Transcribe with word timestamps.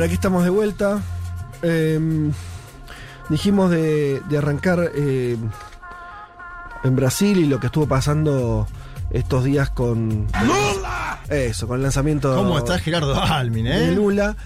Bueno, 0.00 0.12
aquí 0.12 0.14
estamos 0.14 0.44
de 0.44 0.48
vuelta. 0.48 1.02
Eh, 1.60 2.30
dijimos 3.28 3.70
de, 3.70 4.22
de 4.30 4.38
arrancar 4.38 4.92
eh, 4.94 5.36
en 6.82 6.96
Brasil 6.96 7.36
y 7.38 7.44
lo 7.44 7.60
que 7.60 7.66
estuvo 7.66 7.86
pasando 7.86 8.66
estos 9.10 9.44
días 9.44 9.68
con. 9.68 10.26
Eso, 11.28 11.68
con 11.68 11.76
el 11.76 11.82
lanzamiento. 11.82 12.34
¿Cómo 12.34 12.56
está 12.56 12.78
Gerardo 12.78 13.14
Almin, 13.22 13.66
de 13.66 13.88
eh? 13.88 13.92
Lula. 13.92 14.36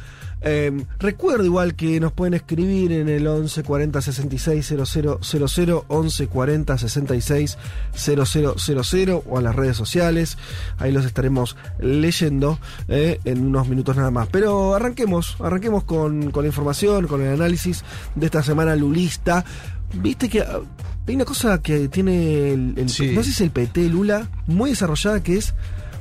Eh, 0.46 0.84
recuerdo 0.98 1.44
igual 1.44 1.74
que 1.74 1.98
nos 2.00 2.12
pueden 2.12 2.34
escribir 2.34 2.92
en 2.92 3.08
el 3.08 3.26
11 3.26 3.62
40 3.62 4.00
66 4.02 4.74
00 4.84 5.18
00 5.22 5.84
11 5.88 6.26
40 6.28 6.78
66 6.78 7.58
00 7.94 9.24
o 9.26 9.38
a 9.38 9.42
las 9.42 9.54
redes 9.56 9.76
sociales. 9.76 10.36
Ahí 10.78 10.92
los 10.92 11.04
estaremos 11.04 11.56
leyendo 11.78 12.59
eh, 12.88 13.20
en 13.24 13.46
unos 13.46 13.68
minutos 13.68 13.96
nada 13.96 14.10
más. 14.10 14.28
Pero 14.28 14.74
arranquemos, 14.74 15.36
arranquemos 15.40 15.84
con, 15.84 16.30
con 16.30 16.45
la 16.45 16.48
información, 16.48 17.06
con 17.06 17.23
el 17.23 17.32
análisis 17.32 17.84
de 18.14 18.26
esta 18.26 18.42
semana 18.42 18.76
lulista. 18.76 19.45
Viste 19.95 20.29
que 20.29 20.40
ah, 20.40 20.60
hay 21.06 21.14
una 21.14 21.24
cosa 21.24 21.60
que 21.62 21.88
tiene 21.88 22.52
el, 22.52 22.74
el- 22.76 22.88
Sí. 22.88 23.12
no 23.14 23.23
sé 23.23 23.26
si 23.26 23.30
es 23.32 23.40
el 23.42 23.51
PT 23.51 23.88
Lula 23.88 24.29
muy 24.46 24.70
desarrollada 24.70 25.23
que 25.23 25.36
es 25.38 25.54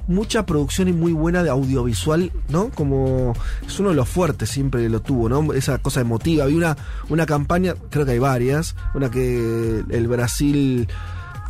mucha 0.08 0.46
producción 0.46 0.88
y 0.90 0.94
muy 0.94 1.14
buena 1.14 1.44
de 1.44 1.50
audiovisual, 1.50 2.32
¿no? 2.50 2.70
Como 2.70 3.34
es 3.66 3.80
uno 3.80 3.90
de 3.90 3.96
los 3.96 4.10
fuertes, 4.10 4.50
siempre 4.50 4.88
lo 4.90 5.02
tuvo, 5.02 5.30
¿no? 5.30 5.54
Esa 5.54 5.78
cosa 5.78 6.02
emotiva. 6.02 6.44
Había 6.44 6.58
una, 6.58 6.78
una 7.10 7.26
campaña, 7.26 7.76
creo 7.90 8.06
que 8.06 8.12
hay 8.12 8.20
varias, 8.20 8.76
una 8.94 9.10
que 9.10 9.84
el 9.90 10.08
Brasil... 10.08 10.88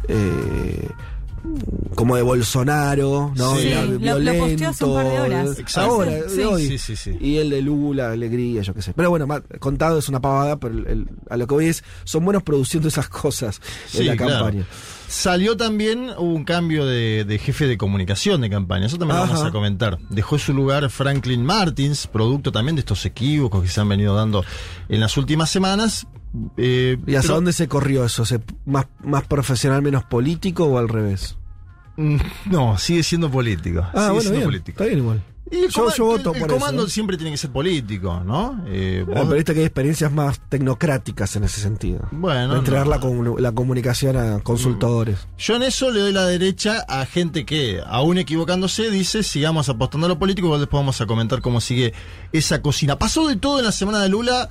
eh, 0.07 0.89
como 1.95 2.15
de 2.15 2.21
Bolsonaro, 2.21 3.33
¿no? 3.35 3.55
Sí. 3.57 3.67
Era 3.67 3.81
Sí, 3.83 3.97
lo- 3.99 4.19
lo 4.19 4.33
posteó 4.39 4.69
hace 4.69 4.85
un 4.85 4.93
par 4.95 5.05
de 5.05 5.19
horas. 5.19 5.59
Exacto. 5.59 5.91
Ahora, 5.91 6.11
de 6.11 6.45
hoy. 6.45 6.67
Sí, 6.67 6.77
sí, 6.77 6.95
sí. 6.95 7.17
Y 7.19 7.37
el 7.37 7.49
de 7.49 7.61
Lula, 7.61 8.11
alegría, 8.11 8.61
yo 8.61 8.73
qué 8.73 8.81
sé. 8.81 8.93
Pero 8.95 9.09
bueno, 9.09 9.27
contado 9.59 9.99
es 9.99 10.07
una 10.07 10.21
pavada, 10.21 10.57
pero 10.57 10.73
el- 10.73 10.87
el- 10.87 11.07
a 11.29 11.35
lo 11.35 11.45
que 11.45 11.53
voy 11.53 11.65
es, 11.67 11.83
son 12.05 12.23
buenos 12.23 12.43
produciendo 12.43 12.87
esas 12.87 13.09
cosas 13.09 13.59
en 13.93 13.99
Sí, 13.99 14.03
la 14.05 14.15
claro. 14.15 14.45
Salió 15.13 15.55
también, 15.55 16.09
hubo 16.17 16.33
un 16.33 16.43
cambio 16.43 16.87
de, 16.87 17.23
de 17.23 17.37
jefe 17.37 17.67
de 17.67 17.77
comunicación 17.77 18.41
de 18.41 18.49
campaña, 18.49 18.87
eso 18.87 18.97
también 18.97 19.19
lo 19.19 19.27
vamos 19.27 19.43
a 19.43 19.51
comentar. 19.51 19.99
Dejó 20.09 20.39
su 20.39 20.53
lugar 20.55 20.89
Franklin 20.89 21.45
Martins, 21.45 22.07
producto 22.07 22.51
también 22.51 22.75
de 22.75 22.79
estos 22.79 23.05
equívocos 23.05 23.61
que 23.61 23.69
se 23.69 23.79
han 23.79 23.87
venido 23.89 24.15
dando 24.15 24.43
en 24.89 24.99
las 24.99 25.15
últimas 25.15 25.51
semanas. 25.51 26.07
Eh, 26.57 26.97
¿Y 27.05 27.11
pero- 27.13 27.35
dónde 27.35 27.53
se 27.53 27.67
corrió 27.67 28.03
eso? 28.05 28.25
¿Se- 28.25 28.41
más, 28.65 28.87
¿Más 29.03 29.23
profesional, 29.27 29.83
menos 29.83 30.03
político 30.03 30.65
o 30.65 30.79
al 30.79 30.89
revés? 30.89 31.37
Mm, 31.95 32.17
No, 32.49 32.79
sigue 32.79 33.03
siendo 33.03 33.29
político. 33.29 33.81
Ah, 33.81 33.91
sigue 33.93 34.05
bueno, 34.07 34.21
siendo 34.21 34.37
bien. 34.39 34.47
político. 34.47 34.71
Está 34.71 34.85
bien 34.85 34.97
igual. 34.97 35.23
Y 35.51 35.57
el 35.65 35.69
Yo- 35.69 35.83
coma- 35.83 35.95
yo 35.95 36.05
voto 36.05 36.29
el, 36.31 36.35
el 36.37 36.41
por 36.41 36.53
comando 36.53 36.83
eso, 36.83 36.89
siempre 36.91 37.17
tiene 37.17 37.31
que 37.31 37.37
ser 37.37 37.51
político, 37.51 38.21
¿no? 38.25 38.63
Eh, 38.65 39.03
vos- 39.05 39.13
pero 39.15 39.29
viste 39.35 39.53
que 39.53 39.59
hay 39.59 39.65
experiencias 39.65 40.11
más 40.11 40.39
tecnocráticas 40.49 41.35
en 41.35 41.43
ese 41.43 41.59
sentido. 41.61 42.07
Bueno, 42.11 42.53
De 42.53 42.59
entregar 42.59 42.85
no. 42.85 42.91
la, 42.91 42.99
comu- 43.01 43.39
la 43.39 43.51
comunicación 43.51 44.15
a 44.17 44.39
consultores. 44.39 45.27
Yo 45.37 45.55
en 45.57 45.63
eso 45.63 45.91
le 45.91 45.99
doy 45.99 46.13
la 46.13 46.25
derecha 46.25 46.85
a 46.87 47.05
gente 47.05 47.45
que, 47.45 47.81
aún 47.85 48.17
equivocándose, 48.17 48.89
dice 48.89 49.21
sigamos 49.21 49.67
apostando 49.69 50.05
a 50.07 50.09
lo 50.09 50.17
político, 50.17 50.47
igual 50.47 50.61
después 50.61 50.79
vamos 50.79 51.01
a 51.01 51.05
comentar 51.05 51.41
cómo 51.41 51.59
sigue 51.61 51.93
esa 52.31 52.61
cocina. 52.61 52.97
Pasó 52.97 53.27
de 53.27 53.35
todo 53.35 53.59
en 53.59 53.65
la 53.65 53.71
semana 53.71 53.99
de 54.01 54.09
Lula. 54.09 54.49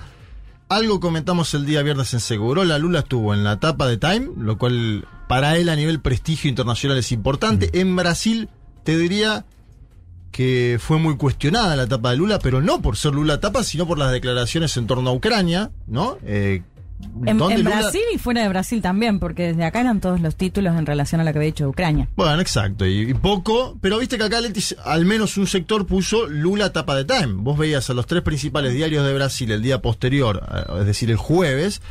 Algo 0.68 1.00
comentamos 1.00 1.52
el 1.54 1.66
día 1.66 1.82
viernes 1.82 2.14
en 2.14 2.20
Seguro. 2.20 2.64
La 2.64 2.78
Lula 2.78 3.00
estuvo 3.00 3.34
en 3.34 3.44
la 3.44 3.58
tapa 3.60 3.86
de 3.86 3.96
Time, 3.98 4.30
lo 4.38 4.56
cual 4.56 5.06
para 5.28 5.56
él 5.56 5.68
a 5.68 5.76
nivel 5.76 6.00
prestigio 6.00 6.48
internacional 6.48 6.96
es 6.98 7.12
importante. 7.12 7.70
En 7.80 7.94
Brasil, 7.96 8.48
te 8.84 8.96
diría 8.96 9.44
que 10.32 10.78
fue 10.80 10.98
muy 10.98 11.16
cuestionada 11.16 11.76
la 11.76 11.86
tapa 11.86 12.10
de 12.10 12.16
Lula, 12.16 12.40
pero 12.40 12.60
no 12.60 12.82
por 12.82 12.96
ser 12.96 13.12
Lula 13.12 13.38
tapa, 13.38 13.62
sino 13.62 13.86
por 13.86 13.98
las 13.98 14.10
declaraciones 14.10 14.76
en 14.76 14.88
torno 14.88 15.10
a 15.10 15.12
Ucrania, 15.12 15.70
¿no? 15.86 16.18
Eh, 16.24 16.62
En, 17.26 17.40
en 17.40 17.64
Brasil 17.64 18.00
y 18.14 18.18
fuera 18.18 18.42
de 18.42 18.48
Brasil 18.48 18.80
también, 18.80 19.18
porque 19.18 19.48
desde 19.48 19.64
acá 19.64 19.80
eran 19.80 20.00
todos 20.00 20.20
los 20.20 20.36
títulos 20.36 20.78
en 20.78 20.86
relación 20.86 21.20
a 21.20 21.24
lo 21.24 21.32
que 21.32 21.38
había 21.40 21.50
hecho 21.50 21.68
Ucrania. 21.68 22.08
Bueno, 22.14 22.40
exacto, 22.40 22.86
y, 22.86 23.10
y 23.10 23.14
poco, 23.14 23.76
pero 23.80 23.98
viste 23.98 24.16
que 24.16 24.24
acá 24.24 24.40
Letis, 24.40 24.76
al 24.84 25.04
menos 25.04 25.36
un 25.36 25.48
sector 25.48 25.84
puso 25.84 26.28
Lula 26.28 26.72
tapa 26.72 26.94
de 26.94 27.04
Time. 27.04 27.34
Vos 27.38 27.58
veías 27.58 27.90
a 27.90 27.94
los 27.94 28.06
tres 28.06 28.22
principales 28.22 28.72
diarios 28.72 29.04
de 29.04 29.14
Brasil 29.14 29.50
el 29.50 29.62
día 29.62 29.82
posterior, 29.82 30.42
eh, 30.54 30.80
es 30.80 30.86
decir, 30.86 31.10
el 31.10 31.16
jueves, 31.16 31.82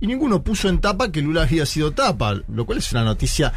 y 0.00 0.08
ninguno 0.08 0.42
puso 0.42 0.68
en 0.68 0.80
tapa 0.80 1.12
que 1.12 1.22
Lula 1.22 1.42
había 1.42 1.64
sido 1.64 1.92
tapa, 1.92 2.34
lo 2.48 2.66
cual 2.66 2.78
es 2.78 2.90
una 2.90 3.04
noticia 3.04 3.52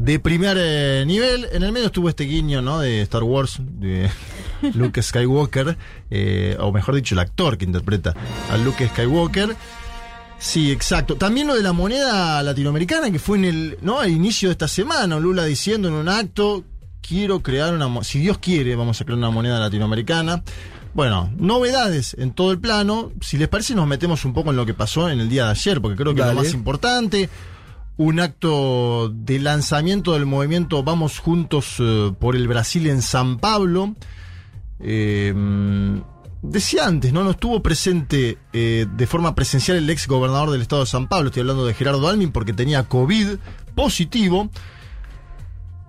de 0.00 0.18
primer 0.18 0.56
eh, 0.58 1.04
nivel. 1.06 1.46
En 1.52 1.62
el 1.62 1.72
medio 1.72 1.86
estuvo 1.86 2.08
este 2.08 2.24
guiño, 2.24 2.62
¿no? 2.62 2.80
De 2.80 3.02
Star 3.02 3.22
Wars, 3.22 3.58
de 3.60 4.10
Luke 4.74 5.02
Skywalker, 5.02 5.76
eh, 6.10 6.56
o 6.58 6.72
mejor 6.72 6.94
dicho, 6.94 7.14
el 7.14 7.18
actor 7.18 7.58
que 7.58 7.66
interpreta 7.66 8.14
a 8.50 8.56
Luke 8.56 8.88
Skywalker. 8.88 9.54
Sí, 10.38 10.72
exacto. 10.72 11.16
También 11.16 11.46
lo 11.46 11.54
de 11.54 11.62
la 11.62 11.74
moneda 11.74 12.42
latinoamericana, 12.42 13.10
que 13.10 13.18
fue 13.18 13.36
en 13.38 13.44
el, 13.44 13.78
¿no? 13.82 14.00
Al 14.00 14.10
inicio 14.10 14.48
de 14.48 14.52
esta 14.52 14.68
semana, 14.68 15.20
Lula 15.20 15.44
diciendo 15.44 15.88
en 15.88 15.94
un 15.94 16.08
acto, 16.08 16.64
quiero 17.02 17.40
crear 17.40 17.74
una, 17.74 18.02
si 18.02 18.20
Dios 18.20 18.38
quiere, 18.38 18.74
vamos 18.76 18.98
a 19.00 19.04
crear 19.04 19.18
una 19.18 19.30
moneda 19.30 19.60
latinoamericana. 19.60 20.42
Bueno, 20.94 21.30
novedades 21.36 22.16
en 22.18 22.32
todo 22.32 22.52
el 22.52 22.58
plano. 22.58 23.12
Si 23.20 23.36
les 23.36 23.48
parece, 23.48 23.74
nos 23.74 23.86
metemos 23.86 24.24
un 24.24 24.32
poco 24.32 24.50
en 24.50 24.56
lo 24.56 24.64
que 24.64 24.74
pasó 24.74 25.10
en 25.10 25.20
el 25.20 25.28
día 25.28 25.44
de 25.44 25.50
ayer, 25.50 25.80
porque 25.80 25.96
creo 25.96 26.14
que 26.14 26.22
es 26.22 26.26
lo 26.26 26.34
más 26.34 26.54
importante. 26.54 27.28
Un 28.00 28.18
acto 28.18 29.12
de 29.14 29.38
lanzamiento 29.38 30.14
del 30.14 30.24
movimiento 30.24 30.82
Vamos 30.82 31.18
Juntos 31.18 31.74
eh, 31.80 32.10
por 32.18 32.34
el 32.34 32.48
Brasil 32.48 32.86
en 32.86 33.02
San 33.02 33.36
Pablo. 33.36 33.94
Eh, 34.78 35.34
mm, 35.36 35.98
decía 36.40 36.86
antes, 36.86 37.12
¿no? 37.12 37.24
No 37.24 37.32
estuvo 37.32 37.62
presente 37.62 38.38
eh, 38.54 38.86
de 38.90 39.06
forma 39.06 39.34
presencial 39.34 39.76
el 39.76 39.90
ex 39.90 40.08
gobernador 40.08 40.50
del 40.50 40.62
estado 40.62 40.80
de 40.80 40.86
San 40.86 41.08
Pablo, 41.08 41.28
estoy 41.28 41.42
hablando 41.42 41.66
de 41.66 41.74
Gerardo 41.74 42.08
Almin, 42.08 42.32
porque 42.32 42.54
tenía 42.54 42.84
COVID 42.84 43.36
positivo. 43.74 44.48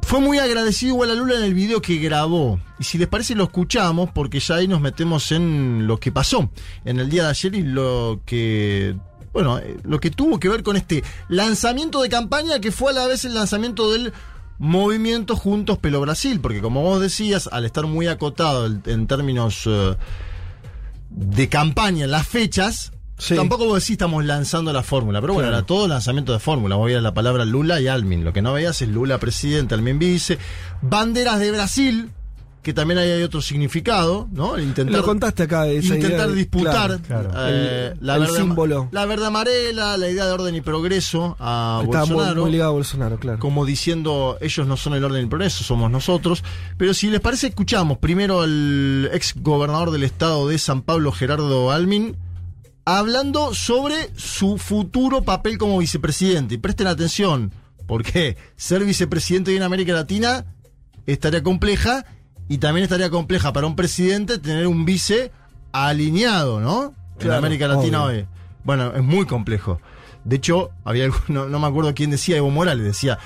Fue 0.01 0.19
muy 0.19 0.37
agradecido 0.37 0.95
igual 0.95 1.11
a 1.11 1.15
Lula 1.15 1.37
en 1.37 1.43
el 1.43 1.53
video 1.53 1.81
que 1.81 1.95
grabó. 1.95 2.59
Y 2.77 2.83
si 2.83 2.97
les 2.97 3.07
parece 3.07 3.35
lo 3.35 3.45
escuchamos, 3.45 4.09
porque 4.13 4.41
ya 4.41 4.55
ahí 4.55 4.67
nos 4.67 4.81
metemos 4.81 5.31
en 5.31 5.87
lo 5.87 5.97
que 5.97 6.11
pasó 6.11 6.51
en 6.83 6.99
el 6.99 7.09
día 7.09 7.23
de 7.23 7.29
ayer 7.29 7.55
y 7.55 7.63
lo 7.63 8.19
que. 8.25 8.97
Bueno, 9.33 9.57
eh, 9.59 9.77
lo 9.83 9.99
que 9.99 10.11
tuvo 10.11 10.39
que 10.39 10.49
ver 10.49 10.63
con 10.63 10.75
este 10.75 11.03
lanzamiento 11.29 12.01
de 12.01 12.09
campaña 12.09 12.59
que 12.59 12.71
fue 12.71 12.91
a 12.91 12.95
la 12.95 13.07
vez 13.07 13.23
el 13.25 13.33
lanzamiento 13.33 13.91
del 13.91 14.11
movimiento 14.59 15.35
Juntos 15.35 15.77
Pelo 15.79 16.01
Brasil, 16.01 16.39
porque 16.41 16.61
como 16.61 16.81
vos 16.83 16.99
decías, 17.01 17.47
al 17.51 17.65
estar 17.65 17.85
muy 17.87 18.07
acotado 18.07 18.65
el- 18.65 18.81
en 18.85 19.07
términos 19.07 19.63
eh, 19.65 19.95
de 21.09 21.49
campaña 21.49 22.05
en 22.05 22.11
las 22.11 22.27
fechas, 22.27 22.91
Sí. 23.17 23.35
tampoco 23.35 23.65
vos 23.65 23.75
decís 23.81 23.91
estamos 23.91 24.25
lanzando 24.25 24.73
la 24.73 24.81
fórmula, 24.83 25.21
pero 25.21 25.33
bueno, 25.33 25.47
Claro. 25.49 25.59
era 25.59 25.65
todo 25.67 25.87
lanzamiento 25.87 26.33
de 26.33 26.39
fórmula. 26.39 26.75
Vos 26.75 26.87
veías 26.87 27.03
la 27.03 27.13
palabra 27.13 27.45
Lula 27.45 27.79
y 27.79 27.87
Almin. 27.87 28.23
Lo 28.23 28.33
que 28.33 28.41
no 28.41 28.53
veías 28.53 28.81
es 28.81 28.87
Lula 28.89 29.17
presidente, 29.19 29.75
Almin 29.75 29.99
vice. 29.99 30.37
Banderas 30.81 31.39
de 31.39 31.51
Brasil, 31.51 32.09
que 32.61 32.73
también 32.73 32.99
ahí 32.99 33.09
hay 33.09 33.23
otro 33.23 33.41
significado, 33.41 34.27
¿no? 34.31 34.59
Intentar, 34.59 34.95
Lo 34.99 35.03
contaste 35.03 35.43
acá, 35.43 35.67
esa 35.67 35.95
intentar 35.95 36.11
idea 36.11 36.27
de- 36.27 36.35
disputar 36.35 37.01
claro, 37.01 37.29
claro. 37.31 37.47
eh, 37.49 37.93
El- 37.99 38.05
la, 38.05 38.15
el 38.15 38.21
verde, 38.21 38.37
símbolo. 38.37 38.87
la 38.91 39.05
verde 39.05 39.25
amarela, 39.25 39.97
la 39.97 40.09
idea 40.09 40.25
de 40.27 40.31
orden 40.31 40.53
y 40.55 40.61
progreso 40.61 41.35
a 41.39 41.81
Estaba 41.83 42.05
muy, 42.05 42.15
Bolsonaro 42.15 42.41
muy 42.43 42.51
ligado 42.51 42.69
a 42.69 42.73
Bolsonaro, 42.73 43.19
claro. 43.19 43.39
como 43.39 43.65
diciendo 43.65 44.37
ellos 44.41 44.67
no 44.67 44.77
son 44.77 44.93
el 44.93 45.03
orden 45.03 45.21
y 45.21 45.23
el 45.23 45.29
progreso, 45.29 45.63
somos 45.63 45.89
nosotros. 45.89 46.43
Pero 46.77 46.93
si 46.93 47.09
les 47.09 47.19
parece, 47.19 47.47
escuchamos 47.47 47.97
primero 47.97 48.41
al 48.41 49.09
ex 49.11 49.33
gobernador 49.37 49.89
del 49.89 50.03
estado 50.03 50.47
de 50.47 50.59
San 50.59 50.83
Pablo, 50.83 51.11
Gerardo 51.11 51.71
Almin, 51.71 52.15
hablando 52.85 53.53
sobre 53.53 54.11
su 54.15 54.57
futuro 54.57 55.23
papel 55.23 55.57
como 55.57 55.77
vicepresidente. 55.79 56.55
Y 56.55 56.57
presten 56.57 56.87
atención, 56.87 57.51
porque 57.87 58.37
ser 58.55 58.83
vicepresidente 58.83 59.55
en 59.55 59.63
América 59.63 59.93
Latina 59.93 60.45
estaría 61.07 61.41
compleja 61.43 62.05
y 62.49 62.57
también 62.57 62.83
estaría 62.83 63.09
compleja 63.09 63.53
para 63.53 63.67
un 63.67 63.75
presidente 63.75 64.37
tener 64.37 64.67
un 64.67 64.85
vice 64.85 65.31
alineado, 65.71 66.59
¿no? 66.59 66.93
en 67.19 67.31
América 67.31 67.67
Latina 67.67 68.03
obvio. 68.05 68.17
hoy. 68.19 68.25
Bueno, 68.63 68.93
es 68.95 69.03
muy 69.03 69.25
complejo. 69.25 69.79
De 70.23 70.35
hecho, 70.37 70.71
había 70.83 71.05
algo- 71.05 71.21
no, 71.27 71.47
no 71.47 71.59
me 71.59 71.67
acuerdo 71.67 71.93
quién 71.93 72.09
decía, 72.11 72.37
Evo 72.37 72.49
Morales 72.49 72.83
decía, 72.85 73.19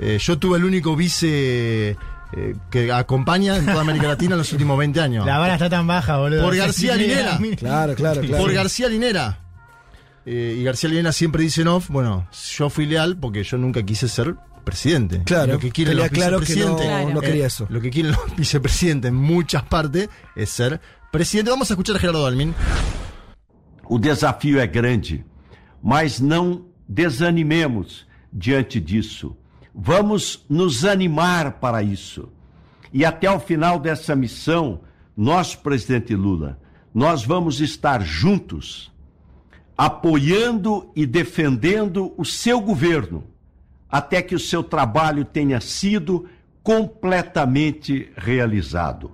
eh, 0.00 0.18
yo 0.20 0.38
tuve 0.38 0.58
el 0.58 0.64
único 0.64 0.94
vice 0.94 1.96
eh, 2.32 2.54
que 2.70 2.92
acompaña 2.92 3.56
en 3.56 3.66
toda 3.66 3.80
América 3.80 4.06
Latina 4.08 4.32
en 4.34 4.38
los 4.38 4.52
últimos 4.52 4.78
20 4.78 5.00
años. 5.00 5.26
La 5.26 5.38
vara 5.38 5.54
está 5.54 5.68
tan 5.70 5.86
baja, 5.86 6.18
boludo. 6.18 6.42
Por 6.42 6.54
García 6.56 6.94
Linera. 6.96 7.38
Claro, 7.58 7.94
claro, 7.94 8.20
claro. 8.20 8.42
Por 8.44 8.52
García 8.52 8.88
Linera. 8.88 9.38
Eh, 10.26 10.56
y 10.60 10.62
García 10.64 10.90
Linera 10.90 11.12
siempre 11.12 11.42
dice 11.42 11.64
no, 11.64 11.82
bueno, 11.88 12.28
yo 12.56 12.68
fui 12.70 12.84
leal 12.86 13.16
porque 13.16 13.42
yo 13.42 13.56
nunca 13.56 13.82
quise 13.82 14.06
ser 14.06 14.34
presidente. 14.60 15.22
Claro, 15.24 15.54
lo 15.54 15.58
que 15.58 15.70
quieren 15.70 15.96
los 15.96 16.08
claro 16.08 16.40
que 16.40 16.54
no, 16.54 16.76
vicepresidentes, 16.76 16.86
Claro. 16.86 17.10
no 17.14 17.20
quería 17.20 17.44
eh, 17.44 17.46
eso. 17.46 17.66
Lo 17.70 17.80
que 17.80 17.90
quieren 17.90 18.12
los 18.12 18.36
vicepresidentes 18.36 19.08
en 19.08 19.14
muchas 19.16 19.62
partes 19.64 20.08
es 20.36 20.50
ser 20.50 20.80
presidente. 21.10 21.50
Vamos 21.50 21.70
a 21.70 21.74
escuchar 21.74 21.96
a 21.96 21.98
Gerardo 21.98 22.22
Dalmin. 22.24 22.54
O 23.88 23.98
desafio 23.98 24.60
é 24.60 24.66
grande, 24.66 25.24
mas 25.82 26.20
não 26.20 26.66
desanimemos 26.88 28.06
diante 28.32 28.80
disso. 28.80 29.36
Vamos 29.74 30.44
nos 30.48 30.84
animar 30.84 31.52
para 31.60 31.82
isso. 31.82 32.28
E 32.92 33.04
até 33.04 33.30
o 33.30 33.38
final 33.40 33.78
dessa 33.78 34.14
missão, 34.16 34.80
nós, 35.16 35.54
presidente 35.54 36.14
Lula, 36.14 36.58
nós 36.92 37.24
vamos 37.24 37.60
estar 37.60 38.02
juntos, 38.02 38.92
apoiando 39.76 40.90
e 40.94 41.06
defendendo 41.06 42.12
o 42.16 42.24
seu 42.24 42.60
governo, 42.60 43.24
até 43.90 44.22
que 44.22 44.34
o 44.34 44.40
seu 44.40 44.62
trabalho 44.62 45.24
tenha 45.24 45.60
sido 45.60 46.28
completamente 46.62 48.10
realizado. 48.16 49.12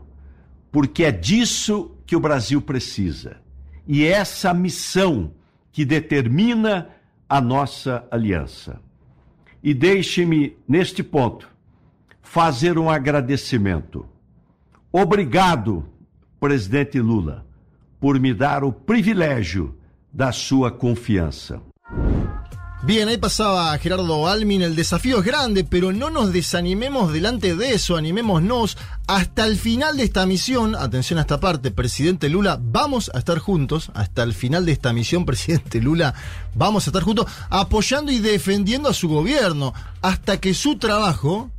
Porque 0.70 1.04
é 1.04 1.12
disso 1.12 1.96
que 2.04 2.14
o 2.14 2.20
Brasil 2.20 2.60
precisa. 2.60 3.38
E 3.86 4.04
é 4.04 4.08
essa 4.08 4.52
missão 4.52 5.32
que 5.72 5.84
determina 5.84 6.88
a 7.28 7.40
nossa 7.40 8.06
aliança. 8.10 8.80
E 9.62 9.72
deixe-me, 9.72 10.56
neste 10.68 11.02
ponto, 11.02 11.48
fazer 12.22 12.78
um 12.78 12.90
agradecimento. 12.90 14.06
Obrigado, 14.92 15.84
presidente 16.38 17.00
Lula, 17.00 17.46
por 17.98 18.18
me 18.20 18.34
dar 18.34 18.62
o 18.64 18.72
privilégio 18.72 19.76
da 20.12 20.32
sua 20.32 20.70
confiança. 20.70 21.60
Bien, 22.82 23.08
ahí 23.08 23.16
pasaba 23.16 23.76
Gerardo 23.78 24.28
Almin. 24.28 24.62
El 24.62 24.76
desafío 24.76 25.18
es 25.18 25.24
grande, 25.24 25.64
pero 25.64 25.92
no 25.92 26.10
nos 26.10 26.32
desanimemos 26.32 27.12
delante 27.12 27.56
de 27.56 27.72
eso, 27.72 27.96
animémonos 27.96 28.76
hasta 29.06 29.46
el 29.46 29.56
final 29.56 29.96
de 29.96 30.04
esta 30.04 30.26
misión. 30.26 30.76
Atención 30.76 31.18
a 31.18 31.22
esta 31.22 31.40
parte, 31.40 31.70
presidente 31.70 32.28
Lula, 32.28 32.60
vamos 32.62 33.10
a 33.14 33.18
estar 33.18 33.38
juntos. 33.38 33.90
Hasta 33.94 34.22
el 34.22 34.34
final 34.34 34.66
de 34.66 34.72
esta 34.72 34.92
misión, 34.92 35.24
presidente 35.26 35.80
Lula, 35.80 36.14
vamos 36.54 36.86
a 36.86 36.90
estar 36.90 37.02
juntos 37.02 37.26
apoyando 37.48 38.12
y 38.12 38.18
defendiendo 38.18 38.90
a 38.90 38.94
su 38.94 39.08
gobierno 39.08 39.72
hasta 40.02 40.38
que 40.38 40.52
su 40.52 40.76
trabajo 40.76 41.50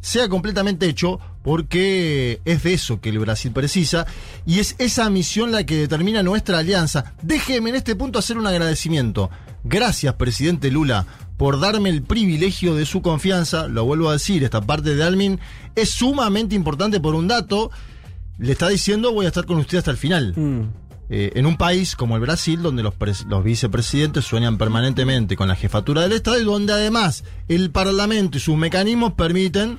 sea 0.00 0.28
completamente 0.28 0.86
hecho 0.86 1.20
porque 1.42 2.40
es 2.44 2.62
de 2.62 2.74
eso 2.74 3.00
que 3.00 3.10
el 3.10 3.18
Brasil 3.18 3.52
precisa 3.52 4.06
y 4.46 4.58
es 4.58 4.74
esa 4.78 5.08
misión 5.10 5.52
la 5.52 5.64
que 5.64 5.76
determina 5.76 6.22
nuestra 6.22 6.58
alianza. 6.58 7.14
Déjeme 7.22 7.70
en 7.70 7.76
este 7.76 7.96
punto 7.96 8.18
hacer 8.18 8.38
un 8.38 8.46
agradecimiento. 8.46 9.30
Gracias, 9.64 10.14
presidente 10.14 10.70
Lula, 10.70 11.06
por 11.36 11.60
darme 11.60 11.90
el 11.90 12.02
privilegio 12.02 12.74
de 12.74 12.86
su 12.86 13.02
confianza. 13.02 13.66
Lo 13.68 13.84
vuelvo 13.84 14.10
a 14.10 14.14
decir, 14.14 14.44
esta 14.44 14.60
parte 14.60 14.94
de 14.94 15.02
Almin 15.02 15.40
es 15.74 15.90
sumamente 15.90 16.54
importante 16.54 17.00
por 17.00 17.14
un 17.14 17.28
dato. 17.28 17.70
Le 18.38 18.52
está 18.52 18.68
diciendo 18.68 19.12
voy 19.12 19.26
a 19.26 19.28
estar 19.28 19.46
con 19.46 19.58
usted 19.58 19.78
hasta 19.78 19.90
el 19.90 19.96
final. 19.96 20.34
Mm. 20.36 20.62
Eh, 21.10 21.32
en 21.36 21.46
un 21.46 21.56
país 21.56 21.96
como 21.96 22.16
el 22.16 22.20
Brasil, 22.20 22.60
donde 22.60 22.82
los, 22.82 22.94
los 23.26 23.42
vicepresidentes 23.42 24.26
sueñan 24.26 24.58
permanentemente 24.58 25.36
con 25.36 25.48
la 25.48 25.56
jefatura 25.56 26.02
del 26.02 26.12
Estado 26.12 26.38
y 26.38 26.44
donde 26.44 26.74
además 26.74 27.24
el 27.48 27.70
Parlamento 27.70 28.36
y 28.36 28.40
sus 28.40 28.58
mecanismos 28.58 29.14
permiten 29.14 29.78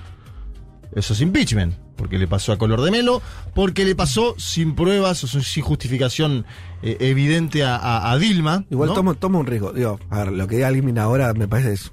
esos 0.96 1.22
impeachment. 1.22 1.76
Porque 1.96 2.18
le 2.18 2.28
pasó 2.28 2.54
a 2.54 2.58
Color 2.58 2.82
de 2.82 2.92
Melo, 2.92 3.22
porque 3.54 3.84
le 3.84 3.94
pasó 3.94 4.34
sin 4.38 4.74
pruebas 4.76 5.22
o 5.24 5.28
sin 5.28 5.64
justificación 5.64 6.46
eh, 6.82 6.96
evidente 7.02 7.64
a, 7.66 7.76
a- 7.76 8.12
a 8.12 8.18
Dilma. 8.18 8.64
Igual 8.70 8.90
¿no? 8.90 8.96
toma, 8.96 9.14
toma 9.16 9.40
un 9.40 9.46
riesgo. 9.48 9.74
Digo, 9.74 10.00
a 10.10 10.20
ver, 10.20 10.32
lo 10.32 10.48
que 10.48 10.56
diga 10.56 10.70
alguien 10.70 10.98
ahora 10.98 11.34
me 11.34 11.48
parece 11.48 11.74
es 11.74 11.92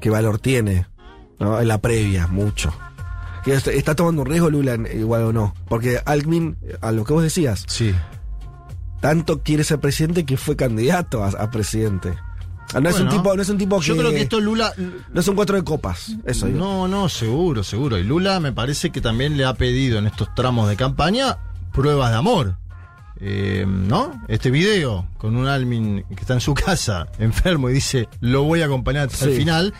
qué 0.00 0.08
valor 0.08 0.38
tiene. 0.38 0.86
¿no? 1.38 1.60
En 1.60 1.68
la 1.68 1.78
previa, 1.78 2.26
mucho. 2.26 2.72
Que 3.44 3.52
está 3.54 3.94
tomando 3.94 4.22
un 4.22 4.28
riesgo 4.28 4.48
Lula, 4.50 4.76
igual 4.94 5.22
o 5.24 5.32
no. 5.32 5.54
Porque 5.68 6.00
Alckmin, 6.04 6.56
a 6.80 6.90
lo 6.90 7.04
que 7.04 7.12
vos 7.12 7.22
decías, 7.22 7.64
Sí. 7.68 7.94
tanto 9.00 9.42
quiere 9.42 9.62
ser 9.62 9.78
presidente 9.78 10.24
que 10.24 10.36
fue 10.36 10.56
candidato 10.56 11.22
a, 11.22 11.28
a 11.28 11.50
presidente. 11.50 12.14
No, 12.80 12.88
es 12.88 13.00
un 13.00 13.08
tipo, 13.08 13.34
no 13.34 13.42
es 13.42 13.48
un 13.48 13.58
tipo 13.58 13.80
que. 13.80 13.86
Yo 13.86 13.96
creo 13.96 14.10
que 14.10 14.22
esto 14.22 14.40
Lula. 14.40 14.72
No 15.12 15.20
es 15.20 15.28
un 15.28 15.34
cuatro 15.34 15.56
de 15.56 15.64
copas. 15.64 16.12
Eso 16.24 16.46
digo. 16.46 16.58
No, 16.58 16.88
no, 16.88 17.08
seguro, 17.08 17.64
seguro. 17.64 17.98
Y 17.98 18.04
Lula 18.04 18.40
me 18.40 18.52
parece 18.52 18.90
que 18.90 19.00
también 19.00 19.36
le 19.36 19.44
ha 19.44 19.54
pedido 19.54 19.98
en 19.98 20.06
estos 20.06 20.34
tramos 20.34 20.68
de 20.68 20.76
campaña 20.76 21.38
pruebas 21.72 22.10
de 22.10 22.16
amor. 22.16 22.56
Eh, 23.20 23.64
¿No? 23.66 24.22
Este 24.28 24.50
video 24.50 25.08
con 25.16 25.36
un 25.36 25.48
Almin 25.48 26.04
que 26.08 26.20
está 26.20 26.34
en 26.34 26.40
su 26.40 26.54
casa, 26.66 27.08
enfermo, 27.18 27.70
y 27.70 27.74
dice, 27.74 28.08
lo 28.20 28.44
voy 28.44 28.62
a 28.62 28.66
acompañar 28.66 29.08
hasta 29.08 29.24
el 29.24 29.36
final, 29.36 29.74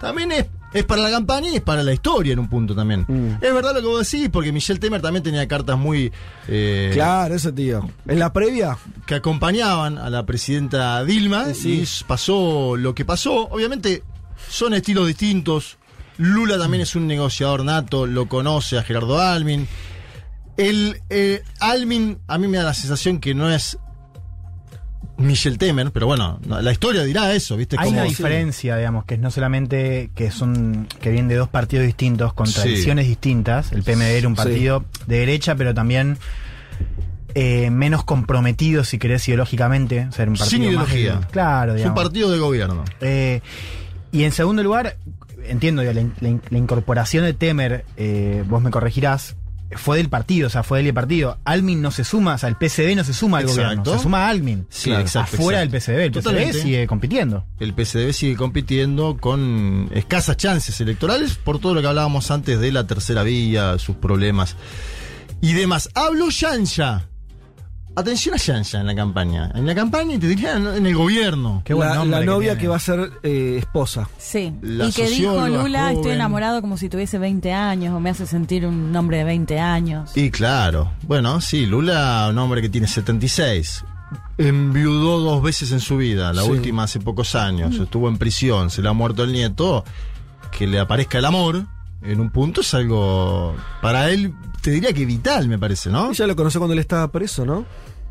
también 0.00 0.32
es, 0.32 0.46
es 0.72 0.84
para 0.84 1.02
la 1.02 1.10
campaña 1.10 1.48
y 1.50 1.56
es 1.56 1.60
para 1.62 1.82
la 1.82 1.92
historia 1.92 2.32
en 2.32 2.38
un 2.38 2.48
punto 2.48 2.74
también. 2.74 3.04
Mm. 3.08 3.42
Es 3.44 3.52
verdad 3.54 3.74
lo 3.74 3.80
que 3.80 3.86
vos 3.86 4.10
decís, 4.10 4.28
porque 4.32 4.52
Michelle 4.52 4.80
Temer 4.80 5.00
también 5.02 5.22
tenía 5.22 5.46
cartas 5.48 5.78
muy... 5.78 6.12
eh, 6.48 6.90
Claro, 6.94 7.34
eso, 7.34 7.52
tío. 7.52 7.88
En 8.06 8.18
la 8.18 8.32
previa, 8.32 8.78
que 9.06 9.14
acompañaban 9.16 9.98
a 9.98 10.08
la 10.10 10.24
presidenta 10.26 11.04
Dilma 11.04 11.54
Sí. 11.54 11.82
y 11.84 12.04
pasó 12.04 12.76
lo 12.76 12.94
que 12.94 13.04
pasó. 13.04 13.48
Obviamente 13.48 14.02
son 14.48 14.74
estilos 14.74 15.06
distintos. 15.06 15.78
Lula 16.18 16.58
también 16.58 16.82
es 16.82 16.94
un 16.94 17.06
negociador 17.06 17.64
nato, 17.64 18.06
lo 18.06 18.28
conoce 18.28 18.78
a 18.78 18.82
Gerardo 18.82 19.20
Almin. 19.20 19.66
El 20.56 21.00
eh, 21.08 21.42
Almin 21.60 22.18
a 22.28 22.36
mí 22.38 22.46
me 22.48 22.58
da 22.58 22.64
la 22.64 22.74
sensación 22.74 23.18
que 23.18 23.34
no 23.34 23.50
es 23.50 23.78
Michel 25.22 25.58
Temer, 25.58 25.90
pero 25.92 26.06
bueno, 26.06 26.38
no, 26.46 26.60
la 26.60 26.72
historia 26.72 27.02
dirá 27.04 27.32
eso, 27.32 27.56
¿viste? 27.56 27.76
Hay 27.78 27.90
una 27.90 28.02
diferencia, 28.04 28.76
digamos, 28.76 29.04
que 29.04 29.14
es 29.14 29.20
no 29.20 29.30
solamente 29.30 30.10
que 30.14 30.30
son 30.30 30.86
que 31.00 31.10
vienen 31.10 31.28
de 31.28 31.36
dos 31.36 31.48
partidos 31.48 31.86
distintos 31.86 32.32
con 32.34 32.46
Sí. 32.46 32.54
tradiciones 32.54 33.06
distintas. 33.06 33.72
El 33.72 33.82
PMD 33.82 34.18
era 34.18 34.28
un 34.28 34.36
Sí. 34.36 34.42
partido 34.42 34.84
de 35.06 35.18
derecha, 35.18 35.54
pero 35.54 35.72
también 35.74 36.18
eh, 37.34 37.70
menos 37.70 38.04
comprometido, 38.04 38.84
si 38.84 38.98
querés, 38.98 39.26
ideológicamente. 39.28 40.06
O 40.08 40.12
sea, 40.12 40.24
era 40.24 40.30
un 40.32 40.36
partido 40.36 40.62
Sin 40.64 40.74
más 40.74 40.92
ideología. 40.92 41.28
claro, 41.30 41.72
Es 41.72 41.76
un 41.76 41.76
digamos. 41.78 42.02
partido 42.02 42.30
de 42.30 42.38
gobierno. 42.38 42.84
Eh, 43.00 43.40
y 44.12 44.24
en 44.24 44.32
segundo 44.32 44.62
lugar, 44.62 44.96
entiendo, 45.48 45.82
la, 45.82 45.92
la 45.94 46.58
incorporación 46.58 47.24
de 47.24 47.32
Temer, 47.32 47.86
eh, 47.96 48.44
vos 48.46 48.60
me 48.62 48.70
corregirás, 48.70 49.36
fue 49.76 49.96
del 49.98 50.08
partido, 50.08 50.46
o 50.46 50.50
sea, 50.50 50.62
fue 50.62 50.82
del 50.82 50.94
partido. 50.94 51.38
Almin 51.44 51.80
no 51.82 51.90
se 51.90 52.04
suma, 52.04 52.34
o 52.34 52.38
sea, 52.38 52.48
el 52.48 52.56
PCB 52.56 52.96
no 52.96 53.04
se 53.04 53.12
suma 53.12 53.38
al 53.38 53.44
Exacto. 53.44 53.62
gobierno, 53.62 53.84
se 53.96 54.02
suma 54.02 54.26
a 54.26 54.28
Almin. 54.30 54.66
Sí, 54.70 54.92
exacto, 54.92 55.36
Afuera 55.36 55.62
exacto. 55.62 55.92
del 55.92 55.96
PCB, 55.96 56.04
el 56.04 56.10
PCB 56.12 56.22
Totalmente. 56.22 56.62
sigue 56.62 56.86
compitiendo. 56.86 57.44
El 57.60 57.74
PCDB 57.74 58.12
sigue 58.12 58.36
compitiendo 58.36 59.16
con 59.18 59.88
escasas 59.92 60.36
chances 60.36 60.80
electorales 60.80 61.34
por 61.36 61.58
todo 61.58 61.74
lo 61.74 61.80
que 61.80 61.88
hablábamos 61.88 62.30
antes 62.30 62.60
de 62.60 62.72
la 62.72 62.86
tercera 62.86 63.22
vía, 63.22 63.78
sus 63.78 63.96
problemas 63.96 64.56
y 65.40 65.52
demás. 65.54 65.88
Hablo 65.94 66.28
Yansha. 66.30 67.08
Atención 67.94 68.34
a 68.34 68.38
Yansha 68.38 68.80
en 68.80 68.86
la 68.86 68.94
campaña. 68.94 69.50
En 69.54 69.66
la 69.66 69.74
campaña 69.74 70.14
y 70.14 70.18
te 70.18 70.26
diría 70.26 70.56
en 70.56 70.86
el 70.86 70.94
gobierno. 70.94 71.60
Qué 71.64 71.74
la, 71.74 72.04
la 72.06 72.20
novia 72.24 72.56
que 72.56 72.66
va 72.66 72.76
a 72.76 72.80
ser 72.80 73.10
eh, 73.22 73.56
esposa. 73.58 74.08
Sí. 74.16 74.54
La 74.62 74.86
y 74.86 74.92
que 74.92 75.06
dijo 75.08 75.46
Lula, 75.46 75.92
estoy 75.92 76.12
enamorado 76.12 76.62
como 76.62 76.78
si 76.78 76.88
tuviese 76.88 77.18
20 77.18 77.52
años, 77.52 77.94
o 77.94 78.00
me 78.00 78.08
hace 78.10 78.26
sentir 78.26 78.66
un 78.66 78.94
hombre 78.96 79.18
de 79.18 79.24
20 79.24 79.58
años. 79.60 80.10
Y 80.16 80.30
claro, 80.30 80.90
bueno, 81.06 81.40
sí, 81.42 81.66
Lula, 81.66 82.28
un 82.30 82.38
hombre 82.38 82.62
que 82.62 82.70
tiene 82.70 82.86
76. 82.86 83.84
Enviudó 84.38 85.20
dos 85.20 85.42
veces 85.42 85.70
en 85.72 85.80
su 85.80 85.98
vida, 85.98 86.32
la 86.32 86.42
Sí. 86.44 86.50
última 86.50 86.84
hace 86.84 86.98
pocos 86.98 87.34
años. 87.34 87.76
Estuvo 87.78 88.08
en 88.08 88.16
prisión, 88.16 88.70
se 88.70 88.80
le 88.80 88.88
ha 88.88 88.92
muerto 88.94 89.22
el 89.24 89.32
nieto. 89.32 89.84
Que 90.50 90.66
le 90.66 90.78
aparezca 90.78 91.16
el 91.18 91.24
amor 91.24 91.64
en 92.04 92.20
un 92.20 92.30
punto 92.30 92.60
es 92.62 92.72
algo 92.74 93.54
para 93.80 94.10
él, 94.10 94.34
te 94.60 94.70
diría 94.70 94.92
que 94.92 95.04
vital, 95.06 95.48
me 95.48 95.58
parece, 95.58 95.90
¿no? 95.90 96.10
Ella 96.10 96.26
lo 96.26 96.36
conoció 96.36 96.60
cuando 96.60 96.72
él 96.74 96.78
estaba 96.80 97.08
preso, 97.10 97.44
¿no? 97.46 97.64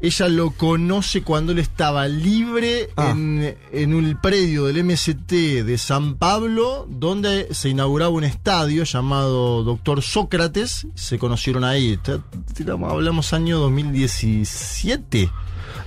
Ella 0.03 0.29
lo 0.29 0.49
conoce 0.49 1.21
cuando 1.21 1.51
él 1.51 1.59
estaba 1.59 2.07
libre 2.07 2.89
Ah. 2.95 3.11
en, 3.11 3.55
en 3.71 3.93
un 3.93 4.17
predio 4.19 4.65
del 4.65 4.83
MST 4.83 5.31
de 5.63 5.77
San 5.77 6.15
Pablo, 6.15 6.87
donde 6.89 7.53
se 7.53 7.69
inauguraba 7.69 8.09
un 8.09 8.23
estadio 8.23 8.83
llamado 8.83 9.63
Doctor 9.63 10.01
Sócrates. 10.01 10.87
Se 10.95 11.19
conocieron 11.19 11.63
ahí. 11.63 11.91
Está- 11.93 12.19
tiramos- 12.55 12.91
Hablamos 12.91 13.31
año 13.33 13.59
2017. 13.59 15.29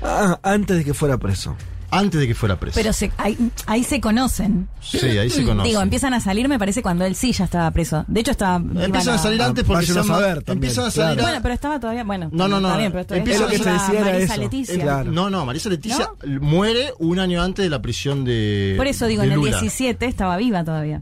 Ah, 0.02 0.38
antes 0.44 0.76
de 0.76 0.84
que 0.84 0.94
fuera 0.94 1.18
preso. 1.18 1.56
Antes 1.98 2.20
de 2.20 2.26
que 2.26 2.34
fuera 2.34 2.58
preso. 2.58 2.74
Pero 2.74 2.92
se- 2.92 3.10
ahí, 3.18 3.36
ahí 3.66 3.84
se 3.84 4.00
conocen. 4.00 4.68
sí, 4.80 4.98
ahí 5.18 5.30
se 5.30 5.44
conoce. 5.44 5.68
Digo, 5.68 5.80
empiezan 5.80 6.14
a 6.14 6.20
salir, 6.20 6.48
me 6.48 6.58
parece, 6.58 6.82
cuando 6.82 7.04
él 7.04 7.14
sí 7.14 7.32
ya 7.32 7.44
estaba 7.44 7.70
preso. 7.70 8.04
De 8.08 8.20
hecho, 8.20 8.30
estaba. 8.32 8.56
Empiezan 8.56 9.02
iban 9.02 9.14
a 9.14 9.18
salir 9.18 9.42
antes 9.42 9.64
porque 9.64 9.84
a 9.84 9.86
se 9.86 9.94
llama- 9.94 10.14
saber 10.14 10.42
también, 10.42 10.70
empiezan 10.70 10.84
a 10.86 10.90
salir 10.90 11.06
claro. 11.14 11.20
a- 11.20 11.24
Bueno, 11.30 11.42
pero 11.42 11.54
estaba 11.54 11.80
todavía. 11.80 12.04
Bueno, 12.04 12.28
No, 12.32 12.48
no, 12.48 12.60
no. 12.60 12.68
Está 12.68 12.78
bien, 12.78 12.92
pero 12.92 13.04
todavía 13.06 13.22
Empieza 13.22 13.40
lo 13.42 13.46
que 13.48 13.52
se 13.52 13.58
estaba 13.60 13.78
decía 13.86 14.00
era 14.00 14.10
Marisa 14.12 14.32
eso. 14.34 14.42
Leticia. 14.42 14.82
Claro. 14.82 15.12
No, 15.12 15.30
no, 15.30 15.46
Marisa 15.46 15.68
Leticia 15.70 16.10
muere 16.40 16.92
un 16.98 17.18
año 17.18 17.42
antes 17.42 17.64
de 17.64 17.70
la 17.70 17.80
prisión 17.82 18.24
de. 18.24 18.74
Por 18.76 18.86
eso 18.86 19.06
digo, 19.06 19.22
en 19.22 19.30
el 19.32 19.36
Lula. 19.36 19.58
17 19.60 20.06
estaba 20.06 20.36
viva 20.36 20.64
todavía. 20.64 21.00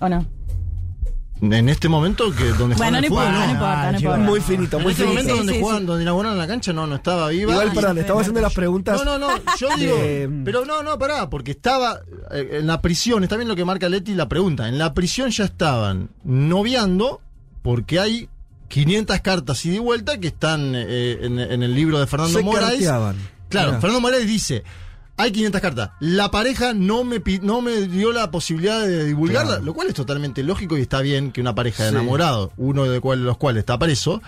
¿O 0.00 0.08
no? 0.08 0.26
En 1.42 1.68
este 1.68 1.88
momento 1.88 2.34
que 2.34 2.44
donde 2.44 2.74
Bueno, 2.74 2.76
juegan 2.76 2.92
no 2.92 2.98
al 2.98 3.04
fútbol, 3.06 3.24
importa, 3.24 3.32
no 3.32 3.46
no. 3.46 3.52
importa, 3.52 3.76
no 3.76 3.86
Ah, 3.86 4.00
importa. 4.00 4.16
Muy 4.18 4.40
finito, 4.40 4.76
En 4.78 4.82
muy 4.82 4.92
este 4.92 5.02
finito. 5.04 5.14
momento 5.20 5.32
Sí, 5.32 5.38
donde 5.38 5.52
sí, 5.52 5.60
juegan, 5.60 5.80
sí. 5.80 5.86
donde 5.86 6.02
inauguraron 6.02 6.38
la 6.38 6.46
cancha, 6.46 6.72
no, 6.72 6.86
no 6.86 6.94
estaba 6.96 7.28
viva. 7.28 7.52
Igual, 7.52 7.70
sí, 7.72 7.78
estamos 7.78 8.04
sí, 8.06 8.10
haciendo 8.20 8.40
las 8.40 8.54
preguntas. 8.54 9.04
No, 9.04 9.18
no, 9.18 9.28
no, 9.28 9.28
yo 9.58 9.68
digo, 9.76 9.96
de- 9.96 10.30
pero 10.44 10.64
no, 10.64 10.82
no, 10.82 10.98
pará, 10.98 11.28
porque 11.28 11.50
estaba 11.50 12.00
eh, 12.30 12.48
en 12.60 12.66
la 12.66 12.80
prisión, 12.80 13.22
está 13.22 13.36
bien 13.36 13.48
lo 13.48 13.54
que 13.56 13.64
marca 13.66 13.88
Leti 13.88 14.14
la 14.14 14.28
pregunta, 14.28 14.66
en 14.68 14.78
la 14.78 14.94
prisión 14.94 15.30
ya 15.30 15.44
estaban 15.44 16.08
noviando 16.24 17.20
porque 17.62 18.00
hay 18.00 18.28
500 18.68 19.20
cartas 19.20 19.64
y 19.66 19.70
de 19.70 19.78
vuelta 19.78 20.18
que 20.18 20.28
están 20.28 20.72
eh, 20.74 21.18
en, 21.22 21.38
en 21.38 21.62
el 21.62 21.74
libro 21.74 21.98
de 22.00 22.06
Fernando 22.06 22.38
Se 22.38 22.44
Moraes. 22.44 22.70
carteaban. 22.70 23.16
Claro. 23.48 23.72
Fernando 23.74 24.00
Moraes 24.00 24.26
dice, 24.26 24.64
hay 25.16 25.32
500 25.32 25.60
cartas, 25.60 25.90
la 26.00 26.30
pareja 26.30 26.74
no 26.74 27.04
me, 27.04 27.22
no 27.42 27.60
me 27.62 27.82
dio 27.82 28.12
la 28.12 28.30
posibilidad 28.30 28.80
de 28.86 29.04
divulgarla, 29.04 29.52
Claro. 29.52 29.64
lo 29.64 29.74
cual 29.74 29.88
es 29.88 29.94
totalmente 29.94 30.42
lógico 30.42 30.76
y 30.76 30.82
está 30.82 31.00
bien 31.00 31.32
que 31.32 31.40
una 31.40 31.54
pareja 31.54 31.84
de 31.84 31.90
Sí. 31.90 31.94
enamorados, 31.96 32.50
uno 32.56 32.84
de 32.84 33.00
cual- 33.00 33.24
los 33.24 33.36
cuales 33.38 33.60
está 33.60 33.78
preso, 33.78 34.20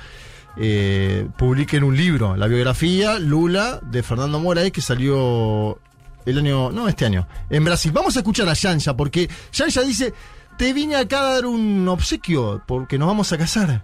eh, 0.57 1.28
publiquen 1.37 1.85
un 1.85 1.97
libro, 1.97 2.37
la 2.37 2.47
biografía 2.47 3.18
Lula 3.18 3.80
de 3.83 4.02
Fernando 4.02 4.38
Moraes 4.40 4.73
que 4.73 4.80
salió 4.80 5.78
el 6.26 6.38
año, 6.38 6.71
no 6.73 6.88
este 6.88 7.04
año, 7.07 7.26
en 7.49 7.64
Brasil. 7.64 7.92
Vamos 7.92 8.16
a 8.16 8.21
escuchar 8.21 8.49
a 8.49 8.54
Yanja 8.54 8.97
porque 8.97 9.28
Yanja 9.52 9.83
dice, 9.83 10.12
te 10.57 10.73
vine 10.73 10.97
acá 10.97 11.21
a 11.21 11.35
dar 11.35 11.47
un 11.47 11.87
obsequio 11.88 12.62
porque 12.66 12.99
nos 12.99 13.09
vamos 13.09 13.33
a 13.33 13.38
casar. 13.38 13.83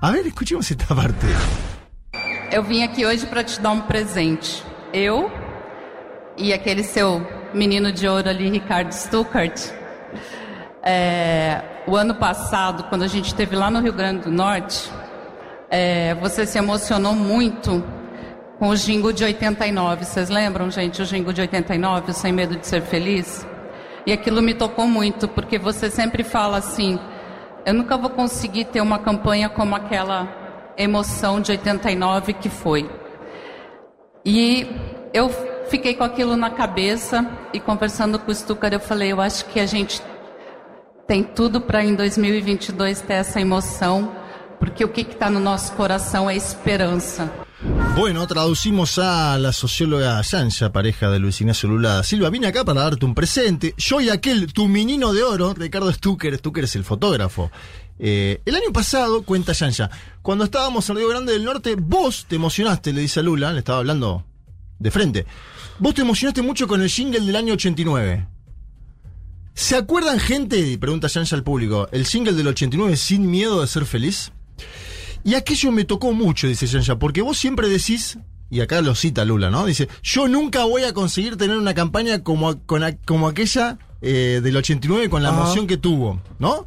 A 0.00 0.10
ver, 0.12 0.26
escuchemos 0.26 0.70
esta 0.70 0.94
parte. 0.94 1.26
Eu 2.52 2.62
vim 2.62 2.82
aqui 2.84 3.04
hoje 3.04 3.26
para 3.26 3.42
te 3.44 3.60
dar 3.60 3.72
um 3.72 3.80
presente. 3.82 4.62
Eu 4.92 5.28
e 6.36 6.52
aquele 6.52 6.82
seu 6.82 7.26
menino 7.54 7.90
de 7.90 8.06
ouro 8.06 8.28
ali, 8.28 8.50
Ricardo 8.50 8.92
Stuckert. 8.92 9.72
É, 10.82 11.62
o 11.86 11.96
ano 11.96 12.14
passado, 12.14 12.84
quando 12.84 13.02
a 13.02 13.08
gente 13.08 13.26
esteve 13.26 13.56
lá 13.56 13.70
no 13.70 13.80
Rio 13.80 13.92
Grande 13.92 14.24
do 14.24 14.30
Norte, 14.30 14.90
é, 15.70 16.14
você 16.14 16.46
se 16.46 16.58
emocionou 16.58 17.14
muito 17.14 17.82
com 18.58 18.68
o 18.68 18.76
Jingo 18.76 19.12
de 19.12 19.24
89. 19.24 20.04
Vocês 20.04 20.28
lembram, 20.28 20.70
gente, 20.70 21.02
o 21.02 21.04
Jingo 21.04 21.32
de 21.32 21.40
89, 21.40 22.10
o 22.10 22.14
Sem 22.14 22.32
Medo 22.32 22.56
de 22.56 22.66
Ser 22.66 22.82
Feliz? 22.82 23.46
E 24.04 24.12
aquilo 24.12 24.40
me 24.40 24.54
tocou 24.54 24.86
muito, 24.86 25.26
porque 25.26 25.58
você 25.58 25.90
sempre 25.90 26.22
fala 26.22 26.58
assim: 26.58 26.98
eu 27.64 27.74
nunca 27.74 27.96
vou 27.96 28.10
conseguir 28.10 28.66
ter 28.66 28.80
uma 28.80 28.98
campanha 28.98 29.48
como 29.48 29.74
aquela 29.74 30.28
emoção 30.76 31.40
de 31.40 31.50
89 31.52 32.34
que 32.34 32.48
foi. 32.48 32.88
E 34.24 34.66
eu 35.12 35.28
fiquei 35.68 35.94
com 35.94 36.04
aquilo 36.04 36.36
na 36.36 36.50
cabeça 36.50 37.28
e 37.52 37.60
conversando 37.60 38.18
com 38.18 38.30
o 38.30 38.34
Stucker, 38.34 38.72
eu 38.72 38.80
falei: 38.80 39.12
eu 39.12 39.20
acho 39.20 39.44
que 39.46 39.60
a 39.60 39.66
gente 39.66 40.02
tem 41.06 41.22
tudo 41.22 41.60
para 41.60 41.84
em 41.84 41.94
2022 41.94 43.00
ter 43.02 43.14
essa 43.14 43.40
emoção, 43.40 44.12
porque 44.58 44.84
o 44.84 44.88
que 44.88 45.02
está 45.02 45.30
no 45.30 45.40
nosso 45.40 45.72
coração 45.72 46.28
é 46.28 46.36
esperança. 46.36 47.30
Bueno, 47.96 48.26
traducimos 48.26 48.98
a 48.98 49.38
la 49.38 49.52
socióloga 49.52 50.20
Yanja, 50.20 50.70
pareja 50.70 51.10
de 51.10 51.18
Luis 51.18 51.40
Ignacio 51.40 51.68
Lula 51.68 52.02
Silva. 52.02 52.28
Vine 52.28 52.46
acá 52.46 52.64
para 52.64 52.82
darte 52.82 53.06
un 53.06 53.14
presente. 53.14 53.74
Yo 53.78 54.00
y 54.00 54.10
aquel, 54.10 54.52
tu 54.52 54.68
menino 54.68 55.14
de 55.14 55.22
oro, 55.22 55.54
Ricardo 55.54 55.90
Stucker. 55.90 56.36
Stucker 56.36 56.64
es 56.64 56.76
el 56.76 56.84
fotógrafo. 56.84 57.50
Eh, 57.98 58.42
el 58.44 58.54
año 58.54 58.72
pasado, 58.72 59.22
cuenta 59.22 59.52
Yanja, 59.52 59.90
cuando 60.20 60.44
estábamos 60.44 60.88
en 60.90 60.96
Río 60.96 61.08
Grande 61.08 61.32
del 61.32 61.44
Norte, 61.44 61.74
vos 61.78 62.26
te 62.28 62.36
emocionaste, 62.36 62.92
le 62.92 63.00
dice 63.00 63.20
a 63.20 63.22
Lula, 63.22 63.52
le 63.52 63.60
estaba 63.60 63.78
hablando 63.78 64.24
de 64.78 64.90
frente. 64.90 65.26
Vos 65.78 65.94
te 65.94 66.02
emocionaste 66.02 66.42
mucho 66.42 66.66
con 66.66 66.80
el 66.80 66.88
jingle 66.88 67.20
del 67.20 67.36
año 67.36 67.54
89. 67.54 68.26
¿Se 69.54 69.76
acuerdan, 69.76 70.18
gente? 70.18 70.76
Pregunta 70.78 71.08
Yanja 71.08 71.36
al 71.36 71.42
público, 71.42 71.88
el 71.92 72.06
jingle 72.06 72.32
del 72.32 72.46
89 72.48 72.96
sin 72.96 73.30
miedo 73.30 73.60
de 73.60 73.66
ser 73.66 73.84
feliz. 73.84 74.32
Y 75.24 75.34
aquello 75.34 75.72
me 75.72 75.84
tocó 75.84 76.12
mucho, 76.12 76.46
dice 76.46 76.66
Yanja, 76.66 76.98
porque 76.98 77.20
vos 77.20 77.36
siempre 77.36 77.68
decís, 77.68 78.18
y 78.48 78.60
acá 78.60 78.80
lo 78.80 78.94
cita 78.94 79.24
Lula, 79.24 79.50
¿no? 79.50 79.66
Dice, 79.66 79.88
yo 80.02 80.28
nunca 80.28 80.64
voy 80.64 80.84
a 80.84 80.92
conseguir 80.94 81.36
tener 81.36 81.56
una 81.56 81.74
campaña 81.74 82.22
como, 82.22 82.60
con 82.64 82.82
como 83.04 83.28
aquella 83.28 83.78
eh, 84.02 84.40
del 84.42 84.56
89 84.56 85.10
con 85.10 85.22
la 85.22 85.30
Ajá. 85.30 85.40
emoción 85.40 85.66
que 85.66 85.76
tuvo, 85.76 86.22
¿no? 86.38 86.64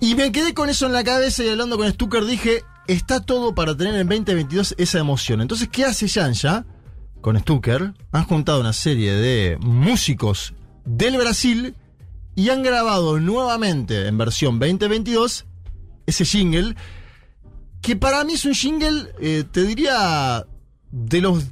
Y 0.00 0.14
me 0.14 0.32
quedé 0.32 0.54
con 0.54 0.68
eso 0.68 0.86
en 0.86 0.92
la 0.92 1.04
cabeza 1.04 1.44
y 1.44 1.48
hablando 1.48 1.76
con 1.76 1.90
Stucker 1.90 2.24
dije, 2.24 2.62
está 2.86 3.20
todo 3.20 3.54
para 3.54 3.76
tener 3.76 3.94
en 3.94 4.08
2022 4.08 4.74
esa 4.78 4.98
emoción. 4.98 5.40
Entonces, 5.40 5.68
¿qué 5.70 5.84
hace 5.84 6.06
Yanja 6.06 6.64
con 7.26 7.36
Stucker? 7.40 7.92
Han 8.12 8.24
juntado 8.24 8.60
una 8.60 8.72
serie 8.72 9.10
de 9.10 9.58
músicos 9.60 10.54
del 10.84 11.16
Brasil 11.16 11.74
y 12.36 12.50
han 12.50 12.62
grabado 12.62 13.18
nuevamente 13.18 14.06
en 14.06 14.16
versión 14.16 14.60
2022 14.60 15.44
ese 16.06 16.24
jingle 16.24 16.76
que 17.80 17.96
para 17.96 18.22
mí 18.22 18.34
es 18.34 18.44
un 18.44 18.54
jingle, 18.54 19.08
eh, 19.20 19.42
te 19.50 19.64
diría, 19.64 20.46
de 20.92 21.20
los 21.20 21.46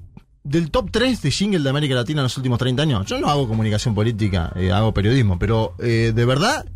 del 0.44 0.70
top 0.70 0.92
3 0.92 1.20
de 1.22 1.32
jingle 1.32 1.58
de 1.58 1.70
América 1.70 1.96
Latina 1.96 2.20
en 2.20 2.26
los 2.26 2.36
últimos 2.36 2.60
30 2.60 2.80
años. 2.80 3.06
Yo 3.06 3.18
no 3.18 3.28
hago 3.28 3.48
comunicación 3.48 3.96
política, 3.96 4.52
eh, 4.54 4.70
hago 4.70 4.94
periodismo, 4.94 5.40
pero 5.40 5.74
eh, 5.80 6.12
de 6.14 6.24
verdad 6.24 6.66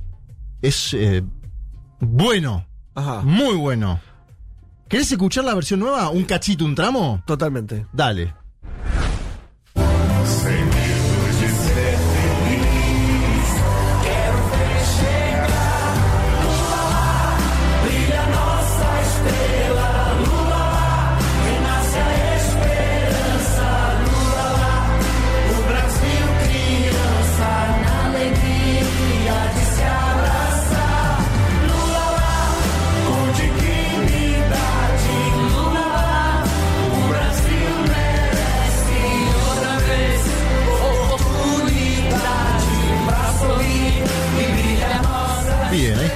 es 0.61 0.97
bueno, 2.01 2.67
Ajá. 2.97 3.21
muy 3.23 3.55
bueno. 3.55 4.01
¿Querés 4.89 5.13
escuchar 5.13 5.45
la 5.45 5.55
versión 5.55 5.79
nueva? 5.79 6.11
¿Un 6.11 6.25
cachito, 6.25 6.65
un 6.65 6.75
tramo? 6.75 7.23
Totalmente. 7.29 7.87
Dale. 7.93 8.35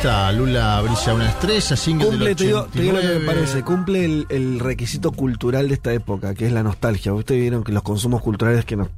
Está, 0.02 0.32
Lula 0.32 0.80
brilla 0.80 1.14
una 1.14 1.28
estrella, 1.28 1.76
jingle 1.76 2.06
Cumple, 2.06 2.26
del 2.26 2.37
te 2.37 2.44
digo, 2.44 2.64
te 2.64 2.80
digo 2.80 2.92
lo 2.94 3.00
que 3.00 3.06
me 3.06 3.14
89. 3.14 3.40
parece, 3.40 3.62
cumple 3.62 4.04
el, 4.04 4.26
el 4.30 4.59
requisito 4.59 5.12
cultural 5.12 5.68
de 5.68 5.75
esta 5.75 5.92
época, 5.92 6.35
que 6.35 6.47
es 6.47 6.52
la 6.52 6.64
nostalgia. 6.64 7.14
Ustedes 7.14 7.40
vieron 7.40 7.62
que 7.62 7.71
los 7.71 7.85
consumos 7.85 8.21
culturales 8.21 8.64
que 8.64 8.75
nos, 8.75 8.88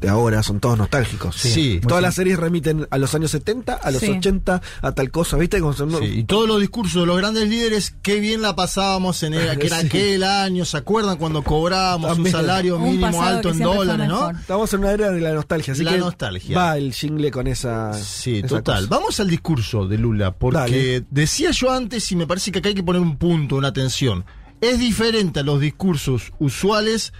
de 0.00 0.08
ahora 0.08 0.42
son 0.42 0.60
todos 0.60 0.76
nostálgicos. 0.78 1.36
Sí. 1.36 1.80
Todas 1.86 2.02
las 2.02 2.14
series 2.14 2.38
remiten 2.38 2.86
a 2.90 2.98
los 2.98 3.14
años 3.14 3.30
70, 3.30 3.74
a 3.74 3.90
los 3.90 4.00
Sí. 4.00 4.10
80, 4.10 4.60
a 4.82 4.92
tal 4.92 5.10
cosa, 5.10 5.36
¿viste? 5.36 5.60
Como 5.60 5.72
son- 5.72 5.90
Sí, 5.98 6.04
y 6.20 6.24
todos 6.24 6.46
los 6.48 6.60
discursos 6.60 7.02
de 7.02 7.06
los 7.06 7.16
grandes 7.16 7.48
líderes, 7.48 7.94
qué 8.02 8.20
bien 8.20 8.42
la 8.42 8.54
pasábamos 8.56 9.22
en 9.22 9.34
el, 9.34 9.58
que 9.58 9.66
era 9.66 9.80
Sí. 9.80 9.86
aquel 9.86 10.24
año, 10.24 10.64
¿se 10.64 10.76
acuerdan 10.76 11.16
cuando 11.16 11.42
cobrábamos 11.42 12.18
un 12.18 12.26
salario 12.28 12.78
mínimo 12.78 13.22
alto 13.22 13.50
en 13.50 13.58
dólares, 13.60 14.08
no? 14.08 14.30
Estamos 14.30 14.72
en 14.74 14.80
una 14.80 14.92
era 14.92 15.10
de 15.10 15.20
la 15.20 15.32
nostalgia, 15.32 15.72
así 15.72 15.84
La 15.84 15.92
que 15.92 15.98
nostalgia. 15.98 16.56
va 16.56 16.76
el 16.76 16.92
jingle 16.92 17.30
con 17.30 17.46
esa. 17.46 17.92
Sí, 17.94 18.38
esa 18.38 18.48
total. 18.48 18.84
cosa. 18.88 18.96
Vamos 18.98 19.20
al 19.20 19.28
discurso 19.28 19.86
de 19.86 19.98
Lula, 19.98 20.32
porque 20.32 20.58
Dale. 20.58 21.04
decía 21.10 21.50
yo 21.52 21.70
antes 21.70 22.10
y 22.12 22.16
me 22.16 22.26
parece 22.26 22.50
que 22.52 22.58
acá 22.58 22.68
hay 22.68 22.74
que 22.74 22.82
poner 22.82 23.00
un 23.02 23.16
punto, 23.16 23.56
una 23.56 23.68
atención. 23.68 24.24
Es 24.60 24.78
diferente 24.78 25.40
a 25.40 25.42
los 25.42 25.60
discursos 25.60 26.32
usuales 26.38 27.12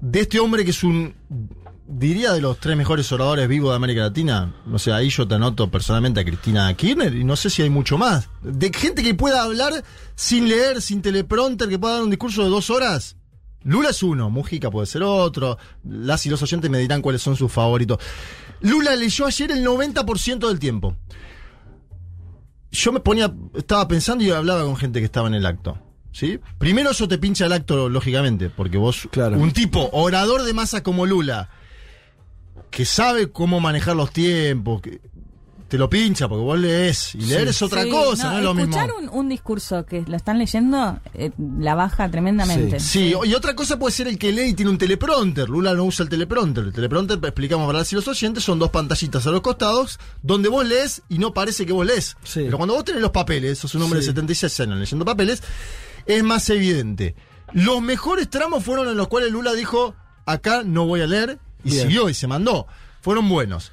de 0.00 0.20
este 0.20 0.38
hombre 0.40 0.64
que 0.64 0.70
es 0.70 0.84
un, 0.84 1.14
diría, 1.98 2.32
de 2.32 2.40
los 2.40 2.58
tres 2.58 2.76
mejores 2.76 3.10
oradores 3.12 3.46
vivos 3.48 3.70
de 3.70 3.76
América 3.76 4.00
Latina. 4.02 4.54
No 4.66 4.78
sé, 4.78 4.92
ahí 4.92 5.10
yo 5.10 5.26
te 5.28 5.34
anoto 5.34 5.70
personalmente 5.70 6.20
a 6.20 6.24
Cristina 6.24 6.72
Kirchner 6.74 7.14
y 7.14 7.24
no 7.24 7.36
sé 7.36 7.50
si 7.50 7.62
hay 7.62 7.70
mucho 7.70 7.98
más. 7.98 8.28
De 8.42 8.72
gente 8.72 9.02
que 9.02 9.14
pueda 9.14 9.42
hablar 9.42 9.84
sin 10.14 10.48
leer, 10.48 10.80
sin 10.80 11.02
teleprompter, 11.02 11.68
que 11.68 11.78
pueda 11.78 11.94
dar 11.94 12.02
un 12.02 12.10
discurso 12.10 12.42
de 12.42 12.48
dos 12.48 12.70
horas. 12.70 13.16
Lula 13.64 13.90
es 13.90 14.02
uno, 14.02 14.28
Mujica 14.30 14.70
puede 14.70 14.86
ser 14.86 15.02
otro. 15.02 15.58
Las 15.84 16.24
y 16.26 16.30
los 16.30 16.42
oyentes 16.42 16.70
me 16.70 16.78
dirán 16.78 17.02
cuáles 17.02 17.22
son 17.22 17.36
sus 17.36 17.52
favoritos. 17.52 17.98
Lula 18.60 18.96
leyó 18.96 19.26
ayer 19.26 19.50
el 19.52 19.64
90% 19.64 20.48
del 20.48 20.58
tiempo. 20.58 20.96
Yo 22.70 22.90
me 22.92 23.00
ponía, 23.00 23.32
estaba 23.54 23.86
pensando 23.86 24.24
y 24.24 24.30
hablaba 24.30 24.64
con 24.64 24.76
gente 24.76 24.98
que 25.00 25.04
estaba 25.04 25.28
en 25.28 25.34
el 25.34 25.44
acto. 25.46 25.78
¿sí? 26.12 26.38
Primero 26.58 26.90
eso 26.90 27.06
te 27.08 27.18
pincha 27.18 27.46
el 27.46 27.52
acto, 27.52 27.88
lógicamente, 27.88 28.50
porque 28.50 28.78
vos, 28.78 29.08
Claro. 29.10 29.38
un 29.38 29.52
tipo 29.52 29.90
orador 29.92 30.42
de 30.42 30.52
masa 30.54 30.82
como 30.82 31.06
Lula, 31.06 31.50
que 32.72 32.84
sabe 32.84 33.30
cómo 33.30 33.60
manejar 33.60 33.94
los 33.94 34.10
tiempos, 34.12 34.80
que 34.82 35.00
te 35.68 35.78
lo 35.78 35.88
pincha 35.88 36.28
porque 36.28 36.42
vos 36.44 36.58
lees, 36.58 37.14
y 37.14 37.18
leer 37.22 37.48
es 37.48 37.62
otra 37.62 37.84
Sí, 37.84 37.88
cosa, 37.90 38.30
no, 38.32 38.38
es 38.38 38.44
lo 38.44 38.52
mismo. 38.52 38.76
escuchar 38.76 38.92
Un, 39.02 39.08
un 39.08 39.28
discurso 39.30 39.86
que 39.86 40.02
lo 40.06 40.16
están 40.16 40.38
leyendo 40.38 40.98
eh, 41.14 41.30
la 41.58 41.74
baja 41.74 42.10
tremendamente. 42.10 42.78
Sí, 42.78 43.14
y 43.24 43.32
otra 43.34 43.54
cosa 43.54 43.78
puede 43.78 43.92
ser 43.94 44.06
el 44.08 44.18
que 44.18 44.32
lee 44.32 44.48
y 44.50 44.54
tiene 44.54 44.70
un 44.70 44.76
teleprompter. 44.76 45.48
Lula 45.48 45.72
no 45.72 45.84
usa 45.84 46.02
el 46.02 46.10
teleprompter. 46.10 46.64
El 46.64 46.72
teleprompter, 46.74 47.18
explicamos 47.22 47.66
para 47.66 47.84
si 47.86 47.94
los 47.94 48.06
oyentes, 48.08 48.44
son 48.44 48.58
dos 48.58 48.68
pantallitas 48.70 49.26
a 49.26 49.30
los 49.30 49.40
costados 49.40 49.98
donde 50.22 50.50
vos 50.50 50.66
lees 50.66 51.00
y 51.08 51.16
no 51.18 51.32
parece 51.32 51.64
que 51.64 51.72
vos 51.72 51.86
lees. 51.86 52.16
Sí. 52.22 52.42
Pero 52.44 52.58
cuando 52.58 52.74
vos 52.74 52.84
tenés 52.84 53.00
los 53.00 53.10
papeles, 53.12 53.58
sos 53.58 53.74
un 53.74 53.80
hombre 53.82 54.00
Sí. 54.00 54.06
de 54.08 54.12
76 54.12 54.60
años 54.60 54.78
leyendo 54.78 55.06
papeles, 55.06 55.42
es 56.04 56.22
más 56.22 56.50
evidente. 56.50 57.14
Los 57.54 57.80
mejores 57.80 58.28
tramos 58.28 58.62
fueron 58.62 58.88
en 58.88 58.96
los 58.98 59.08
cuales 59.08 59.30
Lula 59.32 59.54
dijo, 59.54 59.94
acá 60.26 60.64
no 60.64 60.84
voy 60.86 61.00
a 61.00 61.06
leer, 61.06 61.38
y 61.64 61.70
Bien. 61.70 61.82
siguió 61.86 62.08
y 62.08 62.14
se 62.14 62.26
mandó. 62.26 62.66
Fueron 63.00 63.28
buenos. 63.28 63.72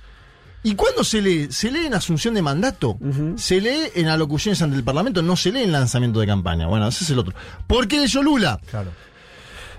¿Y 0.61 0.75
cuándo 0.75 1.03
se 1.03 1.21
lee? 1.21 1.47
Se 1.51 1.71
lee 1.71 1.85
en 1.85 1.93
asunción 1.93 2.33
de 2.33 2.41
mandato, 2.41 2.97
se 3.37 3.61
lee 3.61 3.91
en 3.95 4.07
alocuciones 4.09 4.61
ante 4.61 4.75
el 4.75 4.83
Parlamento, 4.83 5.21
no 5.21 5.37
se 5.37 5.53
lee 5.53 5.63
en 5.63 5.71
lanzamiento 5.71 6.19
de 6.19 6.27
campaña. 6.27 6.67
Bueno, 6.67 6.87
ese 6.87 7.05
es 7.05 7.09
el 7.11 7.19
otro. 7.19 7.33
¿Por 7.65 7.87
qué 7.87 7.99
leyó 7.99 8.21
Lula? 8.21 8.59
Claro. 8.69 8.91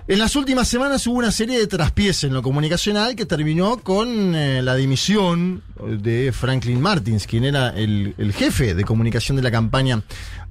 En 0.07 0.17
las 0.17 0.35
últimas 0.35 0.67
semanas 0.67 1.05
hubo 1.05 1.19
una 1.19 1.31
serie 1.31 1.59
de 1.59 1.67
traspiés 1.67 2.23
en 2.23 2.33
lo 2.33 2.41
comunicacional 2.41 3.15
que 3.15 3.27
terminó 3.27 3.77
con 3.77 4.33
eh, 4.33 4.63
la 4.63 4.73
dimisión 4.75 5.61
de 5.79 6.31
Franklin 6.33 6.81
Martins, 6.81 7.27
quien 7.27 7.45
era 7.45 7.69
el, 7.69 8.15
el 8.17 8.33
jefe 8.33 8.73
de 8.73 8.83
comunicación 8.83 9.37
de 9.37 9.43
la 9.43 9.51
campaña 9.51 10.01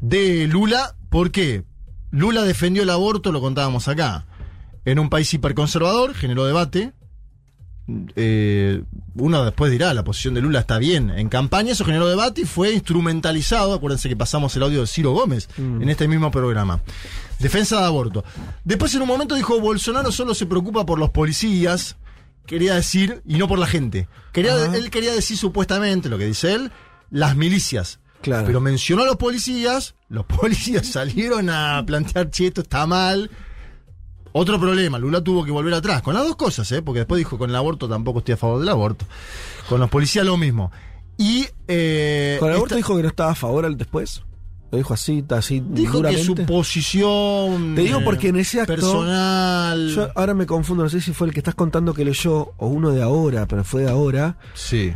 de 0.00 0.47
Lula. 0.47 0.95
¿Por 1.09 1.33
qué? 1.33 1.64
Lula 2.12 2.43
defendió 2.45 2.85
el 2.85 2.90
aborto, 2.90 3.33
lo 3.33 3.40
contábamos 3.40 3.88
acá. 3.88 4.26
En 4.85 5.00
un 5.00 5.11
país 5.11 5.35
hiperconservador, 5.35 6.14
generó 6.14 6.47
debate. 6.47 6.93
Eh, 8.16 8.82
uno 9.14 9.44
después 9.44 9.70
dirá, 9.70 9.92
la 9.94 10.04
posición 10.04 10.35
de 10.35 10.40
Lula 10.40 10.61
está 10.61 10.78
bien. 10.78 11.11
En 11.11 11.28
campaña 11.28 11.73
eso 11.73 11.85
generó 11.85 12.09
debate 12.09 12.42
y 12.42 12.44
fue 12.44 12.73
instrumentalizado. 12.73 13.75
Acuérdense 13.75 14.09
que 14.09 14.16
pasamos 14.16 14.54
el 14.56 14.62
audio 14.62 14.80
de 14.80 14.87
Ciro 14.87 15.12
Gómez 15.12 15.49
en 15.59 15.88
este 15.88 16.09
mismo 16.09 16.30
programa. 16.30 16.80
Defensa 17.38 17.80
de 17.80 17.87
aborto. 17.87 18.25
Después 18.64 18.94
en 18.94 19.02
un 19.02 19.09
momento 19.09 19.35
dijo, 19.35 19.61
Bolsonaro 19.61 20.12
solo 20.12 20.35
se 20.35 20.47
preocupa 20.47 20.85
por 20.87 20.99
los 20.99 21.11
policías. 21.11 21.97
Quería 22.47 22.75
decir, 22.75 23.23
y 23.26 23.38
no 23.38 23.49
por 23.49 23.59
la 23.59 23.66
gente. 23.66 24.09
Quería, 24.32 24.54
él 24.75 24.90
quería 24.90 25.12
decir 25.12 25.37
supuestamente, 25.37 26.09
lo 26.09 26.18
que 26.18 26.26
dice 26.26 26.54
él, 26.54 26.73
las 27.11 27.37
milicias. 27.37 28.00
Claro. 28.23 28.47
Pero 28.47 28.61
mencionó 28.61 29.02
a 29.02 29.06
los 29.06 29.16
policías, 29.16 29.94
los 30.09 30.26
policías 30.26 30.87
salieron 30.87 31.49
a 31.49 31.82
plantear, 31.87 32.30
che, 32.30 32.49
esto 32.49 32.62
está 32.62 32.87
mal. 32.87 33.30
Otro 34.32 34.60
problema, 34.60 34.99
Lula 34.99 35.22
tuvo 35.22 35.44
que 35.44 35.50
volver 35.50 35.75
atrás, 35.75 36.02
con 36.02 36.14
las 36.14 36.25
dos 36.25 36.37
cosas, 36.37 36.70
¿eh? 36.72 36.82
porque 36.82 37.00
después 37.00 37.18
dijo, 37.18 37.37
con 37.38 37.50
el 37.50 37.56
aborto 37.56 37.88
tampoco 37.88 38.20
estoy 38.20 38.34
a 38.34 38.37
favor 38.37 38.60
del 38.60 38.68
aborto. 38.68 39.04
Con 39.68 39.80
los 39.80 39.90
policías 39.90 40.25
lo 40.25 40.37
mismo. 40.37 40.70
Y... 41.16 41.46
eh, 41.68 42.37
Con 42.38 42.49
el 42.49 42.54
aborto 42.56 42.75
esta- 42.75 42.76
dijo 42.76 42.96
que 42.96 43.02
no 43.02 43.08
estaba 43.08 43.32
a 43.32 43.34
favor 43.34 43.64
al 43.64 43.76
después. 43.76 44.22
Lo 44.70 44.78
dijo 44.78 44.94
así, 44.94 45.25
así 45.30 45.60
dijo 45.66 46.00
que 46.00 46.22
su 46.22 46.37
posición... 46.46 47.75
Te 47.75 47.82
digo 47.82 48.02
porque 48.04 48.28
en 48.28 48.37
ese 48.37 48.60
acto- 48.60 48.66
Personal... 48.75 49.88
Yo 49.94 50.08
ahora 50.14 50.32
me 50.34 50.46
confundo, 50.46 50.84
no 50.84 50.88
sé 50.90 51.00
si 51.00 51.12
fue 51.12 51.26
el 51.26 51.32
que 51.32 51.40
estás 51.40 51.56
contando 51.56 51.92
que 51.92 52.04
leyó 52.04 52.52
o 52.56 52.68
uno 52.68 52.90
de 52.92 53.02
ahora, 53.02 53.46
pero 53.49 53.64
fue 53.64 53.82
de 53.82 53.90
ahora, 53.90 54.37
Sí. 54.54 54.92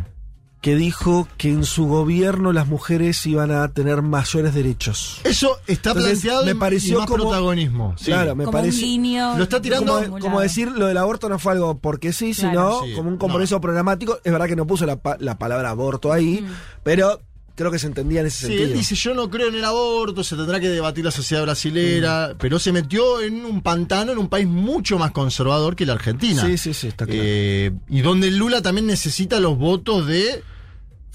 Que 0.64 0.76
dijo 0.76 1.28
que 1.37 1.50
en 1.50 1.64
su 1.66 1.85
gobierno 1.87 2.50
las 2.54 2.66
mujeres 2.66 3.26
iban 3.26 3.50
a 3.50 3.68
tener 3.68 4.00
mayores 4.00 4.54
derechos. 4.54 5.21
Eso 5.23 5.59
está 5.66 5.90
Entonces, 5.90 6.21
planteado 6.23 6.47
me 6.47 6.54
pareció 6.54 6.94
y 6.94 6.99
más 7.00 7.06
como- 7.06 7.25
protagonismo. 7.25 7.94
sí. 7.99 8.06
Claro, 8.06 8.35
me 8.35 8.44
como 8.44 8.56
parece. 8.56 8.78
un 8.78 8.83
guiño. 8.83 9.37
Lo 9.37 9.42
está 9.42 9.61
tirando- 9.61 10.02
como, 10.04 10.18
como 10.21 10.40
decir 10.40 10.73
lo 10.73 10.87
del 10.87 10.97
aborto 10.97 11.28
no 11.28 11.38
fue 11.38 11.52
algo 11.52 11.76
porque 11.76 12.14
sí, 12.14 12.33
Claro. 12.33 12.78
sino 12.80 12.87
Sí, 12.87 12.94
como 12.94 13.11
un 13.11 13.18
compromiso 13.18 13.61
programático. 13.61 14.18
Es 14.25 14.33
verdad 14.33 14.47
que 14.47 14.56
no 14.56 14.66
puso 14.66 14.87
la, 14.87 14.97
pa- 14.97 15.18
la 15.21 15.37
palabra 15.37 15.68
aborto 15.68 16.11
ahí, 16.14 16.40
Mm. 16.40 16.47
pero 16.83 17.21
creo 17.56 17.71
que 17.71 17.78
se 17.78 17.87
entendía 17.87 18.21
en 18.21 18.26
ese 18.28 18.38
Sí, 18.38 18.47
sentido. 18.47 18.64
él 18.68 18.73
dice, 18.73 18.94
yo 18.94 19.12
no 19.12 19.28
creo 19.28 19.49
en 19.49 19.56
el 19.56 19.64
aborto, 19.66 20.25
se 20.25 20.35
tendrá 20.35 20.59
que 20.61 20.68
debatir 20.71 21.04
la 21.04 21.11
sociedad 21.11 21.42
brasilera, 21.42 22.30
Mm. 22.33 22.37
pero 22.38 22.59
se 22.59 22.73
metió 22.73 23.21
en 23.21 23.44
un 23.44 23.61
pantano 23.61 24.12
en 24.12 24.18
un 24.18 24.28
país 24.30 24.47
mucho 24.49 24.99
más 24.99 25.11
conservador 25.11 25.76
que 25.76 25.85
la 25.85 25.92
Argentina. 25.92 26.42
Sí, 26.47 26.56
sí, 26.56 26.73
sí, 26.73 26.87
está 26.88 27.04
claro. 27.04 27.21
Eh, 27.23 27.71
y 27.90 28.00
donde 28.00 28.30
Lula 28.30 28.62
también 28.62 28.87
necesita 28.87 29.38
los 29.40 29.59
votos 29.59 30.06
de 30.06 30.42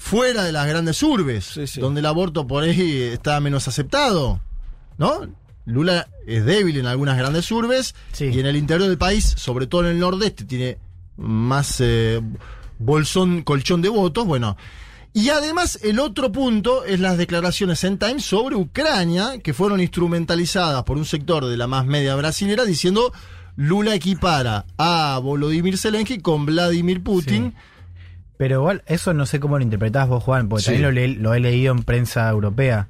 fuera 0.02 0.44
de 0.44 0.50
las 0.52 0.66
grandes 0.66 1.02
urbes, 1.02 1.44
Sí, 1.44 1.66
sí. 1.66 1.78
donde 1.80 2.00
el 2.00 2.06
aborto 2.06 2.46
por 2.46 2.64
ahí 2.64 3.02
está 3.02 3.38
menos 3.38 3.68
aceptado, 3.68 4.40
¿no? 4.96 5.28
Lula 5.66 6.08
es 6.26 6.44
débil 6.46 6.78
en 6.78 6.86
algunas 6.86 7.18
grandes 7.18 7.52
urbes 7.52 7.94
Sí. 8.12 8.24
y 8.32 8.40
en 8.40 8.46
el 8.46 8.56
interior 8.56 8.88
del 8.88 8.96
país, 8.96 9.34
sobre 9.36 9.66
todo 9.66 9.82
en 9.82 9.88
el 9.88 9.98
nordeste, 9.98 10.44
tiene 10.44 10.78
más 11.18 11.76
eh, 11.80 12.20
bolsón, 12.78 13.42
colchón 13.42 13.82
de 13.82 13.90
votos, 13.90 14.26
bueno. 14.26 14.56
Y 15.12 15.28
además 15.28 15.78
el 15.82 15.98
otro 16.00 16.32
punto 16.32 16.84
es 16.84 16.98
las 16.98 17.18
declaraciones 17.18 17.84
en 17.84 17.98
Times 17.98 18.24
sobre 18.24 18.56
Ucrania, 18.56 19.38
que 19.42 19.52
fueron 19.52 19.80
instrumentalizadas 19.80 20.82
por 20.84 20.96
un 20.96 21.04
sector 21.04 21.44
de 21.44 21.58
la 21.58 21.66
más 21.66 21.84
media 21.84 22.14
brasilera 22.16 22.64
diciendo 22.64 23.12
Lula 23.56 23.94
equipara 23.94 24.64
a 24.78 25.18
Volodymyr 25.22 25.76
Zelensky 25.76 26.20
con 26.20 26.46
Vladimir 26.46 27.02
Putin. 27.02 27.54
Pero 28.40 28.60
igual, 28.60 28.82
eso 28.86 29.12
no 29.12 29.26
sé 29.26 29.38
cómo 29.38 29.58
lo 29.58 29.64
interpretás 29.64 30.08
vos, 30.08 30.24
Juan, 30.24 30.48
porque 30.48 30.62
Sí. 30.62 30.66
también 30.68 30.82
lo, 30.84 30.90
le- 30.92 31.08
lo 31.08 31.34
he 31.34 31.40
leído 31.40 31.74
en 31.74 31.82
prensa 31.82 32.26
europea. 32.30 32.88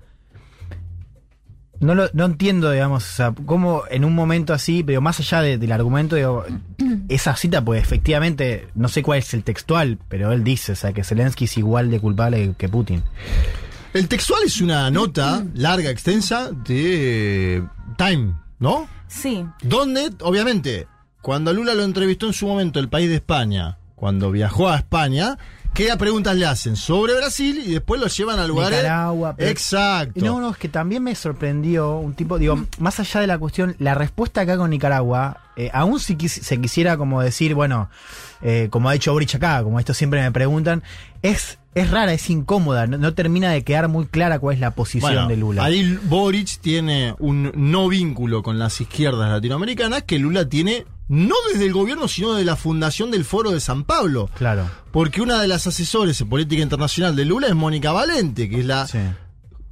No, 1.80 1.96
lo, 1.96 2.08
no 2.12 2.26
entiendo, 2.26 2.70
digamos, 2.70 3.02
o 3.04 3.12
sea, 3.16 3.34
cómo 3.46 3.82
en 3.90 4.04
un 4.04 4.14
momento 4.14 4.54
así, 4.54 4.84
pero 4.84 5.00
más 5.00 5.18
allá 5.18 5.42
de- 5.42 5.58
del 5.58 5.72
argumento, 5.72 6.14
digo, 6.14 6.44
esa 7.08 7.34
cita, 7.34 7.64
pues 7.64 7.82
efectivamente, 7.82 8.68
no 8.76 8.86
sé 8.88 9.02
cuál 9.02 9.18
es 9.18 9.34
el 9.34 9.42
textual, 9.42 9.98
pero 10.08 10.30
él 10.30 10.44
dice, 10.44 10.70
o 10.70 10.76
sea, 10.76 10.92
que 10.92 11.02
Zelensky 11.02 11.46
es 11.46 11.58
igual 11.58 11.90
de 11.90 11.98
culpable 11.98 12.54
que 12.56 12.68
Putin. 12.68 13.02
El 13.92 14.06
textual 14.06 14.42
es 14.46 14.60
una 14.60 14.88
nota 14.92 15.44
larga, 15.54 15.90
extensa 15.90 16.52
de 16.52 17.64
Time, 17.98 18.34
¿no? 18.60 18.86
Sí. 19.08 19.44
Donde, 19.64 20.10
obviamente, 20.20 20.86
cuando 21.22 21.52
Lula 21.52 21.74
lo 21.74 21.82
entrevistó 21.82 22.26
en 22.28 22.34
su 22.34 22.46
momento 22.46 22.78
el 22.78 22.88
país 22.88 23.08
de 23.08 23.16
España, 23.16 23.78
cuando 24.00 24.30
viajó 24.30 24.70
a 24.70 24.76
España, 24.76 25.36
¿qué 25.74 25.94
preguntas 25.98 26.34
le 26.34 26.46
hacen 26.46 26.74
sobre 26.74 27.14
Brasil 27.14 27.62
y 27.66 27.72
después 27.72 28.00
lo 28.00 28.06
llevan 28.06 28.38
a 28.38 28.46
lugares. 28.46 28.78
Nicaragua, 28.78 29.34
pero- 29.36 29.50
Exacto. 29.50 30.18
Y 30.18 30.22
No, 30.22 30.40
no, 30.40 30.50
es 30.52 30.56
que 30.56 30.70
también 30.70 31.02
me 31.02 31.14
sorprendió 31.14 31.98
un 31.98 32.14
tipo, 32.14 32.38
digo, 32.38 32.58
más 32.78 32.98
allá 32.98 33.20
de 33.20 33.26
la 33.26 33.36
cuestión, 33.36 33.76
la 33.78 33.94
respuesta 33.94 34.40
acá 34.40 34.56
con 34.56 34.70
Nicaragua, 34.70 35.42
eh, 35.56 35.68
aún 35.74 36.00
si 36.00 36.16
quis- 36.16 36.40
se 36.40 36.58
quisiera 36.62 36.96
como 36.96 37.20
decir, 37.20 37.54
bueno, 37.54 37.90
eh, 38.40 38.68
como 38.70 38.88
ha 38.88 38.94
dicho 38.94 39.12
Boric 39.12 39.34
acá, 39.34 39.62
como 39.62 39.78
esto 39.78 39.92
siempre 39.92 40.22
me 40.22 40.32
preguntan, 40.32 40.82
es, 41.20 41.58
es 41.74 41.90
rara, 41.90 42.14
es 42.14 42.30
incómoda, 42.30 42.86
no, 42.86 42.96
no 42.96 43.12
termina 43.12 43.50
de 43.50 43.64
quedar 43.64 43.88
muy 43.88 44.06
clara 44.06 44.38
cuál 44.38 44.54
es 44.54 44.60
la 44.60 44.70
posición 44.70 45.12
Bueno, 45.12 45.28
de 45.28 45.36
Lula. 45.36 45.62
Ahí 45.62 45.98
Boric 46.04 46.58
tiene 46.62 47.14
un 47.18 47.52
no 47.54 47.86
vínculo 47.88 48.42
con 48.42 48.58
las 48.58 48.80
izquierdas 48.80 49.28
latinoamericanas 49.28 50.04
que 50.04 50.18
Lula 50.18 50.48
tiene 50.48 50.86
no 51.12 51.35
desde 51.53 51.66
el 51.66 51.73
gobierno, 51.73 52.07
sino 52.07 52.35
de 52.35 52.44
la 52.44 52.55
fundación 52.55 53.11
del 53.11 53.25
Foro 53.25 53.51
de 53.51 53.59
San 53.61 53.83
Pablo. 53.85 54.31
Claro. 54.38 54.70
Porque 54.92 55.20
una 55.20 55.40
de 55.42 55.49
las 55.49 55.66
asesores 55.66 56.20
en 56.20 56.29
política 56.29 56.62
internacional 56.62 57.16
de 57.16 57.25
Lula 57.25 57.49
es 57.49 57.55
Mónica 57.57 57.90
Valente, 57.90 58.49
que 58.49 58.61
es 58.61 58.66
la 58.66 58.87
Sí. 58.87 58.99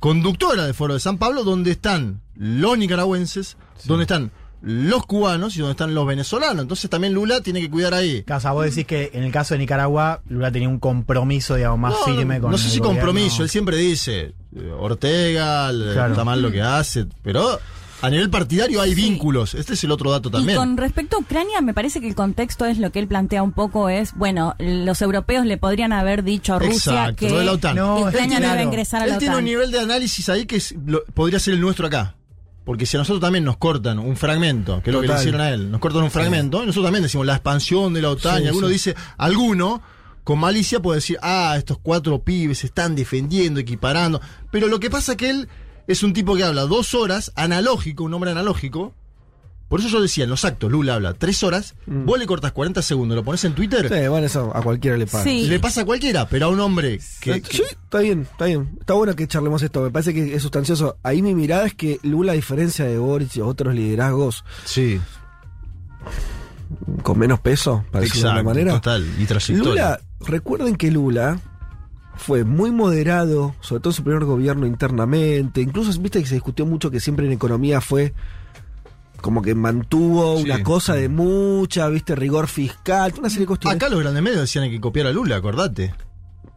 conductora 0.00 0.64
del 0.64 0.74
Foro 0.74 0.94
de 0.94 1.00
San 1.00 1.18
Pablo, 1.18 1.44
donde 1.44 1.70
están 1.72 2.20
los 2.36 2.76
nicaragüenses, 2.76 3.56
donde 3.84 4.02
están 4.02 4.30
los 4.60 5.06
cubanos 5.06 5.54
y 5.56 5.60
donde 5.60 5.72
están 5.72 5.94
los 5.94 6.04
venezolanos. 6.06 6.62
Entonces 6.62 6.90
también 6.90 7.14
Lula 7.14 7.40
tiene 7.40 7.60
que 7.60 7.70
cuidar 7.70 7.94
ahí. 7.94 8.24
Sea, 8.40 8.50
vos 8.52 8.64
decís 8.64 8.86
que 8.86 9.10
en 9.14 9.22
el 9.22 9.30
caso 9.30 9.54
de 9.54 9.58
Nicaragua, 9.58 10.20
Lula 10.28 10.50
tenía 10.50 10.68
un 10.68 10.80
compromiso, 10.80 11.54
digamos, 11.54 11.78
más 11.78 11.92
No, 11.92 12.16
firme 12.16 12.40
con 12.40 12.50
no 12.50 12.58
sé 12.58 12.68
si 12.68 12.78
gobierno. 12.80 13.00
compromiso, 13.00 13.44
él 13.44 13.48
siempre 13.48 13.76
dice, 13.76 14.34
eh, 14.56 14.72
Ortega, 14.76 15.70
Claro. 15.70 16.12
está 16.12 16.24
mal 16.24 16.42
lo 16.42 16.50
que 16.50 16.60
hace, 16.62 17.06
pero 17.22 17.60
a 18.00 18.10
nivel 18.10 18.30
partidario 18.30 18.80
hay 18.80 18.94
Sí. 18.94 19.02
vínculos. 19.02 19.54
Este 19.54 19.74
es 19.74 19.84
el 19.84 19.90
otro 19.90 20.10
dato 20.10 20.28
Y 20.28 20.32
también. 20.32 20.56
con 20.58 20.76
respecto 20.76 21.16
a 21.16 21.20
Ucrania, 21.20 21.60
me 21.60 21.74
parece 21.74 22.00
que 22.00 22.08
el 22.08 22.14
contexto 22.14 22.64
es 22.66 22.78
lo 22.78 22.90
que 22.92 22.98
él 22.98 23.08
plantea 23.08 23.42
un 23.42 23.52
poco 23.52 23.88
es, 23.88 24.14
bueno, 24.14 24.54
los 24.58 25.02
europeos 25.02 25.44
le 25.46 25.56
podrían 25.58 25.92
haber 25.92 26.22
dicho 26.24 26.54
a 26.54 26.58
Rusia 26.58 26.92
Exacto, 26.92 27.16
que 27.26 27.30
lo 27.30 27.38
de 27.38 27.44
la 27.44 27.52
OTAN. 27.52 27.76
No, 27.76 28.00
Ucrania 28.00 28.38
no 28.38 28.44
iba 28.44 28.52
a 28.52 28.54
claro. 28.54 28.62
ingresar 28.68 29.02
a 29.02 29.04
Él 29.06 29.10
la 29.12 29.18
tiene 29.18 29.34
OTAN. 29.34 29.44
un 29.44 29.50
nivel 29.50 29.70
de 29.70 29.80
análisis 29.80 30.28
ahí 30.28 30.46
que 30.46 30.56
es- 30.56 30.74
lo- 30.86 31.04
podría 31.14 31.38
ser 31.38 31.54
el 31.54 31.60
nuestro 31.60 31.86
acá. 31.86 32.14
Porque 32.64 32.84
si 32.84 32.96
a 32.96 33.00
nosotros 33.00 33.20
también 33.22 33.44
nos 33.44 33.56
cortan 33.56 33.98
un 33.98 34.14
fragmento, 34.16 34.82
que 34.82 34.90
es 34.90 34.94
lo 34.94 35.00
que 35.00 35.08
le 35.08 35.14
hicieron 35.14 35.40
a 35.40 35.48
él, 35.50 35.70
nos 35.70 35.80
cortan 35.80 36.02
un 36.02 36.10
fragmento, 36.10 36.58
y 36.62 36.66
nosotros 36.66 36.84
también 36.84 37.02
decimos 37.02 37.26
la 37.26 37.32
expansión 37.34 37.94
de 37.94 38.02
la 38.02 38.10
OTAN, 38.10 38.38
Sí, 38.38 38.44
y 38.44 38.46
alguno 38.48 38.66
sí. 38.66 38.72
dice, 38.74 38.94
alguno 39.16 39.80
con 40.22 40.38
malicia 40.38 40.78
puede 40.80 40.96
decir, 40.98 41.16
ah, 41.22 41.54
estos 41.56 41.78
cuatro 41.78 42.22
pibes 42.22 42.58
se 42.58 42.66
están 42.66 42.94
defendiendo, 42.94 43.58
equiparando. 43.60 44.20
Pero 44.50 44.66
lo 44.68 44.78
que 44.78 44.90
pasa 44.90 45.12
es 45.12 45.16
que 45.18 45.30
él 45.30 45.48
es 45.88 46.04
un 46.04 46.12
tipo 46.12 46.36
que 46.36 46.44
habla 46.44 46.62
dos 46.62 46.94
horas, 46.94 47.32
analógico, 47.34 48.04
un 48.04 48.14
hombre 48.14 48.30
analógico, 48.30 48.94
Por 49.68 49.80
eso 49.80 49.90
yo 49.90 50.00
decía, 50.00 50.24
en 50.24 50.30
los 50.30 50.46
actos, 50.46 50.72
Lula 50.72 50.94
habla 50.94 51.12
tres 51.12 51.42
horas, 51.42 51.74
Mm. 51.84 52.06
vos 52.06 52.18
le 52.18 52.24
cortas 52.26 52.52
40 52.52 52.80
segundos, 52.80 53.14
lo 53.16 53.22
pones 53.22 53.44
en 53.44 53.54
Twitter, 53.54 53.86
Sí, 53.86 54.08
bueno, 54.08 54.24
eso 54.26 54.50
a 54.56 54.62
cualquiera 54.62 54.96
le 54.96 55.04
pasa. 55.04 55.24
Sí. 55.24 55.46
le 55.46 55.60
pasa 55.60 55.82
a 55.82 55.84
cualquiera, 55.84 56.26
pero 56.26 56.46
a 56.46 56.48
un 56.48 56.58
hombre 56.60 56.98
que... 57.20 57.42
Sí, 57.50 57.62
está 57.70 57.98
bien, 57.98 58.22
está 58.22 58.46
bien. 58.46 58.76
Está 58.80 58.94
bueno 58.94 59.14
que 59.14 59.28
charlemos 59.28 59.60
esto, 59.62 59.82
me 59.82 59.90
parece 59.90 60.14
que 60.14 60.34
es 60.34 60.40
sustancioso. 60.40 60.96
Ahí 61.02 61.20
mi 61.20 61.34
mirada 61.34 61.66
es 61.66 61.74
que 61.74 62.00
Lula, 62.02 62.32
a 62.32 62.34
diferencia 62.36 62.86
de 62.86 62.96
Boric 62.96 63.36
y 63.36 63.40
otros 63.42 63.74
liderazgos 63.74 64.42
Sí, 64.64 64.98
con 67.02 67.18
menos 67.18 67.40
peso, 67.40 67.84
para 67.90 68.04
decirlo 68.04 68.30
de 68.30 68.36
alguna 68.38 68.54
manera. 68.54 68.72
total, 68.74 69.06
y 69.18 69.24
trayectoria. 69.26 69.70
Lula, 69.70 70.00
recuerden 70.20 70.76
que 70.76 70.90
Lula 70.90 71.40
fue 72.18 72.44
muy 72.44 72.70
moderado, 72.70 73.54
sobre 73.60 73.80
todo 73.80 73.90
en 73.92 73.96
su 73.96 74.04
primer 74.04 74.24
gobierno 74.24 74.66
internamente. 74.66 75.60
Incluso, 75.62 75.98
viste 76.00 76.20
que 76.20 76.26
se 76.26 76.34
discutió 76.34 76.66
mucho 76.66 76.90
que 76.90 77.00
siempre 77.00 77.24
en 77.26 77.32
economía 77.32 77.80
fue 77.80 78.12
como 79.20 79.42
que 79.42 79.54
mantuvo 79.54 80.36
Sí. 80.38 80.44
una 80.44 80.62
cosa 80.62 80.94
de 80.94 81.08
mucha, 81.08 81.88
viste, 81.88 82.14
rigor 82.14 82.46
fiscal, 82.46 83.12
una 83.18 83.28
serie 83.30 83.42
de 83.44 83.46
cuestiones. 83.48 83.76
Acá 83.76 83.88
los 83.88 84.00
grandes 84.00 84.22
medios 84.22 84.40
decían 84.40 84.68
que 84.70 84.80
copiar 84.80 85.06
a 85.06 85.12
Lula, 85.12 85.36
acordate. 85.36 85.94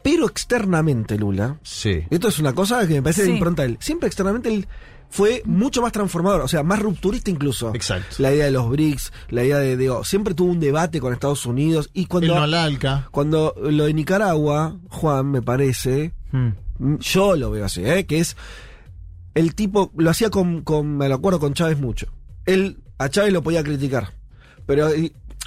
Pero 0.03 0.25
externamente, 0.27 1.17
Lula, 1.17 1.57
Sí. 1.63 2.01
esto 2.09 2.27
es 2.27 2.39
una 2.39 2.53
cosa 2.53 2.85
que 2.87 2.95
me 2.95 3.01
parece 3.03 3.21
de 3.21 3.27
Sí. 3.27 3.33
impronta 3.33 3.61
de 3.63 3.69
él. 3.69 3.77
Siempre 3.79 4.07
externamente 4.07 4.49
él 4.49 4.67
fue 5.13 5.43
mucho 5.45 5.81
más 5.81 5.91
transformador, 5.91 6.41
o 6.41 6.47
sea, 6.47 6.63
más 6.63 6.79
rupturista 6.79 7.29
incluso. 7.29 7.75
Exacto. 7.75 8.15
La 8.19 8.33
idea 8.33 8.45
de 8.45 8.51
los 8.51 8.69
BRICS, 8.69 9.11
la 9.29 9.43
idea 9.43 9.57
de, 9.59 9.75
digo, 9.77 10.03
siempre 10.05 10.33
tuvo 10.33 10.49
un 10.51 10.59
debate 10.61 10.99
con 11.01 11.11
Estados 11.13 11.45
Unidos 11.45 11.89
y 11.93 12.01
El 12.03 12.07
cuando, 12.07 12.35
no 12.35 12.41
al 12.43 12.53
ALCA. 12.53 13.07
cuando 13.11 13.53
lo 13.61 13.85
de 13.85 13.93
Nicaragua, 13.93 14.77
Juan, 14.89 15.29
me 15.29 15.41
parece, 15.41 16.13
Mm. 16.31 16.47
mm, 16.79 16.97
yo 16.99 17.35
lo 17.35 17.51
veo 17.51 17.65
así, 17.65 17.83
¿eh? 17.85 18.05
que 18.05 18.19
es 18.19 18.37
el 19.35 19.53
tipo, 19.53 19.91
lo 19.97 20.09
hacía 20.09 20.29
con, 20.29 20.61
con, 20.61 20.97
me 20.97 21.07
lo 21.09 21.15
acuerdo 21.15 21.39
con 21.39 21.53
Chávez 21.53 21.77
mucho. 21.79 22.07
Él, 22.45 22.79
a 22.97 23.09
Chávez 23.09 23.33
lo 23.33 23.41
podía 23.43 23.63
criticar, 23.63 24.13
pero 24.65 24.87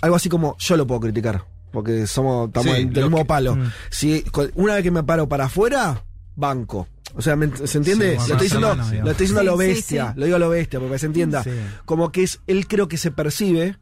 algo 0.03 0.17
así 0.17 0.29
como 0.29 0.57
yo 0.59 0.77
lo 0.77 0.87
puedo 0.87 1.01
criticar, 1.01 1.45
porque 1.73 2.07
somos, 2.07 2.49
estamos 2.49 2.75
Sí, 2.77 2.83
en- 2.83 2.93
del 2.93 3.05
lo 3.05 3.09
mismo 3.09 3.19
que- 3.25 3.29
palo. 3.29 3.57
Mm. 3.57 3.71
Si 3.91 4.25
una 4.57 4.75
vez 4.75 4.83
que 4.83 4.91
me 4.91 5.03
paro 5.03 5.29
para 5.29 5.47
afuera, 5.47 6.05
banco. 6.37 6.87
O 7.17 7.23
sea, 7.23 7.37
¿me 7.37 7.47
ent- 7.49 7.67
¿se 7.67 7.79
entiende? 7.79 8.11
Sí, 8.13 8.17
lo, 8.17 8.23
estoy 8.35 8.47
diciendo, 8.47 8.75
lo 8.75 8.83
estoy 9.11 9.27
diciendo 9.27 9.41
a 9.41 9.45
lo 9.45 9.57
bestia, 9.57 10.13
sí. 10.13 10.19
lo 10.19 10.25
digo 10.27 10.37
a 10.37 10.41
lo 10.41 10.49
bestia, 10.49 10.81
porque 10.81 10.99
se 10.99 11.07
entienda. 11.07 11.43
Sí. 11.45 11.51
Como 11.85 12.11
que 12.11 12.23
es, 12.25 12.41
él 12.47 12.67
creo 12.67 12.89
que 12.89 12.97
se 12.99 13.11
percibe 13.13 13.77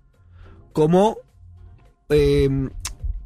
como 0.73 1.17
eh, 2.09 2.69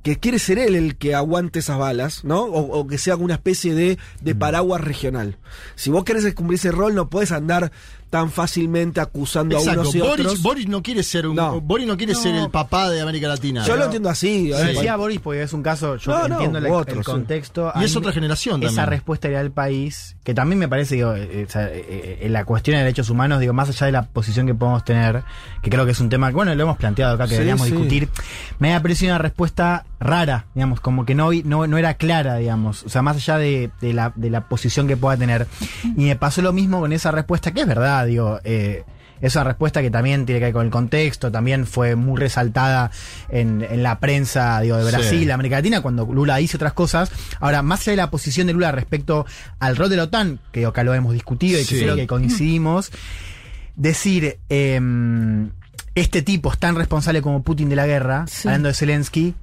que 0.03 0.19
quiere 0.21 0.39
ser 0.39 0.59
él 0.61 0.77
el 0.77 0.97
que 0.97 1.15
aguante 1.17 1.59
esas 1.59 1.79
balas, 1.79 2.23
¿no? 2.25 2.43
O, 2.45 2.79
o 2.79 2.87
que 2.87 2.99
sea 2.99 3.17
una 3.17 3.35
especie 3.35 3.75
de, 3.75 3.99
de 4.21 4.35
Mm. 4.35 4.39
paraguas 4.39 4.81
regional. 4.81 5.39
Si 5.75 5.91
vos 5.91 6.05
querés 6.05 6.33
cumplir 6.35 6.59
ese 6.59 6.71
rol, 6.71 6.95
no 6.95 7.11
puedes 7.11 7.33
andar 7.33 7.73
tan 8.11 8.31
fácilmente 8.31 9.01
acusando 9.01 9.57
a 9.57 9.61
unos 9.61 9.95
y 9.95 9.99
Boris, 10.01 10.27
otros. 10.27 10.43
Boris 10.43 10.69
no 10.69 10.83
quiere 10.83 11.03
ser 11.03 11.27
un, 11.27 11.37
No. 11.37 11.61
Boris 11.61 11.87
no 11.87 11.97
quiere 11.97 12.13
No. 12.13 12.19
ser 12.21 12.35
el 12.37 12.51
papá 12.51 12.89
de 12.91 13.01
América 13.01 13.29
Latina. 13.29 13.65
Yo 13.67 13.77
lo 13.77 13.85
entiendo 13.85 14.09
así. 14.09 14.53
¿eh? 14.53 14.65
decía 14.65 14.97
Boris 14.97 15.21
porque 15.21 15.43
es 15.43 15.53
un 15.53 15.63
caso, 15.63 15.97
yo 15.97 16.13
No, 16.13 16.29
no, 16.29 16.35
entiendo 16.35 16.59
el, 16.59 16.67
otro, 16.67 16.99
el 16.99 17.05
sí. 17.05 17.11
contexto. 17.11 17.73
Y 17.81 17.85
es 17.85 17.97
otra 17.97 18.13
generación 18.13 18.63
Esa 18.63 18.77
también. 18.77 18.91
respuesta 18.91 19.29
era 19.29 19.39
del 19.39 19.51
país, 19.51 20.17
que 20.25 20.35
también 20.35 20.59
me 20.59 20.69
parece, 20.69 20.95
digo, 20.97 21.15
eh, 21.15 21.45
o 21.49 21.51
sea, 21.51 21.65
eh, 21.67 21.85
eh, 21.89 22.19
en 22.23 22.33
la 22.33 22.45
cuestión 22.45 22.77
de 22.77 22.83
derechos 22.85 23.11
humanos, 23.11 23.41
digo, 23.41 23.53
más 23.53 23.69
allá 23.69 23.87
de 23.87 23.93
la 23.93 24.03
posición 24.03 24.47
que 24.47 24.55
podemos 24.55 24.85
tener, 24.85 25.23
que 25.63 25.71
creo 25.71 25.85
que 25.85 25.93
es 25.93 26.01
un 26.01 26.09
tema 26.09 26.29
que, 26.29 26.35
bueno, 26.37 26.55
lo 26.55 26.63
hemos 26.63 26.77
planteado 26.77 27.15
acá, 27.15 27.25
que 27.25 27.31
Sí, 27.31 27.35
deberíamos 27.37 27.67
sí. 27.67 27.73
discutir, 27.73 28.09
me 28.59 28.75
ha 28.75 28.81
parecido 28.81 29.13
una 29.13 29.19
respuesta 29.19 29.85
rara, 29.99 30.47
digamos, 30.55 30.81
como 30.81 31.05
que 31.05 31.15
no, 31.15 31.31
no, 31.45 31.67
no 31.67 31.79
era 31.79 31.95
clara, 31.95 32.37
digamos, 32.37 32.85
o 32.85 32.89
sea, 32.89 33.03
más 33.03 33.17
allá 33.17 33.39
de, 33.39 33.71
de 33.81 33.93
la, 33.93 34.13
de 34.15 34.31
la 34.31 34.49
posición 34.49 34.87
que 34.87 34.97
pueda 34.97 35.17
tener. 35.17 35.47
Y 35.85 36.05
me 36.05 36.17
pasó 36.17 36.43
lo 36.43 36.53
mismo 36.53 36.81
con 36.81 36.93
esa 36.93 37.11
respuesta, 37.11 37.53
que 37.53 37.63
es 37.63 37.67
verdad, 37.67 37.96
digo, 38.05 38.41
eh, 38.45 38.85
es 39.21 39.35
una 39.35 39.45
respuesta 39.45 39.81
que 39.81 39.91
también 39.91 40.27
tiene 40.27 40.41
que 40.41 40.45
ver 40.47 40.53
con 40.53 40.67
el 40.67 40.71
contexto, 40.71 41.33
también 41.33 41.67
fue 41.67 41.97
muy 41.97 42.21
resaltada 42.21 42.91
en, 43.31 43.67
en 43.69 43.83
la 43.83 43.99
prensa 43.99 44.61
digo, 44.61 44.77
de 44.77 44.85
Sí. 44.85 44.91
Brasil, 44.97 45.31
América 45.31 45.57
Latina, 45.57 45.81
cuando 45.81 46.05
Lula 46.05 46.37
dice 46.37 46.57
otras 46.59 46.75
cosas. 46.75 47.11
Ahora, 47.41 47.63
más 47.63 47.81
allá 47.81 47.93
de 47.93 47.97
la 47.97 48.11
posición 48.11 48.47
de 48.47 48.53
Lula 48.53 48.73
respecto 48.73 49.25
al 49.59 49.77
rol 49.77 49.89
de 49.89 49.97
la 49.97 50.03
OTAN, 50.05 50.39
que 50.53 50.67
acá 50.67 50.85
lo 50.85 50.93
hemos 50.93 51.15
discutido 51.15 51.59
y 51.59 51.65
que 51.65 51.77
Sí. 51.77 51.81
creo 51.83 51.97
que 51.97 52.07
coincidimos, 52.07 52.91
decir, 53.75 54.39
em, 54.49 55.51
este 55.95 56.23
tipo 56.23 56.53
es 56.53 56.59
tan 56.59 56.77
responsable 56.77 57.23
como 57.23 57.43
Putin 57.43 57.69
de 57.71 57.77
la 57.77 57.87
guerra, 57.87 58.27
Sí. 58.29 58.49
hablando 58.49 58.69
de 58.69 58.75
Zelensky, 58.75 59.35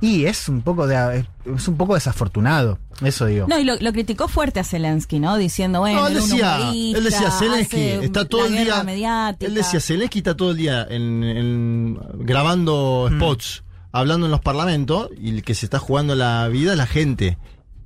y 0.00 0.26
es 0.26 0.48
un 0.48 0.60
poco 0.62 0.86
de, 0.86 1.24
es 1.54 1.68
un 1.68 1.76
poco 1.76 1.94
desafortunado, 1.94 2.78
eso 3.02 3.26
digo. 3.26 3.46
No, 3.48 3.58
y 3.58 3.64
lo, 3.64 3.76
lo 3.80 3.92
criticó 3.92 4.28
fuerte 4.28 4.60
a 4.60 4.64
Zelensky, 4.64 5.18
¿no? 5.18 5.36
Diciendo, 5.36 5.80
bueno, 5.80 6.00
No, 6.00 6.06
él 6.08 6.14
decía, 6.14 6.58
él 6.72 7.02
decía, 7.04 7.30
Zelensky 7.30 7.80
está 7.80 8.24
todo 8.26 8.46
el 8.46 8.52
día. 8.56 8.82
mediática. 8.84 9.46
Él 9.46 9.54
decía, 9.54 9.80
Zelensky 9.80 10.18
está 10.18 10.36
todo 10.36 10.50
el 10.50 10.56
día 10.58 10.86
en, 10.88 11.24
en- 11.24 11.98
grabando 12.18 13.08
Mm. 13.10 13.16
spots, 13.16 13.64
hablando 13.92 14.26
en 14.26 14.32
los 14.32 14.40
parlamentos, 14.40 15.08
y 15.18 15.30
el 15.30 15.42
que 15.42 15.54
se 15.54 15.66
está 15.66 15.78
jugando 15.78 16.14
la 16.14 16.46
vida 16.48 16.72
es 16.72 16.78
la 16.78 16.86
gente. 16.86 17.38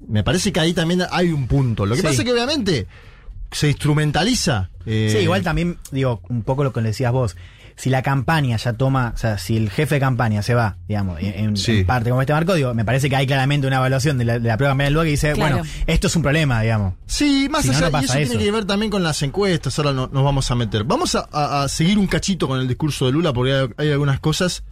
Me 0.09 0.25
parece 0.25 0.53
que 0.53 0.59
ahí 0.61 0.73
también 0.73 1.03
hay 1.13 1.31
un 1.31 1.47
punto. 1.47 1.87
Lo 1.87 1.95
que 1.95 2.01
Sí. 2.01 2.07
pasa 2.07 2.23
es 2.23 2.25
que 2.25 2.33
obviamente 2.33 2.87
se 3.53 3.69
instrumentaliza. 3.69 4.71
eh, 4.87 5.11
Sí, 5.13 5.19
igual 5.19 5.43
también, 5.43 5.79
digo, 5.93 6.23
un 6.29 6.43
poco 6.43 6.65
lo 6.65 6.73
que 6.73 6.81
le 6.81 6.89
decías 6.89 7.13
vos. 7.13 7.37
Si 7.81 7.89
la 7.91 8.03
campaña 8.03 8.57
ya 8.59 8.75
toma, 8.75 9.13
o 9.15 9.19
sea, 9.19 9.39
si 9.39 9.57
el 9.57 9.71
jefe 9.71 9.95
de 9.95 10.01
campaña 10.01 10.43
se 10.43 10.55
va, 10.55 10.77
digamos, 10.87 11.19
en, 11.21 11.33
en- 11.45 11.57
Sí. 11.57 11.79
en 11.79 11.87
parte 11.87 12.11
como 12.11 12.21
este 12.21 12.33
marco, 12.35 12.53
digo, 12.55 12.75
me 12.75 12.85
parece 12.85 13.09
que 13.09 13.17
hay 13.17 13.27
claramente 13.27 13.67
una 13.67 13.77
evaluación 13.77 14.19
de 14.19 14.25
la, 14.27 14.39
de 14.39 14.47
la 14.49 14.57
prueba 14.59 14.73
campaña 14.73 14.85
del 14.87 14.93
lugar 14.95 15.07
que 15.07 15.11
dice, 15.13 15.33
Claro. 15.33 15.57
bueno, 15.59 15.71
esto 15.87 16.07
es 16.09 16.17
un 16.17 16.23
problema, 16.23 16.61
digamos. 16.61 16.95
Sí, 17.07 17.49
más 17.51 17.63
Si 17.63 17.71
allá, 17.71 17.81
no 17.81 17.89
y 17.89 17.91
pasa 17.93 18.21
eso, 18.21 18.31
tiene 18.33 18.45
que 18.45 18.51
ver 18.53 18.65
también 18.67 18.91
con 18.91 19.03
las 19.03 19.23
encuestas, 19.23 19.79
ahora 19.79 19.93
no- 19.93 20.09
nos 20.13 20.23
vamos 20.23 20.51
a 20.51 20.55
meter. 20.55 20.85
Vamos 20.85 21.15
a, 21.15 21.27
a- 21.33 21.63
a 21.65 21.69
seguir 21.69 21.99
un 21.99 22.07
cachito 22.07 22.47
con 22.47 22.61
el 22.61 22.69
discurso 22.69 23.07
de 23.07 23.13
Lula, 23.13 23.33
porque 23.33 23.53
hay, 23.55 23.69
hay 23.79 23.93
algunas 23.93 24.21
cosas 24.21 24.63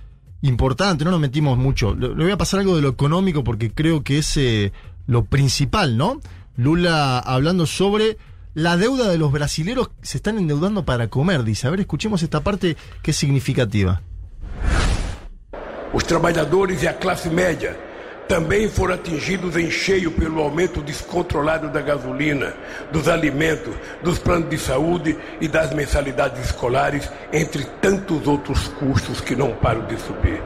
importantes, 0.42 1.04
no 1.04 1.10
nos 1.10 1.20
metimos 1.20 1.56
mucho. 1.58 1.94
Le, 1.94 2.08
le 2.08 2.14
voy 2.24 2.30
a 2.32 2.36
pasar 2.38 2.60
algo 2.60 2.76
de 2.76 2.82
lo 2.82 2.88
económico, 2.90 3.42
porque 3.42 3.70
creo 3.72 4.02
que 4.04 4.18
es 4.18 4.36
eh, 4.36 4.72
lo 5.06 5.24
principal, 5.24 5.96
¿no? 5.96 6.20
Lula 6.56 7.18
hablando 7.20 7.66
sobre 7.66 8.18
la 8.54 8.76
deuda 8.76 9.08
de 9.08 9.18
los 9.18 9.32
brasileros, 9.32 9.90
se 10.02 10.18
están 10.18 10.38
endeudando 10.38 10.84
para 10.84 11.08
comer, 11.08 11.44
dice. 11.44 11.66
A 11.66 11.70
ver, 11.70 11.80
escuchemos 11.80 12.22
esta 12.22 12.40
parte 12.40 12.76
que 13.02 13.11
es 13.12 13.16
significativa. 13.16 14.02
Os 15.92 16.04
trabalhadores 16.04 16.82
e 16.82 16.88
a 16.88 16.94
classe 16.94 17.30
média 17.30 17.76
também 18.28 18.68
foram 18.68 18.94
atingidos 18.94 19.56
em 19.56 19.70
cheio 19.70 20.11
pelo 20.12 20.42
aumento 20.42 20.82
descontrolado 20.82 21.70
da 21.70 21.80
gasolina, 21.80 22.52
dos 22.92 23.08
alimentos, 23.08 23.74
dos 24.02 24.18
planos 24.18 24.50
de 24.50 24.58
saúde 24.58 25.16
e 25.40 25.48
das 25.48 25.72
mensalidades 25.72 26.44
escolares, 26.44 27.11
entre 27.32 27.64
tantos 27.80 28.26
outros 28.26 28.68
custos 28.68 29.22
que 29.22 29.34
não 29.34 29.52
param 29.52 29.87
de 29.87 29.98
subir. 29.98 30.42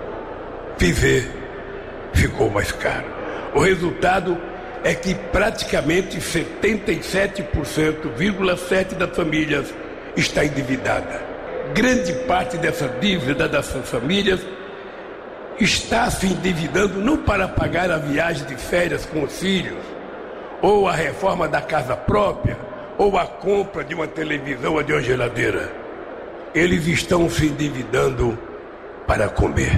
Viver 0.79 1.29
ficou 2.15 2.49
mais 2.51 2.71
caro. 2.71 3.07
O 3.55 3.61
resultado 3.61 4.39
é 4.85 4.95
que 4.95 5.15
praticamente 5.15 6.19
77,7% 6.19 8.97
das 8.97 9.17
famílias 9.17 9.73
está 10.17 10.45
endividada. 10.45 11.23
Grande 11.75 12.13
parte 12.27 12.59
dessa 12.59 12.89
dívida 13.01 13.49
dessas 13.49 13.89
famílias 13.89 14.41
está 15.59 16.11
se 16.11 16.27
endividando 16.27 16.99
não 16.99 17.17
para 17.17 17.49
pagar 17.49 17.91
a 17.91 17.97
viagem 17.97 18.47
de 18.47 18.57
férias 18.57 19.07
com 19.07 19.23
os 19.23 19.39
filhos, 19.39 19.79
ou 20.61 20.89
a 20.89 20.93
reforma 20.93 21.49
da 21.49 21.61
casa 21.61 21.97
própria, 21.97 22.59
ou 22.99 23.17
a 23.17 23.27
compra 23.27 23.85
de 23.85 23.95
uma 23.95 24.07
televisão 24.07 24.75
ou 24.75 24.83
de 24.83 24.93
uma 24.93 25.03
geladeira. 25.03 25.73
Eles 26.55 26.87
estão 26.87 27.31
se 27.31 27.47
endividando 27.47 28.39
para 29.07 29.29
comer. 29.29 29.73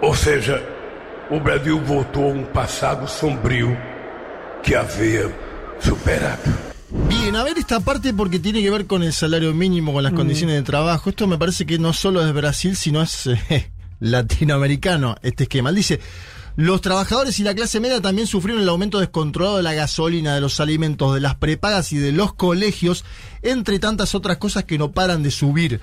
Ou 0.00 0.14
seja, 0.14 0.62
o 1.32 1.40
Brasil 1.40 1.80
voltou 1.80 2.24
a 2.24 2.34
um 2.34 2.44
passado 2.44 3.08
sombrio 3.08 3.74
que 4.62 4.74
havia 4.74 5.34
superado. 5.80 6.42
Bien, 7.08 7.34
a 7.34 7.42
ver 7.42 7.56
esta 7.56 7.80
parte 7.80 8.12
porque 8.12 8.38
tiene 8.38 8.60
que 8.60 8.70
ver 8.70 8.86
con 8.86 9.02
el 9.02 9.14
salario 9.14 9.54
mínimo, 9.54 9.94
con 9.94 10.02
las 10.02 10.12
condiciones 10.12 10.56
de 10.56 10.62
trabajo. 10.62 11.08
Esto 11.08 11.26
me 11.26 11.38
parece 11.38 11.64
que 11.64 11.78
no 11.78 11.94
solo 11.94 12.22
es 12.22 12.34
Brasil, 12.34 12.76
sino 12.76 13.00
es 13.00 13.26
eh, 13.48 13.70
latinoamericano 13.98 15.16
este 15.22 15.44
esquema. 15.44 15.70
Él 15.70 15.76
dice, 15.76 16.00
los 16.56 16.82
trabajadores 16.82 17.40
y 17.40 17.44
la 17.44 17.54
clase 17.54 17.80
media 17.80 18.02
también 18.02 18.26
sufrieron 18.26 18.62
el 18.62 18.68
aumento 18.68 19.00
descontrolado 19.00 19.56
de 19.56 19.62
la 19.62 19.72
gasolina, 19.72 20.34
de 20.34 20.42
los 20.42 20.60
alimentos, 20.60 21.14
de 21.14 21.20
las 21.20 21.36
prepagas 21.36 21.94
y 21.94 21.96
de 21.96 22.12
los 22.12 22.34
colegios, 22.34 23.06
entre 23.40 23.78
tantas 23.78 24.14
otras 24.14 24.36
cosas 24.36 24.64
que 24.64 24.76
no 24.76 24.92
paran 24.92 25.22
de 25.22 25.30
subir. 25.30 25.80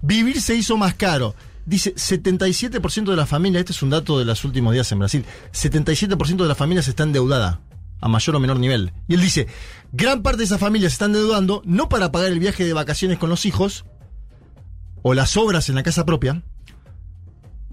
Vivir 0.00 0.40
se 0.40 0.54
hizo 0.54 0.78
más 0.78 0.94
caro. 0.94 1.34
Dice, 1.66 1.94
77% 1.96 3.10
de 3.10 3.16
las 3.16 3.28
familias, 3.28 3.60
este 3.60 3.72
es 3.72 3.82
un 3.82 3.90
dato 3.90 4.20
de 4.20 4.24
los 4.24 4.44
últimos 4.44 4.72
días 4.72 4.90
en 4.92 5.00
Brasil, 5.00 5.24
77% 5.52 6.36
de 6.36 6.48
las 6.48 6.56
familias 6.56 6.86
está 6.86 7.02
endeudada, 7.02 7.60
a 8.00 8.08
mayor 8.08 8.36
o 8.36 8.40
menor 8.40 8.60
nivel. 8.60 8.92
Y 9.08 9.14
él 9.14 9.20
dice, 9.20 9.48
gran 9.92 10.22
parte 10.22 10.38
de 10.38 10.44
esas 10.44 10.60
familias 10.60 10.92
están 10.92 11.10
endeudando 11.10 11.62
no 11.64 11.88
para 11.88 12.12
pagar 12.12 12.30
el 12.30 12.38
viaje 12.38 12.64
de 12.64 12.72
vacaciones 12.72 13.18
con 13.18 13.30
los 13.30 13.46
hijos, 13.46 13.84
o 15.02 15.12
las 15.12 15.36
obras 15.36 15.68
en 15.68 15.74
la 15.74 15.82
casa 15.82 16.06
propia, 16.06 16.44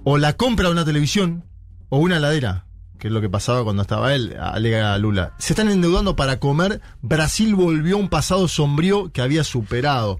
o 0.03 0.17
la 0.17 0.33
compra 0.33 0.67
de 0.67 0.73
una 0.73 0.85
televisión, 0.85 1.45
o 1.89 1.99
una 1.99 2.17
heladera, 2.17 2.65
que 2.97 3.09
es 3.09 3.13
lo 3.13 3.21
que 3.21 3.29
pasaba 3.29 3.63
cuando 3.63 3.83
estaba 3.83 4.15
él, 4.15 4.35
alega 4.39 4.97
Lula. 4.97 5.35
Se 5.37 5.53
están 5.53 5.69
endeudando 5.69 6.15
para 6.15 6.39
comer, 6.39 6.81
Brasil 7.03 7.53
volvió 7.53 7.97
a 7.97 7.99
un 7.99 8.09
pasado 8.09 8.47
sombrío 8.47 9.11
que 9.11 9.21
había 9.21 9.43
superado. 9.43 10.19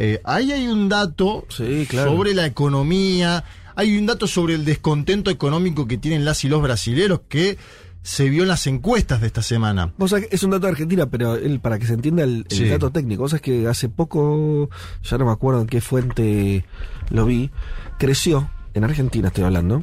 Eh, 0.00 0.20
ahí 0.24 0.52
hay 0.52 0.68
un 0.68 0.88
dato 0.88 1.44
Sí, 1.48 1.84
claro. 1.88 2.12
sobre 2.12 2.32
la 2.34 2.46
economía, 2.46 3.42
hay 3.74 3.98
un 3.98 4.06
dato 4.06 4.26
sobre 4.28 4.54
el 4.54 4.64
descontento 4.64 5.28
económico 5.30 5.86
que 5.88 5.98
tienen 5.98 6.24
las 6.24 6.44
y 6.44 6.48
los 6.48 6.62
brasileros 6.62 7.22
que 7.28 7.58
se 8.02 8.28
vio 8.30 8.42
en 8.42 8.48
las 8.48 8.66
encuestas 8.68 9.20
de 9.20 9.26
esta 9.26 9.42
semana. 9.42 9.92
Vos 9.98 10.10
sabés 10.10 10.28
es 10.30 10.42
un 10.44 10.50
dato 10.50 10.66
de 10.66 10.70
Argentina, 10.72 11.10
pero 11.10 11.34
el, 11.34 11.58
para 11.58 11.78
que 11.80 11.86
se 11.86 11.94
entienda 11.94 12.22
el, 12.22 12.46
el 12.48 12.56
Sí. 12.56 12.68
dato 12.68 12.90
técnico, 12.90 13.22
vos 13.22 13.32
sabés 13.32 13.42
que 13.42 13.66
hace 13.66 13.88
poco, 13.88 14.70
ya 15.02 15.18
no 15.18 15.26
me 15.26 15.32
acuerdo 15.32 15.60
en 15.62 15.66
qué 15.66 15.80
fuente 15.80 16.64
lo 17.10 17.26
vi, 17.26 17.50
creció, 17.98 18.48
en 18.74 18.84
Argentina 18.84 19.28
estoy 19.28 19.44
hablando, 19.44 19.82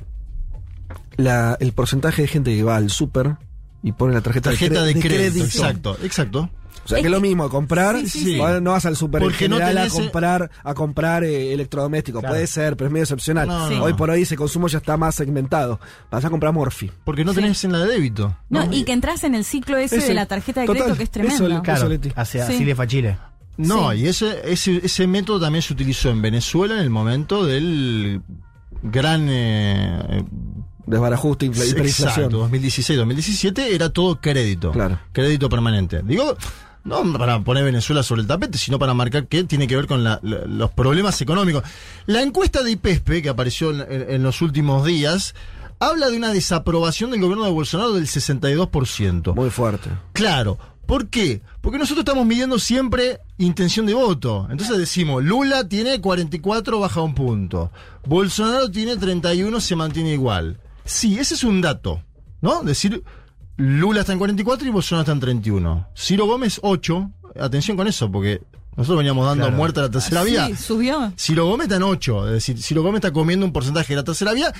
la, 1.17 1.57
el 1.59 1.73
porcentaje 1.73 2.23
de 2.23 2.27
gente 2.27 2.55
que 2.55 2.63
va 2.63 2.77
al 2.77 2.89
súper 2.89 3.35
y 3.83 3.91
pone 3.91 4.13
la 4.13 4.21
tarjeta, 4.21 4.49
Tarjeta 4.51 4.81
cre- 4.81 4.93
de 4.93 4.99
crédito, 4.99 5.45
exacto, 5.45 5.97
exacto. 6.03 6.49
O 6.83 6.87
sea, 6.87 6.99
que 6.99 7.05
es 7.05 7.11
lo 7.11 7.21
mismo, 7.21 7.49
comprar, 7.49 7.99
Sí, 8.01 8.07
sí, 8.09 8.23
sí. 8.25 8.37
va- 8.37 8.59
no 8.59 8.71
vas 8.71 8.85
al 8.85 8.95
en 8.95 9.29
no 9.31 9.57
general 9.57 9.77
a 9.77 9.81
tenés, 9.83 9.93
comprar, 9.93 10.51
a 10.63 10.73
comprar 10.73 11.23
eh, 11.23 11.53
electrodomésticos. 11.53 12.19
Claro. 12.21 12.33
Puede 12.35 12.47
ser, 12.47 12.75
pero 12.77 12.87
es 12.87 12.91
medio 12.93 13.03
excepcional. 13.03 13.47
No, 13.47 13.67
Sí. 13.67 13.75
Hoy 13.75 13.93
por 13.93 14.09
hoy 14.09 14.21
ese 14.23 14.35
consumo 14.35 14.67
ya 14.67 14.77
está 14.79 14.97
más 14.97 15.15
segmentado. 15.15 15.79
Vas 16.11 16.23
a 16.25 16.29
comprar 16.29 16.53
Morphy. 16.53 16.91
Porque 17.03 17.25
no 17.25 17.31
Sí. 17.33 17.37
tenés 17.41 17.63
en 17.63 17.71
la 17.71 17.79
de 17.79 17.87
débito. 17.87 18.37
No, 18.49 18.71
y 18.71 18.83
que 18.83 18.91
entras 18.93 19.23
en 19.23 19.33
el 19.35 19.45
ciclo 19.45 19.77
ese 19.77 19.97
Ese- 19.97 20.07
de 20.09 20.13
la 20.13 20.25
tarjeta 20.25 20.61
de 20.61 20.67
total, 20.67 20.81
crédito 20.83 20.97
que 20.97 21.03
es 21.03 21.09
tremendo. 21.11 21.47
eso 21.47 21.63
Claro, 21.63 21.89
Leti. 21.89 22.11
hacia 22.15 22.45
Sí. 22.47 22.53
así 22.53 22.65
le 22.65 22.75
fue 22.75 22.85
a 22.85 22.87
Chile. 22.87 23.17
No, 23.57 23.91
Sí. 23.91 23.97
y 23.99 24.07
ese, 24.07 24.41
ese, 24.51 24.81
ese 24.85 25.07
método 25.07 25.39
también 25.39 25.61
se 25.61 25.73
utilizó 25.73 26.09
en 26.09 26.21
Venezuela 26.21 26.75
en 26.75 26.81
el 26.81 26.89
momento 26.89 27.45
del 27.45 28.21
gran 28.83 29.27
eh, 29.29 30.23
Desbarajuste, 30.85 31.45
infla- 31.47 31.65
hiperinflación. 31.65 32.25
Exacto, 32.25 32.49
2016-2017 32.49 33.59
era 33.73 33.89
todo 33.89 34.19
crédito. 34.21 34.71
Claro. 34.71 34.99
Crédito 35.11 35.49
permanente. 35.49 36.01
Digo, 36.03 36.35
no 36.83 37.03
para 37.17 37.39
poner 37.39 37.63
Venezuela 37.63 38.03
sobre 38.03 38.21
el 38.21 38.27
tapete, 38.27 38.57
sino 38.57 38.77
para 38.77 38.93
marcar 38.93 39.27
que 39.27 39.43
tiene 39.45 39.67
que 39.67 39.75
ver 39.75 39.87
con 39.87 40.03
la- 40.03 40.19
la- 40.21 40.45
los 40.45 40.71
problemas 40.71 41.19
económicos. 41.21 41.63
La 42.05 42.21
encuesta 42.21 42.61
de 42.63 42.71
IPESPE, 42.71 43.21
que 43.23 43.29
apareció 43.29 43.71
en, 43.71 43.81
en- 43.91 44.09
en 44.15 44.23
los 44.23 44.41
últimos 44.41 44.85
días, 44.85 45.33
habla 45.79 46.09
de 46.09 46.17
una 46.17 46.31
desaprobación 46.31 47.11
del 47.11 47.21
gobierno 47.21 47.45
de 47.45 47.51
Bolsonaro 47.51 47.93
del 47.93 48.07
62%. 48.07 49.33
Muy 49.35 49.49
fuerte. 49.49 49.89
Claro. 50.13 50.57
¿Por 50.85 51.07
qué? 51.07 51.41
Porque 51.61 51.79
nosotros 51.79 52.03
estamos 52.05 52.27
midiendo 52.27 52.59
siempre 52.59 53.19
intención 53.39 53.87
de 53.87 53.95
voto. 53.95 54.47
Entonces 54.51 54.77
decimos, 54.77 55.23
Lula 55.23 55.67
tiene 55.67 55.99
44, 55.99 56.79
baja 56.79 57.01
un 57.01 57.15
punto. 57.15 57.71
Bolsonaro 58.05 58.69
tiene 58.69 58.95
31, 58.95 59.59
se 59.59 59.75
mantiene 59.75 60.13
igual. 60.13 60.59
Sí, 60.85 61.17
ese 61.19 61.33
es 61.33 61.43
un 61.43 61.59
dato, 61.61 62.01
¿no? 62.41 62.63
Decir, 62.63 63.03
Lula 63.57 64.01
está 64.01 64.13
en 64.13 64.19
44 64.19 64.67
y 64.67 64.71
Bolsonaro 64.71 65.01
está 65.01 65.11
en 65.11 65.19
31. 65.19 65.87
Ciro 65.95 66.25
Gómez, 66.27 66.59
8. 66.61 67.11
Atención 67.39 67.75
con 67.75 67.87
eso, 67.87 68.09
porque 68.11 68.41
nosotros 68.77 68.97
veníamos 68.99 69.25
dando 69.25 69.45
Claro. 69.45 69.57
muerte 69.57 69.79
a 69.79 69.83
la 69.83 69.89
tercera 69.89 70.23
vía. 70.23 70.47
Sí, 70.47 70.55
subió. 70.55 71.11
Ciro 71.17 71.47
Gómez 71.47 71.65
está 71.65 71.77
en 71.77 71.83
8. 71.83 72.27
Es 72.27 72.33
decir, 72.33 72.61
Ciro 72.61 72.83
Gómez 72.83 72.99
está 72.99 73.11
comiendo 73.11 73.45
un 73.45 73.51
porcentaje 73.53 73.93
de 73.93 73.97
la 73.97 74.03
tercera 74.03 74.33
vía 74.33 74.53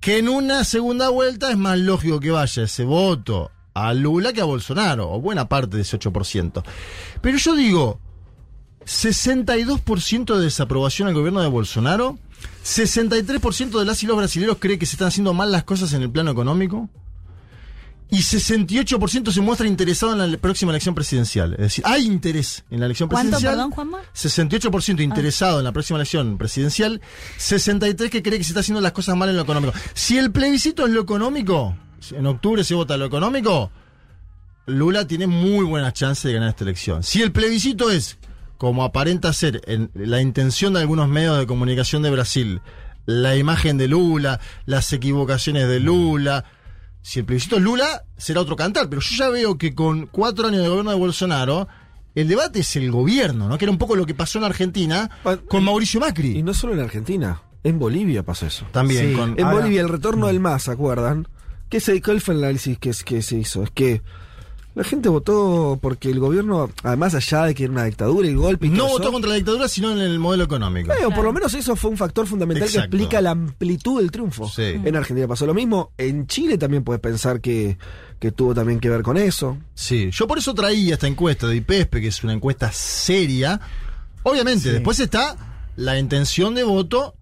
que 0.00 0.18
en 0.18 0.28
una 0.28 0.64
segunda 0.64 1.08
vuelta 1.10 1.50
es 1.50 1.56
más 1.58 1.78
lógico 1.78 2.20
que 2.20 2.30
vaya 2.30 2.62
ese 2.64 2.84
voto 2.84 3.50
a 3.74 3.94
Lula 3.94 4.32
que 4.32 4.40
a 4.40 4.44
Bolsonaro, 4.44 5.10
o 5.10 5.20
buena 5.20 5.48
parte 5.48 5.76
de 5.76 5.82
ese 5.82 5.98
8%. 5.98 6.62
Pero 7.22 7.38
yo 7.38 7.54
digo, 7.56 8.00
62% 8.84 10.36
de 10.36 10.44
desaprobación 10.44 11.08
al 11.08 11.14
gobierno 11.14 11.40
de 11.40 11.48
Bolsonaro, 11.48 12.18
63% 12.64 13.78
de 13.78 13.84
las 13.84 14.02
y 14.02 14.06
los 14.06 14.16
brasileños 14.16 14.56
cree 14.58 14.78
que 14.78 14.86
se 14.86 14.94
están 14.94 15.08
haciendo 15.08 15.34
mal 15.34 15.50
las 15.50 15.64
cosas 15.64 15.92
en 15.92 16.02
el 16.02 16.10
plano 16.10 16.30
económico. 16.30 16.88
Y 18.10 18.18
68% 18.18 19.32
se 19.32 19.40
muestra 19.40 19.66
interesado 19.66 20.12
en 20.12 20.32
la 20.32 20.36
próxima 20.36 20.70
elección 20.70 20.94
presidencial. 20.94 21.54
Es 21.54 21.58
decir, 21.60 21.84
hay 21.86 22.04
interés 22.04 22.62
en 22.70 22.80
la 22.80 22.84
elección 22.86 23.08
¿Cuánto, 23.08 23.30
presidencial. 23.30 23.54
perdón, 23.54 23.70
Juanma? 23.70 23.98
68% 24.14 25.00
interesado 25.02 25.58
en 25.60 25.64
la 25.64 25.72
próxima 25.72 25.98
elección 25.98 26.36
presidencial, 26.36 27.00
63% 27.38 28.10
que 28.10 28.22
cree 28.22 28.36
que 28.36 28.44
se 28.44 28.50
está 28.50 28.60
haciendo 28.60 28.82
las 28.82 28.92
cosas 28.92 29.16
mal 29.16 29.30
en 29.30 29.36
lo 29.36 29.42
económico. 29.42 29.72
Si 29.94 30.18
el 30.18 30.30
plebiscito 30.30 30.84
es 30.86 30.92
lo 30.92 31.00
económico, 31.00 31.74
en 32.10 32.26
octubre 32.26 32.62
se 32.64 32.74
vota 32.74 32.98
lo 32.98 33.06
económico, 33.06 33.70
Lula 34.66 35.06
tiene 35.06 35.26
muy 35.26 35.64
buenas 35.64 35.94
chances 35.94 36.24
de 36.24 36.34
ganar 36.34 36.50
esta 36.50 36.64
elección. 36.64 37.02
Si 37.02 37.22
el 37.22 37.32
plebiscito 37.32 37.90
es, 37.90 38.18
como 38.62 38.84
aparenta 38.84 39.32
ser 39.32 39.60
en 39.66 39.90
la 39.92 40.20
intención 40.20 40.72
de 40.74 40.78
algunos 40.78 41.08
medios 41.08 41.36
de 41.36 41.48
comunicación 41.48 42.00
de 42.04 42.12
Brasil, 42.12 42.60
la 43.06 43.34
imagen 43.34 43.76
de 43.76 43.88
Lula, 43.88 44.38
las 44.66 44.92
equivocaciones 44.92 45.66
de 45.66 45.80
Lula, 45.80 46.44
si 47.00 47.18
el 47.18 47.24
plebiscito 47.24 47.56
es 47.56 47.62
Lula, 47.62 48.04
será 48.16 48.40
otro 48.40 48.54
cantar. 48.54 48.88
Pero 48.88 49.02
yo 49.02 49.16
ya 49.16 49.30
veo 49.30 49.58
que 49.58 49.74
con 49.74 50.06
cuatro 50.06 50.46
años 50.46 50.62
de 50.62 50.68
gobierno 50.68 50.92
de 50.92 50.96
Bolsonaro, 50.96 51.66
el 52.14 52.28
debate 52.28 52.60
es 52.60 52.76
el 52.76 52.92
gobierno, 52.92 53.48
¿no? 53.48 53.58
Que 53.58 53.64
era 53.64 53.72
un 53.72 53.78
poco 53.78 53.96
lo 53.96 54.06
que 54.06 54.14
pasó 54.14 54.38
en 54.38 54.44
Argentina 54.44 55.10
con 55.48 55.64
Mauricio 55.64 55.98
Macri. 55.98 56.38
Y 56.38 56.44
no 56.44 56.54
solo 56.54 56.74
en 56.74 56.78
Argentina, 56.82 57.42
en 57.64 57.80
Bolivia 57.80 58.22
pasa 58.22 58.46
eso. 58.46 58.64
También 58.70 59.10
Sí. 59.10 59.16
con. 59.16 59.30
En 59.40 59.44
Ahora- 59.44 59.56
Bolivia 59.56 59.80
el 59.80 59.88
retorno 59.88 60.28
del 60.28 60.38
MAS, 60.38 60.62
¿se 60.62 60.70
acuerdan? 60.70 61.26
¿Qué 61.68 61.80
se, 61.80 62.00
¿Cuál 62.00 62.20
fue 62.20 62.34
el 62.34 62.44
análisis 62.44 62.78
que, 62.78 62.92
que 63.04 63.22
se 63.22 63.38
hizo? 63.38 63.64
Es 63.64 63.70
que 63.72 64.02
la 64.74 64.84
gente 64.84 65.08
votó 65.08 65.78
porque 65.82 66.10
el 66.10 66.18
gobierno, 66.18 66.70
además 66.82 67.14
allá 67.14 67.44
de 67.44 67.54
que 67.54 67.64
era 67.64 67.72
una 67.72 67.84
dictadura 67.84 68.26
y 68.26 68.34
golpe 68.34 68.66
y 68.66 68.70
No 68.70 68.86
votó 68.88 69.02
eso, 69.04 69.12
contra 69.12 69.28
la 69.30 69.36
dictadura, 69.36 69.68
sino 69.68 69.92
en 69.92 69.98
el 69.98 70.18
modelo 70.18 70.44
económico. 70.44 70.92
eh, 70.92 71.04
o 71.04 71.10
por 71.10 71.24
lo 71.24 71.32
menos 71.32 71.52
eso 71.54 71.76
fue 71.76 71.90
un 71.90 71.96
factor 71.96 72.26
fundamental 72.26 72.64
Exacto. 72.68 72.90
que 72.90 72.96
explica 72.96 73.20
la 73.20 73.32
amplitud 73.32 74.00
del 74.00 74.10
triunfo. 74.10 74.48
Sí. 74.48 74.62
En 74.62 74.96
Argentina 74.96 75.28
pasó 75.28 75.44
lo 75.46 75.54
mismo. 75.54 75.92
En 75.98 76.26
Chile 76.26 76.56
también 76.58 76.84
puedes 76.84 77.00
pensar 77.02 77.40
que, 77.40 77.76
que 78.18 78.32
tuvo 78.32 78.54
también 78.54 78.80
que 78.80 78.88
ver 78.88 79.02
con 79.02 79.16
eso. 79.18 79.58
Sí, 79.74 80.10
yo 80.10 80.26
por 80.26 80.38
eso 80.38 80.54
traía 80.54 80.94
esta 80.94 81.06
encuesta 81.06 81.46
de 81.46 81.56
IPESPE, 81.56 82.00
que 82.00 82.08
es 82.08 82.24
una 82.24 82.32
encuesta 82.32 82.72
seria. 82.72 83.60
Obviamente, 84.22 84.62
Sí. 84.64 84.70
después 84.70 84.98
está 85.00 85.36
la 85.76 85.98
intención 85.98 86.54
de 86.54 86.62
voto 86.64 87.14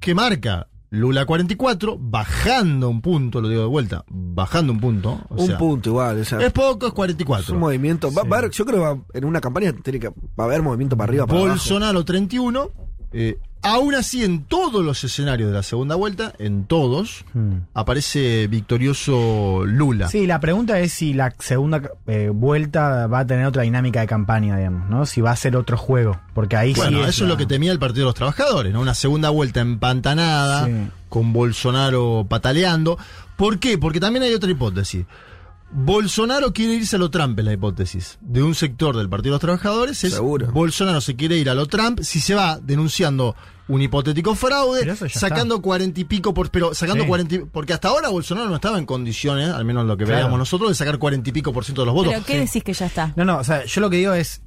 que 0.00 0.14
marca 0.14 0.68
Lula 0.90 1.26
44, 1.26 1.98
bajando 2.00 2.88
un 2.88 3.00
punto, 3.00 3.40
lo 3.40 3.48
digo 3.48 3.62
de 3.62 3.66
vuelta, 3.68 4.04
bajando 4.08 4.72
un 4.72 4.80
punto. 4.80 5.20
o 5.28 5.40
un 5.40 5.46
sea, 5.46 5.58
punto 5.58 5.88
igual. 5.90 6.20
o 6.20 6.24
sea, 6.24 6.40
Es 6.40 6.52
poco, 6.52 6.86
es 6.86 6.90
es 6.90 6.94
44. 6.94 7.54
un 7.54 7.60
movimiento. 7.60 8.12
Va, 8.12 8.22
va 8.22 8.48
yo 8.48 8.64
creo 8.64 8.78
que 8.78 8.84
va- 8.94 9.04
en 9.14 9.24
una 9.24 9.40
campaña 9.40 9.72
tiene 9.72 9.98
que, 9.98 10.08
va 10.08 10.14
a 10.38 10.44
haber 10.44 10.62
movimiento 10.62 10.96
para 10.96 11.10
arriba, 11.10 11.26
para 11.26 11.38
abajo. 11.40 11.52
Bolsonaro 11.54 12.04
31. 12.04 12.70
eh, 13.12 13.38
aún 13.66 13.94
así, 13.94 14.24
en 14.24 14.44
todos 14.44 14.84
los 14.84 15.02
escenarios 15.04 15.48
de 15.50 15.54
la 15.54 15.62
segunda 15.62 15.94
vuelta, 15.94 16.32
en 16.38 16.64
todos, 16.64 17.24
Hmm. 17.34 17.58
aparece 17.74 18.46
victorioso 18.48 19.64
Lula. 19.66 20.08
Sí, 20.08 20.26
la 20.26 20.40
pregunta 20.40 20.78
es 20.80 20.92
si 20.92 21.12
la 21.14 21.34
segunda 21.38 21.82
eh, 22.06 22.30
vuelta 22.32 23.06
va 23.06 23.20
a 23.20 23.26
tener 23.26 23.46
otra 23.46 23.62
dinámica 23.62 24.00
de 24.00 24.06
campaña, 24.06 24.56
digamos, 24.56 24.88
¿no? 24.88 25.06
Si 25.06 25.20
va 25.20 25.30
a 25.32 25.36
ser 25.36 25.56
otro 25.56 25.76
juego. 25.76 26.18
Porque 26.34 26.56
ahí 26.56 26.72
Bueno, 26.74 27.02
sí. 27.04 27.08
eso 27.10 27.24
es 27.24 27.28
lo 27.30 27.36
que 27.36 27.46
temía 27.46 27.72
el 27.72 27.78
Partido 27.78 28.04
de 28.04 28.08
los 28.10 28.14
Trabajadores, 28.14 28.72
¿no? 28.72 28.80
Una 28.80 28.94
segunda 28.94 29.30
vuelta 29.30 29.60
empantanada, 29.60 30.66
Sí. 30.66 30.72
con 31.08 31.32
Bolsonaro 31.32 32.26
pataleando. 32.28 32.98
¿Por 33.36 33.58
qué? 33.58 33.78
Porque 33.78 34.00
también 34.00 34.22
hay 34.22 34.34
otra 34.34 34.50
hipótesis. 34.50 35.04
Bolsonaro 35.78 36.54
quiere 36.54 36.72
irse 36.72 36.96
a 36.96 36.98
lo 36.98 37.10
Trump, 37.10 37.38
es 37.38 37.44
la 37.44 37.52
hipótesis. 37.52 38.16
De 38.22 38.42
un 38.42 38.54
sector 38.54 38.96
del 38.96 39.10
Partido 39.10 39.32
de 39.32 39.34
los 39.34 39.40
Trabajadores 39.42 40.02
es 40.04 40.14
Seguro. 40.14 40.50
Bolsonaro 40.50 41.02
se 41.02 41.16
quiere 41.16 41.36
ir 41.36 41.50
a 41.50 41.54
lo 41.54 41.66
Trump 41.66 42.00
si 42.00 42.18
se 42.20 42.34
va 42.34 42.58
denunciando 42.58 43.36
un 43.68 43.82
hipotético 43.82 44.34
fraude, 44.34 44.96
sacando 45.10 45.60
cuarenta 45.60 46.00
y 46.00 46.04
pico 46.04 46.32
por, 46.32 46.50
pero 46.50 46.72
sacando 46.72 47.06
cuarenta 47.06 47.34
y- 47.34 47.38
porque 47.40 47.74
hasta 47.74 47.88
ahora 47.88 48.08
Bolsonaro 48.08 48.48
no 48.48 48.54
estaba 48.54 48.78
en 48.78 48.86
condiciones, 48.86 49.50
al 49.50 49.66
menos 49.66 49.84
lo 49.84 49.98
que 49.98 50.04
Claro. 50.04 50.18
veíamos 50.20 50.38
nosotros, 50.38 50.70
de 50.70 50.74
sacar 50.76 50.96
cuarenta 50.98 51.28
y 51.28 51.32
pico 51.32 51.52
por 51.52 51.64
ciento 51.64 51.82
de 51.82 51.86
los 51.86 51.94
votos. 51.94 52.12
¿Pero 52.14 52.24
qué 52.24 52.38
decís 52.40 52.64
que 52.64 52.72
ya 52.72 52.86
está? 52.86 53.12
No, 53.14 53.26
no, 53.26 53.36
o 53.38 53.44
sea, 53.44 53.64
yo 53.66 53.80
lo 53.82 53.90
que 53.90 53.98
digo 53.98 54.14
es. 54.14 54.40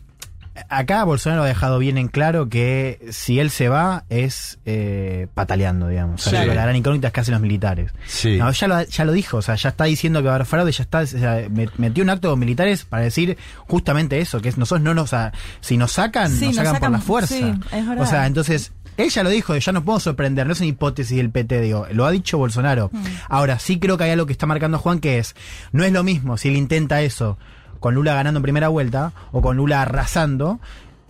Acá 0.70 1.04
Bolsonaro 1.04 1.44
ha 1.44 1.48
dejado 1.48 1.80
bien 1.80 1.98
en 1.98 2.08
claro 2.08 2.50
que 2.50 3.00
si 3.12 3.40
él 3.40 3.50
se 3.50 3.70
va 3.70 4.04
es 4.10 4.60
eh, 4.66 5.28
pataleando, 5.34 5.88
digamos. 5.88 6.26
O 6.26 6.30
sea, 6.30 6.42
Sí. 6.42 6.48
La 6.48 6.64
gran 6.64 6.76
incógnita 6.76 7.08
es 7.08 7.14
que 7.14 7.20
hacen 7.22 7.34
los 7.34 7.42
militares. 7.42 7.92
Sí. 8.08 8.38
No, 8.38 8.52
ya, 8.52 8.68
lo, 8.68 8.82
ya 8.84 9.06
lo 9.06 9.12
dijo, 9.12 9.38
o 9.38 9.42
sea, 9.42 9.56
ya 9.56 9.70
está 9.70 9.86
diciendo 9.86 10.20
que 10.22 10.26
va 10.28 10.32
a 10.34 10.36
haber 10.36 10.48
fraude, 10.48 10.72
ya 10.72 10.84
está, 10.84 11.00
o 11.00 11.06
sea, 11.06 11.48
metió 11.78 12.04
un 12.04 12.10
acto 12.10 12.30
con 12.30 12.40
militares 12.40 12.86
para 12.86 13.04
decir 13.04 13.38
justamente 13.68 14.20
eso, 14.20 14.42
que 14.42 14.50
es 14.50 14.58
nosotros 14.58 14.84
no 14.84 14.94
nos, 14.94 15.06
o 15.06 15.08
sea, 15.08 15.34
si 15.62 15.78
nos 15.78 15.92
sacan, 15.94 16.32
Sí, 16.32 16.48
nos 16.48 16.56
nos 16.58 16.66
sacan, 16.66 16.80
por 16.80 16.92
la 16.92 17.00
fuerza. 17.00 17.36
sí, 17.36 17.54
es 17.72 17.88
o 18.00 18.06
sea, 18.06 18.26
entonces, 18.28 18.72
él 18.98 19.10
ya 19.10 19.24
lo 19.24 19.30
dijo, 19.30 19.56
ya 19.56 19.72
nos 19.72 19.84
podemos 19.84 20.04
sorprender, 20.04 20.46
no 20.46 20.54
es 20.54 20.60
una 20.60 20.68
hipótesis 20.68 21.16
del 21.18 21.30
PT, 21.30 21.62
digo, 21.62 21.88
lo 21.92 22.06
ha 22.06 22.12
dicho 22.12 22.38
Bolsonaro. 22.38 22.90
Mm. 22.92 23.04
Ahora, 23.30 23.60
sí 23.60 23.80
creo 23.80 23.98
que 23.98 24.04
hay 24.06 24.12
algo 24.12 24.26
que 24.26 24.34
está 24.34 24.46
marcando 24.46 24.78
Juan, 24.80 25.00
que 25.00 25.20
es, 25.20 25.36
no 25.72 25.84
es 25.84 25.92
lo 25.92 26.04
mismo 26.04 26.38
si 26.38 26.50
él 26.50 26.58
intenta 26.58 27.02
eso 27.02 27.38
con 27.80 27.96
Lula 27.96 28.14
ganando 28.14 28.40
en 28.40 28.44
primera 28.44 28.68
vuelta 28.68 29.14
o 29.32 29.42
con 29.42 29.58
Lula 29.58 29.82
arrasando, 29.82 30.60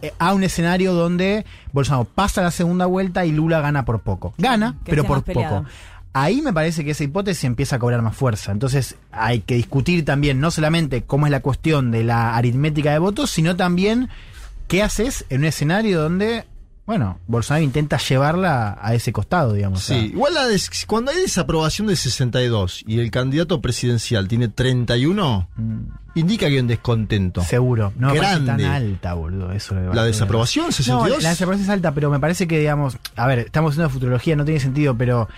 eh, 0.02 0.14
a 0.18 0.34
un 0.34 0.44
escenario 0.44 0.94
donde 0.94 1.46
Bolsonaro 1.74 2.06
pasa 2.06 2.42
la 2.42 2.52
segunda 2.52 2.86
vuelta 2.86 3.26
y 3.26 3.32
Lula 3.32 3.60
gana 3.60 3.86
por 3.86 4.00
poco. 4.00 4.34
Gana, 4.38 4.78
que 4.86 4.92
pero 4.92 5.04
por 5.04 5.24
poco. 5.24 5.66
Ahí 6.14 6.42
me 6.42 6.54
parece 6.54 6.84
que 6.84 6.92
esa 6.92 7.04
hipótesis 7.04 7.44
empieza 7.44 7.76
a 7.76 7.80
cobrar 7.80 8.02
más 8.02 8.16
fuerza. 8.16 8.52
Entonces 8.52 8.96
hay 9.12 9.42
que 9.42 9.56
discutir 9.56 10.06
también 10.06 10.40
no 10.40 10.52
solamente 10.52 11.04
cómo 11.04 11.28
es 11.28 11.32
la 11.32 11.42
cuestión 11.42 11.92
de 11.92 12.04
la 12.04 12.36
aritmética 12.36 12.92
de 12.92 13.00
votos, 13.00 13.30
sino 13.30 13.56
también 13.56 14.10
qué 14.68 14.82
haces 14.82 15.26
en 15.30 15.42
un 15.42 15.46
escenario 15.46 16.02
donde 16.02 16.46
bueno, 16.90 17.20
Bolsonaro 17.28 17.64
intenta 17.64 18.00
llevarla 18.00 18.76
a 18.82 18.96
ese 18.96 19.14
costado, 19.14 19.54
digamos. 19.54 19.84
Sí, 19.84 19.94
igual 19.94 20.34
la 20.34 20.48
des- 20.48 20.72
cuando 20.88 21.12
hay 21.12 21.18
desaprobación 21.18 21.86
de 21.86 21.96
62 21.96 22.84
y 22.88 22.98
el 23.00 23.12
candidato 23.12 23.62
presidencial 23.62 24.28
tiene 24.28 24.48
31, 24.48 25.48
indica 26.16 26.48
que 26.48 26.54
hay 26.54 26.60
un 26.60 26.66
descontento. 26.68 27.44
seguro. 27.44 27.94
No 27.96 28.12
me 28.12 28.20
parece 28.20 28.44
tan 28.44 28.62
alta, 28.62 29.14
boludo. 29.14 29.52
Eso 29.52 29.78
es 29.78 29.86
lo 29.86 29.94
¿La 29.94 30.04
desaprobación, 30.04 30.66
No, 30.66 30.72
62? 30.72 31.22
la 31.22 31.30
desaprobación 31.30 31.64
es 31.66 31.70
alta, 31.70 31.94
pero 31.94 32.10
me 32.10 32.20
parece 32.20 32.48
que, 32.48 32.58
digamos, 32.58 32.98
a 33.16 33.28
ver, 33.28 33.38
estamos 33.38 33.74
haciendo 33.74 33.92
futurología, 33.92 34.36
no 34.36 34.44
tiene 34.44 34.60
sentido, 34.60 34.98
pero 34.98 35.30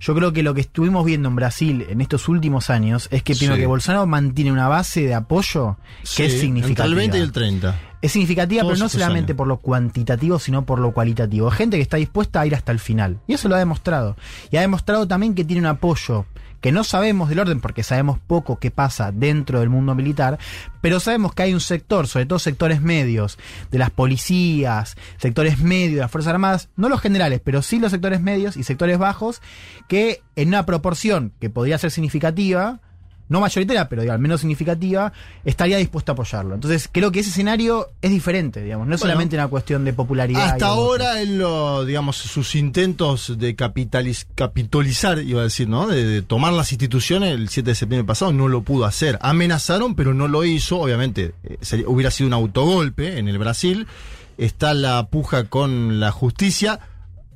yo 0.00 0.14
creo 0.14 0.32
que 0.34 0.42
lo 0.42 0.52
que 0.52 0.60
estuvimos 0.60 1.04
viendo 1.06 1.30
en 1.30 1.36
Brasil 1.36 1.86
en 1.88 2.02
estos 2.02 2.28
últimos 2.28 2.68
años 2.68 3.08
es 3.10 3.22
que 3.22 3.34
primero 3.34 3.54
Sí. 3.56 3.62
que 3.62 3.66
Bolsonaro 3.66 4.06
mantiene 4.06 4.52
una 4.52 4.68
base 4.68 5.00
de 5.06 5.14
apoyo 5.14 5.78
que 6.16 6.26
es 6.26 6.38
significativa. 6.38 6.84
Entre 6.84 6.86
el 6.86 6.94
20 6.94 7.18
y 7.18 7.20
el 7.22 7.32
30. 7.32 7.80
Es 8.00 8.12
significativa, 8.12 8.62
Todos 8.62 8.74
pero 8.74 8.84
no 8.84 8.88
solamente 8.88 9.32
años. 9.32 9.36
por 9.36 9.48
lo 9.48 9.56
cuantitativo, 9.58 10.38
sino 10.38 10.64
por 10.64 10.78
lo 10.78 10.92
cualitativo. 10.92 11.50
Gente 11.50 11.76
que 11.76 11.82
está 11.82 11.96
dispuesta 11.96 12.40
a 12.40 12.46
ir 12.46 12.54
hasta 12.54 12.72
el 12.72 12.78
final. 12.78 13.18
Y 13.26 13.34
eso 13.34 13.48
lo 13.48 13.56
ha 13.56 13.58
demostrado. 13.58 14.16
Y 14.50 14.56
ha 14.56 14.60
demostrado 14.60 15.08
también 15.08 15.34
que 15.34 15.44
tiene 15.44 15.60
un 15.60 15.66
apoyo 15.66 16.26
que 16.60 16.72
no 16.72 16.84
sabemos 16.84 17.28
del 17.28 17.38
orden 17.38 17.60
porque 17.60 17.82
sabemos 17.82 18.18
poco 18.18 18.58
qué 18.58 18.70
pasa 18.70 19.12
dentro 19.12 19.60
del 19.60 19.68
mundo 19.68 19.94
militar, 19.94 20.38
pero 20.80 21.00
sabemos 21.00 21.34
que 21.34 21.44
hay 21.44 21.54
un 21.54 21.60
sector, 21.60 22.08
sobre 22.08 22.26
todo 22.26 22.38
sectores 22.38 22.80
medios, 22.80 23.38
de 23.70 23.78
las 23.78 23.90
policías, 23.90 24.96
sectores 25.18 25.60
medios 25.60 25.94
de 25.94 26.00
las 26.00 26.10
Fuerzas 26.10 26.32
Armadas, 26.32 26.68
no 26.76 26.88
los 26.88 27.00
generales, 27.00 27.40
pero 27.44 27.62
sí 27.62 27.78
los 27.78 27.92
sectores 27.92 28.20
medios 28.20 28.56
y 28.56 28.64
sectores 28.64 28.98
bajos, 28.98 29.40
que 29.88 30.22
en 30.36 30.48
una 30.48 30.66
proporción 30.66 31.32
que 31.40 31.50
podría 31.50 31.78
ser 31.78 31.90
significativa, 31.90 32.80
no 33.28 33.40
mayoritaria, 33.40 33.88
pero 33.88 34.02
digo, 34.02 34.12
al 34.14 34.18
menos 34.18 34.40
significativa, 34.40 35.12
estaría 35.44 35.76
dispuesto 35.78 36.12
a 36.12 36.14
apoyarlo. 36.14 36.54
Entonces, 36.54 36.88
creo 36.90 37.12
que 37.12 37.20
ese 37.20 37.30
escenario 37.30 37.88
es 38.00 38.10
diferente, 38.10 38.62
digamos, 38.62 38.86
no 38.86 38.94
es 38.94 39.00
Bueno, 39.00 39.12
solamente 39.12 39.36
una 39.36 39.48
cuestión 39.48 39.84
de 39.84 39.92
popularidad. 39.92 40.44
Hasta 40.50 40.66
ahora, 40.66 41.20
en 41.20 41.38
lo, 41.38 41.84
digamos, 41.84 42.16
sus 42.16 42.54
intentos 42.54 43.38
de 43.38 43.54
capitaliz- 43.56 44.26
capitalizar, 44.34 45.18
iba 45.20 45.40
a 45.40 45.44
decir, 45.44 45.68
¿no? 45.68 45.86
De, 45.86 46.04
de 46.04 46.22
tomar 46.22 46.52
las 46.52 46.72
instituciones 46.72 47.34
el 47.34 47.48
7 47.48 47.70
de 47.70 47.74
septiembre 47.74 48.06
pasado, 48.06 48.32
no 48.32 48.48
lo 48.48 48.62
pudo 48.62 48.84
hacer. 48.86 49.18
Amenazaron, 49.20 49.94
pero 49.94 50.14
no 50.14 50.26
lo 50.28 50.44
hizo. 50.44 50.78
Obviamente, 50.80 51.34
eh, 51.44 51.58
sería- 51.60 51.88
hubiera 51.88 52.10
sido 52.10 52.26
un 52.28 52.32
autogolpe 52.34 53.18
en 53.18 53.28
el 53.28 53.38
Brasil. 53.38 53.86
Está 54.38 54.72
la 54.74 55.08
puja 55.08 55.44
con 55.44 56.00
la 56.00 56.10
justicia. 56.12 56.80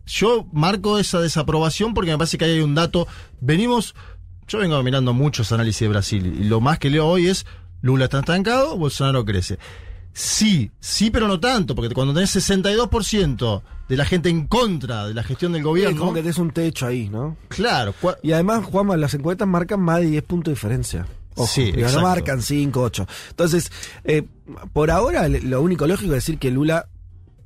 Yo 0.06 0.46
marco 0.52 0.98
esa 0.98 1.20
desaprobación 1.20 1.94
porque 1.94 2.10
me 2.10 2.18
parece 2.18 2.36
que 2.38 2.44
ahí 2.44 2.52
hay 2.52 2.60
un 2.60 2.74
dato. 2.74 3.06
Venimos, 3.40 3.94
yo 4.48 4.58
vengo 4.58 4.82
mirando 4.82 5.12
muchos 5.12 5.52
análisis 5.52 5.80
de 5.80 5.88
Brasil 5.88 6.36
y 6.40 6.44
lo 6.44 6.60
más 6.60 6.78
que 6.78 6.90
leo 6.90 7.06
hoy 7.06 7.28
es 7.28 7.46
Lula 7.80 8.04
está 8.04 8.20
estancado, 8.20 8.76
Bolsonaro 8.76 9.24
crece. 9.24 9.58
Sí, 10.14 10.70
sí, 10.78 11.10
pero 11.10 11.26
no 11.26 11.40
tanto, 11.40 11.74
porque 11.74 11.94
cuando 11.94 12.12
tenés 12.12 12.36
62% 12.36 13.62
de 13.88 13.96
la 13.96 14.04
gente 14.04 14.28
en 14.28 14.46
contra 14.46 15.06
de 15.06 15.14
la 15.14 15.22
gestión 15.22 15.52
del 15.52 15.60
Es 15.60 15.64
gobierno, 15.64 15.98
como 15.98 16.12
que 16.12 16.20
tenés 16.20 16.38
un 16.38 16.50
techo 16.50 16.86
ahí, 16.86 17.08
¿no? 17.08 17.36
claro, 17.48 17.94
Y 18.22 18.32
además, 18.32 18.64
Juanma, 18.64 18.96
las 18.96 19.14
encuestas 19.14 19.48
marcan 19.48 19.80
más 19.80 20.00
de 20.00 20.06
10 20.06 20.22
puntos 20.24 20.52
de 20.52 20.54
diferencia. 20.54 21.06
Ojo, 21.34 21.46
Sí, 21.46 21.72
no 21.72 22.02
marcan 22.02 22.42
5, 22.42 22.80
8. 22.82 23.06
Entonces, 23.30 23.72
eh, 24.04 24.24
por 24.74 24.90
ahora, 24.90 25.28
lo 25.28 25.62
único 25.62 25.86
lógico 25.86 26.12
es 26.12 26.24
decir 26.26 26.38
que 26.38 26.50
Lula 26.50 26.88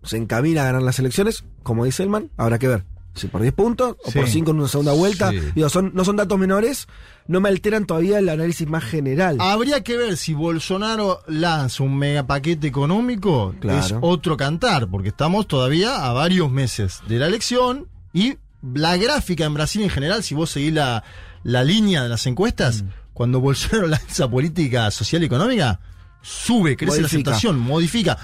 se 0.03 0.17
encamina 0.17 0.63
a 0.63 0.67
ganar 0.67 0.83
las 0.83 0.99
elecciones, 0.99 1.45
como 1.63 1.85
dice 1.85 2.03
Elman, 2.03 2.31
habrá 2.37 2.59
que 2.59 2.69
ver. 2.69 2.85
Si 3.17 3.27
por 3.29 3.41
10 3.43 3.53
puntos 3.55 3.97
o 4.05 4.11
Sí. 4.13 4.19
por 4.19 4.29
5 4.29 4.51
en 4.53 4.59
una 4.59 4.69
segunda 4.69 4.93
vuelta. 4.93 5.31
Sí. 5.31 5.41
Digo, 5.55 5.69
son, 5.69 5.91
no 5.95 6.05
son 6.05 6.17
datos 6.17 6.39
menores, 6.39 6.87
no 7.27 7.41
me 7.41 7.49
alteran 7.49 7.87
todavía 7.87 8.19
el 8.21 8.29
análisis 8.29 8.69
más 8.69 8.85
general. 8.85 9.39
habría 9.41 9.83
que 9.83 9.97
ver 9.97 10.17
si 10.17 10.35
Bolsonaro 10.35 11.23
lanza 11.27 11.83
un 11.83 11.97
mega 11.97 12.27
paquete 12.27 12.67
económico, 12.69 13.55
Claro. 13.61 13.79
es 13.85 13.95
otro 14.01 14.37
cantar, 14.37 14.89
porque 14.89 15.09
estamos 15.09 15.49
todavía 15.49 16.07
a 16.07 16.13
varios 16.13 16.51
meses 16.51 17.01
de 17.09 17.19
la 17.19 17.27
elección 17.27 17.89
y 18.13 18.35
la 18.75 18.97
gráfica 18.97 19.45
en 19.45 19.55
Brasil 19.55 19.83
en 19.83 19.91
general, 19.91 20.23
si 20.23 20.35
vos 20.35 20.51
seguís 20.51 20.73
la, 20.73 21.03
la 21.43 21.65
línea 21.65 22.03
de 22.03 22.09
las 22.09 22.27
encuestas, 22.27 22.83
Mm. 22.83 22.89
cuando 23.15 23.41
Bolsonaro 23.41 23.87
lanza 23.89 24.29
política 24.29 24.91
social 24.91 25.23
y 25.23 25.27
económica, 25.27 25.81
sube, 26.23 26.77
crece 26.77 27.01
la 27.01 27.07
aceptación, 27.07 27.59
modifica. 27.59 28.19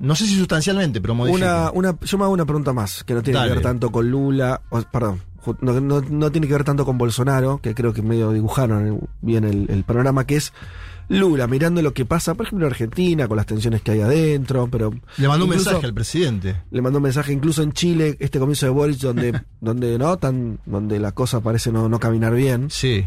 No 0.00 0.14
sé 0.16 0.26
si 0.26 0.36
sustancialmente, 0.36 1.00
pero 1.00 1.14
modifica. 1.14 1.70
Una, 1.72 1.90
una, 1.92 1.98
yo 2.00 2.18
me 2.18 2.24
hago 2.24 2.32
una 2.32 2.44
pregunta 2.44 2.72
más, 2.72 3.04
que 3.04 3.14
no 3.14 3.22
tiene 3.22 3.38
Dale. 3.38 3.50
que 3.50 3.54
ver 3.56 3.62
tanto 3.62 3.90
con 3.92 4.10
Lula, 4.10 4.60
o- 4.70 4.82
perdón, 4.82 5.20
no, 5.60 5.80
no- 5.80 6.00
no 6.00 6.32
tiene 6.32 6.46
que 6.48 6.52
ver 6.52 6.64
tanto 6.64 6.84
con 6.84 6.98
Bolsonaro, 6.98 7.58
que 7.62 7.74
creo 7.74 7.92
que 7.92 8.02
medio 8.02 8.32
dibujaron 8.32 9.08
bien 9.20 9.44
el, 9.44 9.66
el 9.70 9.84
panorama, 9.84 10.26
que 10.26 10.36
es 10.36 10.52
Lula, 11.08 11.46
mirando 11.46 11.80
lo 11.82 11.92
que 11.92 12.04
pasa, 12.06 12.34
por 12.34 12.46
ejemplo, 12.46 12.66
en 12.66 12.72
Argentina, 12.72 13.28
con 13.28 13.36
las 13.36 13.44
tensiones 13.46 13.82
que 13.82 13.90
hay 13.92 14.00
adentro, 14.00 14.68
pero... 14.72 14.90
Le 15.18 15.28
mandó 15.28 15.44
un 15.44 15.50
mensaje 15.50 15.84
al 15.84 15.92
presidente. 15.94 16.56
Le 16.70 16.80
mandó 16.82 16.98
un 16.98 17.02
mensaje 17.04 17.32
incluso 17.32 17.62
en 17.62 17.72
Chile, 17.72 18.16
este 18.20 18.38
comienzo 18.38 18.64
de 18.66 18.70
Boris, 18.72 19.00
donde, 19.00 19.38
donde 19.60 19.98
no, 19.98 20.16
tan, 20.16 20.58
donde 20.64 20.98
la 20.98 21.12
cosa 21.12 21.40
parece 21.40 21.70
no, 21.70 21.88
no 21.90 22.00
caminar 22.00 22.34
bien. 22.34 22.68
Sí, 22.70 23.06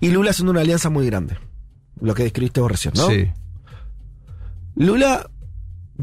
Y 0.00 0.10
Lula 0.10 0.30
haciendo 0.30 0.50
una 0.50 0.62
alianza 0.62 0.88
muy 0.90 1.06
grande. 1.06 1.36
Lo 2.00 2.14
que 2.14 2.22
describiste 2.22 2.60
vos 2.62 2.70
recién, 2.70 2.94
¿no? 2.96 3.08
sí. 3.08 3.28
Lula 4.80 5.30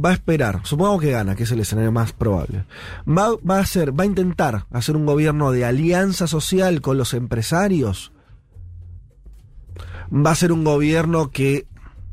va 0.03 0.11
a 0.11 0.13
esperar, 0.13 0.61
supongamos 0.63 1.01
que 1.01 1.09
gana, 1.09 1.35
que 1.35 1.43
es 1.43 1.51
el 1.51 1.59
escenario 1.59 1.91
más 1.91 2.13
probable. 2.13 2.65
Va, 3.07 3.29
va 3.37 3.57
a 3.57 3.61
hacer, 3.61 3.99
va 3.99 4.03
a 4.03 4.05
intentar 4.07 4.67
hacer 4.71 4.95
un 4.95 5.07
gobierno 5.07 5.51
de 5.51 5.65
alianza 5.65 6.27
social 6.27 6.79
con 6.81 6.95
los 6.95 7.15
empresarios. 7.15 8.11
Va 10.13 10.29
a 10.29 10.35
ser 10.35 10.51
un 10.51 10.63
gobierno 10.63 11.31
que 11.31 11.65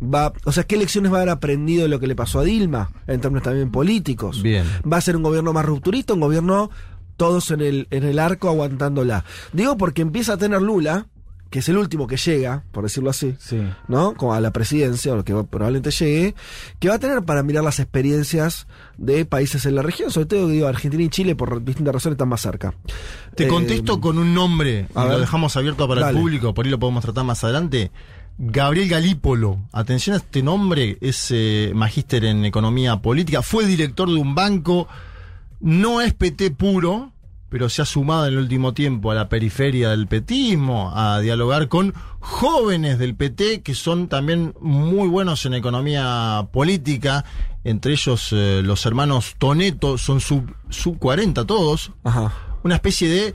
va, 0.03 0.33
o 0.45 0.53
sea, 0.53 0.65
¿qué 0.65 0.79
lecciones 0.79 1.13
va 1.13 1.19
a 1.19 1.21
haber 1.21 1.35
aprendido 1.35 1.83
de 1.83 1.91
lo 1.91 2.01
que 2.01 2.07
le 2.07 2.17
pasó 2.17 2.41
a 2.41 2.45
Dilma 2.45 2.91
en 3.07 3.21
términos 3.21 3.45
también 3.45 3.71
políticos? 3.71 4.43
Bien. 4.43 4.65
Va 4.91 4.97
a 4.97 5.03
ser 5.03 5.17
un 5.17 5.23
gobierno 5.23 5.53
más 5.53 5.67
rupturista, 5.67 6.15
un 6.15 6.21
gobierno 6.21 6.71
todos 7.19 7.51
en 7.51 7.61
el, 7.61 7.89
en 7.91 8.05
el 8.05 8.19
arco 8.19 8.49
aguantándola. 8.49 9.27
Digo 9.53 9.77
porque 9.77 10.01
empieza 10.01 10.33
a 10.33 10.39
tener 10.39 10.63
Lula, 10.63 11.09
que 11.55 11.61
es 11.61 11.69
el 11.69 11.79
último 11.79 12.09
que 12.09 12.17
llega, 12.17 12.65
por 12.73 12.83
decirlo 12.83 13.11
así, 13.11 13.37
Sí. 13.39 13.61
¿no? 13.87 14.15
Como 14.15 14.35
a 14.35 14.41
la 14.41 14.51
presidencia, 14.51 15.13
o 15.13 15.17
lo 15.17 15.25
que 15.25 15.33
probablemente 15.45 15.93
llegue, 15.93 16.35
que 16.81 16.89
va 16.89 16.97
a 16.97 16.99
tener 16.99 17.23
para 17.23 17.45
mirar 17.45 17.63
las 17.63 17.79
experiencias 17.79 18.67
de 18.99 19.25
países 19.25 19.65
en 19.65 19.77
la 19.77 19.83
región, 19.83 20.11
sobre 20.11 20.27
todo 20.27 20.49
digo 20.49 20.67
Argentina 20.67 21.05
y 21.05 21.09
Chile 21.11 21.37
por 21.37 21.65
distintas 21.65 21.95
razones 21.95 22.15
están 22.15 22.29
más 22.29 22.41
cerca. 22.41 22.75
Te 23.37 23.45
Eh, 23.45 23.47
contesto 23.47 24.01
con 24.01 24.19
un 24.19 24.35
nombre, 24.35 24.89
a 24.97 25.05
y 25.07 25.09
lo 25.11 25.21
dejamos 25.21 25.57
abierto 25.57 25.87
para 25.87 26.01
Dale. 26.01 26.19
el 26.19 26.23
público, 26.25 26.55
por 26.55 26.65
ahí 26.65 26.73
lo 26.73 26.81
podemos 26.81 27.05
tratar 27.05 27.23
más 27.23 27.45
adelante. 27.45 27.93
Gabriel 28.37 28.89
Galípolo, 28.89 29.61
atención 29.71 30.15
a 30.15 30.17
este 30.17 30.43
nombre, 30.43 30.99
es 31.01 31.29
eh, 31.31 31.71
magíster 31.73 32.25
en 32.25 32.45
economía 32.45 32.97
política, 32.97 33.43
fue 33.43 33.65
director 33.65 34.09
de 34.09 34.17
un 34.17 34.35
banco, 34.35 34.89
no 35.61 36.01
es 36.01 36.15
PT 36.15 36.51
puro, 36.51 37.13
pero 37.49 37.69
se 37.69 37.83
ha 37.83 37.85
sumado 37.85 38.27
en 38.27 38.33
el 38.33 38.39
último 38.39 38.75
tiempo 38.75 39.11
a 39.11 39.15
la 39.15 39.29
periferia 39.29 39.91
del 39.91 40.07
petismo, 40.07 40.93
a 40.95 41.21
dialogar 41.21 41.69
con 41.69 41.95
jóvenes 42.21 42.99
del 42.99 43.15
PT 43.15 43.63
que 43.63 43.75
son 43.75 44.09
también 44.09 44.55
muy 44.61 45.09
buenos 45.09 45.45
en 45.47 45.55
economía 45.55 46.49
política, 46.53 47.25
entre 47.63 47.93
ellos 47.93 48.31
eh, 48.33 48.63
los 48.65 48.85
hermanos 48.87 49.35
Toneto, 49.39 49.99
son 49.99 50.21
sub, 50.21 50.55
sub 50.71 50.99
40 50.99 51.45
todos, 51.47 51.93
Ajá. 52.03 52.33
una 52.63 52.75
especie 52.77 53.09
de 53.09 53.35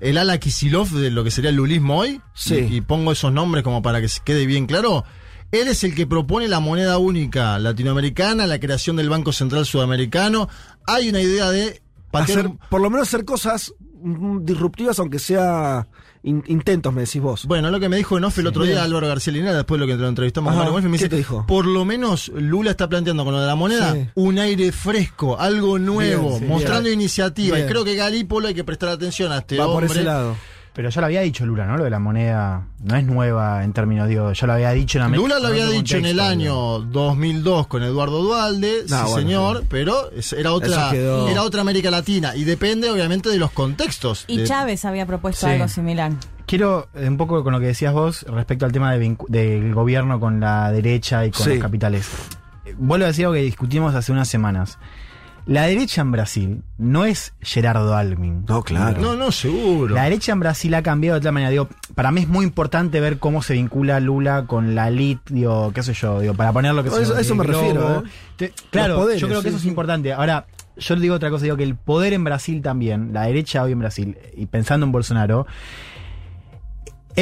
el 0.00 0.18
ala 0.18 0.38
Kisilov 0.38 0.90
de 0.90 1.10
lo 1.10 1.24
que 1.24 1.30
sería 1.30 1.50
el 1.50 1.56
lulismo 1.56 1.98
hoy. 1.98 2.20
Sí. 2.34 2.66
Y, 2.70 2.76
y 2.76 2.80
pongo 2.82 3.12
esos 3.12 3.32
nombres 3.32 3.64
como 3.64 3.80
para 3.82 4.00
que 4.00 4.08
se 4.08 4.20
quede 4.22 4.46
bien 4.46 4.66
claro. 4.66 5.04
Él 5.52 5.66
es 5.66 5.82
el 5.82 5.94
que 5.94 6.06
propone 6.06 6.46
la 6.48 6.60
moneda 6.60 6.98
única 6.98 7.58
latinoamericana, 7.58 8.46
la 8.46 8.60
creación 8.60 8.96
del 8.96 9.08
Banco 9.08 9.32
Central 9.32 9.66
Sudamericano. 9.66 10.48
Hay 10.86 11.08
una 11.08 11.20
idea 11.20 11.50
de 11.50 11.82
patear- 12.10 12.38
Hacer, 12.46 12.50
por 12.68 12.80
lo 12.80 12.90
menos 12.90 13.08
hacer 13.08 13.24
cosas 13.24 13.72
mm, 14.02 14.44
disruptivas, 14.44 14.98
aunque 14.98 15.18
sea 15.18 15.86
in- 16.22 16.42
intentos, 16.48 16.92
me 16.92 17.02
decís 17.02 17.20
vos. 17.22 17.46
Bueno, 17.46 17.70
lo 17.70 17.78
que 17.80 17.88
me 17.88 17.96
dijo 17.96 18.16
en 18.18 18.24
off 18.24 18.38
el 18.38 18.46
otro 18.46 18.62
Bien. 18.62 18.74
día 18.74 18.84
Álvaro 18.84 19.06
García 19.08 19.32
Linera, 19.32 19.54
después 19.54 19.80
de 19.80 19.86
lo 19.86 19.92
que 19.92 19.98
lo 20.00 20.08
entrevistamos 20.08 20.50
Ajá, 20.50 20.58
Mario 20.58 20.72
Wolf, 20.72 20.84
me 20.86 20.90
¿qué 20.92 20.96
dice, 21.04 21.08
te 21.08 21.16
dijo? 21.16 21.44
por 21.46 21.66
lo 21.66 21.84
menos 21.84 22.28
Lula 22.34 22.70
está 22.72 22.88
planteando 22.88 23.24
con 23.24 23.34
lo 23.34 23.40
de 23.40 23.46
la 23.46 23.54
moneda 23.54 23.92
Sí. 23.94 24.08
un 24.14 24.38
aire 24.38 24.72
fresco, 24.72 25.38
algo 25.38 25.78
nuevo, 25.78 26.28
Bien, 26.30 26.40
sí, 26.40 26.44
mostrando 26.46 26.84
bien. 26.88 27.00
iniciativa. 27.00 27.58
Y 27.58 27.66
creo 27.66 27.84
que 27.84 27.94
Galípolo 27.94 28.48
hay 28.48 28.54
que 28.54 28.64
prestar 28.64 28.88
atención 28.90 29.32
a 29.32 29.38
este 29.38 29.58
va 29.58 29.66
hombre. 29.68 29.86
por 29.88 29.96
ese 29.96 30.04
lado. 30.04 30.36
Pero 30.80 30.88
ya 30.88 31.00
lo 31.02 31.08
había 31.08 31.20
dicho 31.20 31.44
Lula, 31.44 31.66
¿no? 31.66 31.76
Lo 31.76 31.84
de 31.84 31.90
la 31.90 31.98
moneda 31.98 32.62
no 32.82 32.96
es 32.96 33.04
nueva 33.04 33.64
en 33.64 33.74
términos, 33.74 34.08
digo, 34.08 34.32
ya 34.32 34.46
lo 34.46 34.54
había 34.54 34.70
dicho 34.70 34.96
en 34.96 35.04
América. 35.04 35.28
Lula 35.28 35.38
lo 35.38 35.48
había 35.48 35.66
dicho 35.68 35.98
en 35.98 36.06
el 36.06 36.18
año 36.18 36.78
2002 36.78 37.66
con 37.66 37.82
Eduardo 37.82 38.22
Dualde, 38.22 38.84
No, 38.88 38.96
sí 38.96 39.02
bueno, 39.02 39.16
señor, 39.16 39.58
sí. 39.60 39.66
pero 39.68 40.10
era 40.38 40.52
otra, 40.54 40.90
era 40.94 41.42
otra 41.42 41.60
América 41.60 41.90
Latina 41.90 42.34
y 42.34 42.44
depende 42.44 42.88
obviamente 42.90 43.28
de 43.28 43.36
los 43.36 43.50
contextos. 43.50 44.24
Y 44.26 44.38
de- 44.38 44.44
Chávez 44.44 44.86
había 44.86 45.04
propuesto 45.04 45.46
Sí. 45.46 45.52
algo 45.52 45.68
similar. 45.68 46.12
Quiero 46.46 46.88
eh, 46.94 47.06
un 47.06 47.18
poco 47.18 47.44
con 47.44 47.52
lo 47.52 47.60
que 47.60 47.66
decías 47.66 47.92
vos 47.92 48.22
respecto 48.22 48.64
al 48.64 48.72
tema 48.72 48.90
de 48.94 49.16
del 49.28 49.74
gobierno 49.74 50.18
con 50.18 50.40
la 50.40 50.72
derecha 50.72 51.26
y 51.26 51.30
con 51.30 51.44
Sí. 51.44 51.50
los 51.50 51.58
capitales. 51.58 52.08
Eh, 52.64 52.74
Vuelvo 52.78 53.04
a 53.04 53.08
decir 53.08 53.26
algo 53.26 53.34
que 53.34 53.42
discutimos 53.42 53.94
hace 53.94 54.12
unas 54.12 54.28
semanas. 54.28 54.78
La 55.50 55.66
derecha 55.66 56.00
en 56.02 56.12
Brasil 56.12 56.62
no 56.78 57.04
es 57.04 57.34
Gerardo 57.40 57.96
Alvin. 57.96 58.44
No, 58.48 58.62
claro. 58.62 59.00
No, 59.02 59.16
no, 59.16 59.32
seguro. 59.32 59.96
La 59.96 60.04
derecha 60.04 60.30
en 60.30 60.38
Brasil 60.38 60.72
ha 60.74 60.82
cambiado 60.84 61.18
de 61.18 61.24
tal 61.24 61.32
manera. 61.32 61.50
Digo, 61.50 61.68
para 61.96 62.12
mí 62.12 62.20
es 62.20 62.28
muy 62.28 62.44
importante 62.44 63.00
ver 63.00 63.18
cómo 63.18 63.42
se 63.42 63.54
vincula 63.54 63.98
Lula 63.98 64.44
con 64.46 64.76
la 64.76 64.86
elite, 64.86 65.34
digo, 65.34 65.72
qué 65.74 65.82
sé 65.82 65.92
yo, 65.92 66.20
digo, 66.20 66.34
para 66.34 66.52
poner 66.52 66.72
lo 66.72 66.84
que 66.84 66.90
No, 66.90 66.96
se 66.96 67.02
eso- 67.02 67.18
eso 67.18 67.34
me 67.34 67.42
refiero, 67.42 68.04
¿eh? 68.04 68.08
Te- 68.36 68.52
claro, 68.70 68.94
poderes, 68.98 69.20
yo 69.20 69.26
creo 69.26 69.40
que 69.40 69.48
sí, 69.48 69.48
eso 69.48 69.56
es 69.56 69.62
sí. 69.64 69.68
importante. 69.68 70.12
Ahora, 70.12 70.46
yo 70.76 70.94
digo 70.94 71.16
otra 71.16 71.30
cosa, 71.30 71.42
digo 71.42 71.56
que 71.56 71.64
el 71.64 71.74
poder 71.74 72.12
en 72.12 72.22
Brasil 72.22 72.62
también, 72.62 73.12
la 73.12 73.22
derecha 73.22 73.64
hoy 73.64 73.72
en 73.72 73.80
Brasil, 73.80 74.16
y 74.36 74.46
pensando 74.46 74.86
en 74.86 74.92
Bolsonaro, 74.92 75.48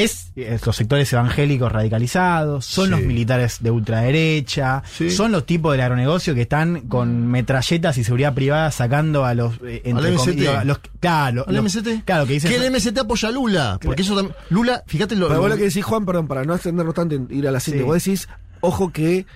es, 0.05 0.33
es 0.37 0.65
los 0.67 0.77
sectores 0.77 1.13
evangélicos 1.13 1.71
radicalizados, 1.71 2.65
son 2.65 2.87
Sí. 2.87 2.91
los 2.91 3.01
militares 3.03 3.59
de 3.61 3.71
ultraderecha, 3.71 4.83
Sí. 4.97 5.11
son 5.11 5.33
los 5.33 5.47
tipos 5.47 5.73
del 5.73 5.81
agronegocio 5.83 6.35
que 6.35 6.43
están 6.43 6.83
con 6.83 7.27
metralletas 7.27 7.99
y 7.99 8.05
seguridad 8.05 8.35
privada 8.35 8.71
sacando 8.71 9.25
a 9.25 9.35
los 9.35 9.55
eh, 9.65 9.83
entre 9.85 10.11
MST. 10.13 10.31
comillas, 10.31 10.65
los 10.67 10.79
claro, 11.01 11.45
¿Al 11.47 11.55
los- 11.55 11.65
MST? 11.65 12.03
claro 12.05 12.27
que 12.27 12.35
dicen 12.35 12.51
Que 12.51 12.57
el 12.57 12.65
MST 12.73 12.99
apoya 12.99 13.29
a 13.29 13.33
Lula. 13.33 13.79
Porque 13.83 14.03
eso 14.03 14.15
también. 14.17 14.35
Lula, 14.51 14.83
fíjate 14.87 15.17
lo. 15.17 15.29
Pero 15.29 15.41
vos 15.41 15.51
lo- 15.51 15.57
que 15.57 15.65
decís, 15.65 15.85
Juan, 15.85 16.05
perdón, 16.07 16.29
para 16.29 16.45
no 16.45 16.55
extendernos 16.55 16.95
tanto 16.95 17.15
en 17.15 17.29
ir 17.31 17.47
a 17.49 17.53
la 17.53 17.61
siguiente, 17.61 17.85
Sí. 17.85 17.87
vos 17.87 18.05
decís, 18.05 18.29
ojo 18.61 18.91
que 18.93 19.27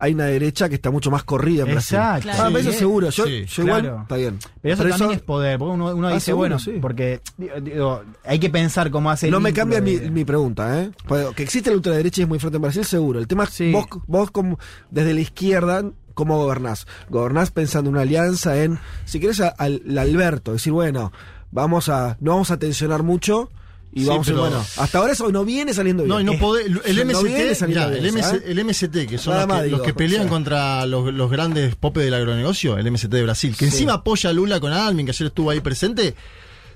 hay 0.00 0.14
una 0.14 0.26
derecha 0.26 0.68
que 0.68 0.76
está 0.76 0.90
mucho 0.90 1.10
más 1.10 1.24
corrida 1.24 1.64
en 1.64 1.70
Brasil. 1.72 1.96
Exacto. 1.98 2.28
Ah, 2.32 2.44
pero 2.52 2.58
eso 2.58 2.72
seguro. 2.72 3.10
Yo, 3.10 3.24
Sí, 3.26 3.44
yo 3.46 3.62
igual, 3.64 3.80
claro. 3.82 4.02
está 4.02 4.16
bien. 4.16 4.38
Pero 4.62 4.74
eso 4.74 4.82
Pero 4.82 4.90
también 4.94 5.10
eso 5.10 5.18
es 5.20 5.22
poder, 5.26 5.58
porque 5.58 5.74
uno, 5.74 5.94
uno 5.94 6.08
Ah, 6.08 6.12
dice, 6.14 6.26
seguro, 6.26 6.40
bueno, 6.40 6.58
sí. 6.58 6.72
porque 6.80 7.20
digo, 7.36 7.54
digo, 7.60 8.02
hay 8.24 8.38
que 8.38 8.50
pensar 8.50 8.90
cómo 8.90 9.10
hace 9.10 9.26
el 9.26 9.32
no 9.32 9.40
me 9.40 9.52
cambia 9.52 9.80
mi, 9.80 9.96
de- 9.96 10.10
mi 10.10 10.24
pregunta, 10.24 10.80
¿eh? 10.82 10.90
Pues, 11.06 11.28
Que 11.34 11.42
existe 11.42 11.70
la 11.70 11.76
ultraderecha 11.76 12.20
y 12.20 12.24
es 12.24 12.28
muy 12.28 12.38
fuerte 12.38 12.56
en 12.56 12.62
Brasil, 12.62 12.84
seguro. 12.84 13.18
El 13.18 13.26
tema 13.26 13.44
es 13.44 13.50
Sí. 13.50 13.72
vos, 13.72 13.86
vos 14.06 14.30
como, 14.30 14.58
desde 14.90 15.14
la 15.14 15.20
izquierda, 15.20 15.82
¿cómo 16.14 16.36
gobernás? 16.38 16.86
Gobernás 17.08 17.50
pensando 17.50 17.90
en 17.90 17.94
una 17.96 18.02
alianza, 18.02 18.62
en, 18.62 18.78
si 19.04 19.18
querés, 19.20 19.40
a- 19.40 19.48
al 19.48 19.82
al 19.88 19.98
Alberto, 19.98 20.52
decir, 20.52 20.72
bueno, 20.72 21.12
vamos 21.50 21.88
a, 21.88 22.16
no 22.20 22.32
vamos 22.32 22.50
a 22.50 22.58
tensionar 22.58 23.02
mucho 23.02 23.50
y 23.92 24.00
Sí, 24.02 24.06
vamos 24.06 24.26
a, 24.28 24.30
pero- 24.30 24.40
bueno, 24.42 24.64
hasta 24.76 24.98
ahora 24.98 25.12
eso 25.12 25.30
no 25.32 25.44
viene 25.44 25.72
saliendo 25.74 26.02
bien. 26.04 26.08
No, 26.14 26.20
y 26.20 26.24
no 26.24 26.32
Eh, 26.32 26.38
podés- 26.38 26.66
el 26.66 26.74
no 26.74 27.22
viene 27.22 27.44
MST, 27.50 27.54
saliendo 27.54 27.66
mirá, 27.66 27.86
bien, 27.90 28.04
el, 28.04 28.12
MS 28.14 28.22
¿sabes? 28.28 28.42
el 28.46 28.58
MST, 28.64 29.06
que 29.06 29.18
son 29.18 29.34
los 29.36 29.46
que, 29.58 29.64
digo, 29.64 29.76
los 29.78 29.86
que 29.86 29.94
pelean 29.94 30.28
contra 30.28 30.84
los, 30.86 31.12
los 31.12 31.30
grandes 31.30 31.74
popes 31.76 32.04
del 32.04 32.14
agronegocio, 32.14 32.76
el 32.78 32.86
MST 32.90 33.08
de 33.16 33.22
Brasil, 33.22 33.52
que 33.56 33.66
Sí. 33.66 33.72
encima 33.72 33.94
apoya 33.94 34.30
a 34.30 34.32
Lula 34.32 34.60
con 34.60 34.72
Almin, 34.72 35.06
que 35.06 35.12
ayer 35.12 35.28
estuvo 35.28 35.50
ahí 35.50 35.60
presente, 35.60 36.14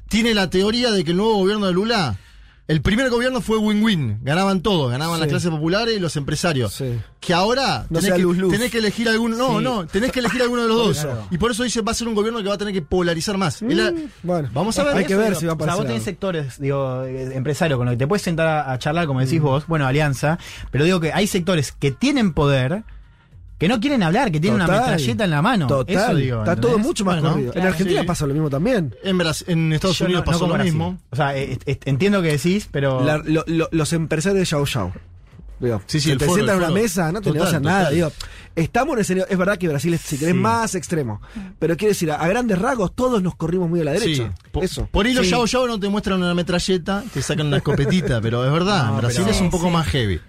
tiene 0.08 0.34
la 0.34 0.48
teoría 0.50 0.90
de 0.90 1.04
que 1.04 1.10
el 1.12 1.16
nuevo 1.18 1.34
gobierno 1.36 1.66
de 1.66 1.72
Lula, 1.72 2.18
el 2.72 2.82
primer 2.82 3.10
gobierno 3.10 3.40
fue 3.40 3.58
win-win, 3.58 4.18
ganaban 4.22 4.60
todos, 4.62 4.90
ganaban 4.90 5.16
Sí. 5.16 5.20
las 5.20 5.28
clases 5.28 5.50
populares 5.50 5.96
y 5.96 6.00
los 6.00 6.16
empresarios. 6.16 6.72
Sí. 6.74 6.98
Que 7.20 7.34
ahora 7.34 7.86
No 7.90 7.98
tenés, 8.00 8.04
sea 8.06 8.16
que, 8.16 8.22
luz, 8.22 8.36
luz. 8.38 8.52
tenés 8.52 8.70
que 8.70 8.78
elegir 8.78 9.08
alguno, 9.08 9.36
no, 9.36 9.58
Sí. 9.58 9.64
no, 9.64 9.86
tenés 9.86 10.10
que 10.10 10.20
elegir 10.20 10.42
alguno 10.42 10.62
de 10.62 10.68
los 10.68 10.76
dos. 10.86 10.98
Claro. 11.00 11.26
Y 11.30 11.38
por 11.38 11.50
eso 11.50 11.62
dice, 11.62 11.80
va 11.82 11.92
a 11.92 11.94
ser 11.94 12.08
un 12.08 12.14
gobierno 12.14 12.42
que 12.42 12.48
va 12.48 12.54
a 12.54 12.58
tener 12.58 12.72
que 12.74 12.82
polarizar 12.82 13.36
más. 13.38 13.62
Ha- 13.62 13.92
Bueno, 14.22 14.48
Vamos 14.52 14.78
a 14.78 14.84
ver. 14.84 14.96
Hay 14.96 15.04
que 15.04 15.16
ver 15.16 15.36
si 15.36 15.46
va 15.46 15.52
O 15.52 15.58
para 15.58 15.72
sea, 15.72 15.76
vos 15.78 15.86
tenés 15.86 16.02
sectores, 16.02 16.58
digo, 16.58 17.04
eh, 17.04 17.34
empresarios 17.36 17.76
con 17.78 17.86
los 17.86 17.92
que 17.94 17.98
te 17.98 18.06
puedes 18.06 18.22
sentar 18.22 18.46
a, 18.48 18.72
a 18.72 18.78
charlar, 18.78 19.06
como 19.06 19.20
Mm. 19.20 19.24
decís 19.24 19.40
vos, 19.40 19.66
bueno, 19.66 19.86
alianza, 19.86 20.38
pero 20.70 20.84
digo 20.84 20.98
que 21.00 21.12
hay 21.12 21.26
sectores 21.26 21.72
que 21.72 21.90
tienen 21.92 22.32
poder, 22.32 22.84
que 23.62 23.68
no 23.68 23.78
quieren 23.78 24.02
hablar, 24.02 24.32
que 24.32 24.40
tienen 24.40 24.60
una 24.60 24.66
metralleta 24.66 25.22
en 25.24 25.30
la 25.30 25.40
mano. 25.40 25.66
Total. 25.68 25.96
Eso 25.96 26.14
digo, 26.16 26.38
está 26.40 26.56
todo 26.56 26.78
mucho 26.78 27.04
más 27.04 27.20
Bueno, 27.20 27.34
corrido. 27.34 27.52
en 27.54 27.62
Argentina 27.66 28.00
sí. 28.00 28.06
pasa 28.08 28.26
lo 28.26 28.34
mismo 28.34 28.50
también. 28.50 28.92
En, 29.04 29.16
Bras- 29.18 29.44
en 29.46 29.72
Estados 29.72 29.98
Yo 30.00 30.06
Unidos 30.06 30.24
no- 30.26 30.32
pasó 30.32 30.46
lo 30.48 30.54
Brasil. 30.54 30.72
mismo. 30.72 30.98
O 31.10 31.16
sea, 31.16 31.32
entiendo 31.36 32.20
que 32.22 32.28
decís, 32.32 32.68
pero... 32.72 33.04
La- 33.04 33.18
lo- 33.18 33.44
lo- 33.46 33.68
los 33.70 33.92
empresarios 33.92 34.40
de 34.40 34.44
Yao 34.46 34.64
Yao. 34.64 34.92
Digo, 35.60 35.80
Sí, 35.86 36.00
sí, 36.00 36.06
se 36.08 36.12
el 36.14 36.18
te 36.18 36.24
foro, 36.24 36.34
sientan 36.38 36.56
en 36.56 36.62
una 36.64 36.72
mesa, 36.74 37.12
no 37.12 37.20
te 37.20 37.26
Total, 37.30 37.34
negocian 37.34 37.62
nada. 37.62 37.90
Digo, 37.90 38.10
estamos 38.56 38.94
en 38.94 38.98
el 38.98 39.02
escenario. 39.02 39.26
Es 39.32 39.38
verdad 39.38 39.58
que 39.58 39.68
Brasil 39.68 39.94
es, 39.94 40.00
si 40.00 40.18
querés, 40.18 40.34
Sí. 40.34 40.40
más 40.40 40.74
extremo. 40.74 41.20
Pero 41.60 41.76
quiero 41.76 41.90
decir, 41.92 42.10
a, 42.10 42.16
a 42.16 42.26
grandes 42.26 42.58
rasgos, 42.58 42.92
todos 42.96 43.22
nos 43.22 43.36
corrimos 43.36 43.70
muy 43.70 43.80
a 43.80 43.84
la 43.84 43.92
derecha. 43.92 44.24
Sí. 44.34 44.48
Po- 44.50 44.60
Eso. 44.60 44.88
Por 44.90 45.06
ahí 45.06 45.14
los 45.14 45.24
Sí. 45.24 45.30
Yao 45.30 45.46
Yao 45.46 45.68
no 45.68 45.78
te 45.78 45.88
muestran 45.88 46.20
una 46.20 46.34
metralleta, 46.34 47.04
te 47.14 47.22
sacan 47.22 47.46
una 47.46 47.58
escopetita, 47.58 48.20
pero 48.20 48.44
es 48.44 48.50
verdad, 48.52 48.86
No, 48.86 48.94
en 48.94 48.96
Brasil 49.02 49.20
pero- 49.24 49.36
es 49.36 49.40
un 49.40 49.50
poco 49.50 49.66
Sí. 49.66 49.70
más 49.72 49.86
heavy. 49.86 50.20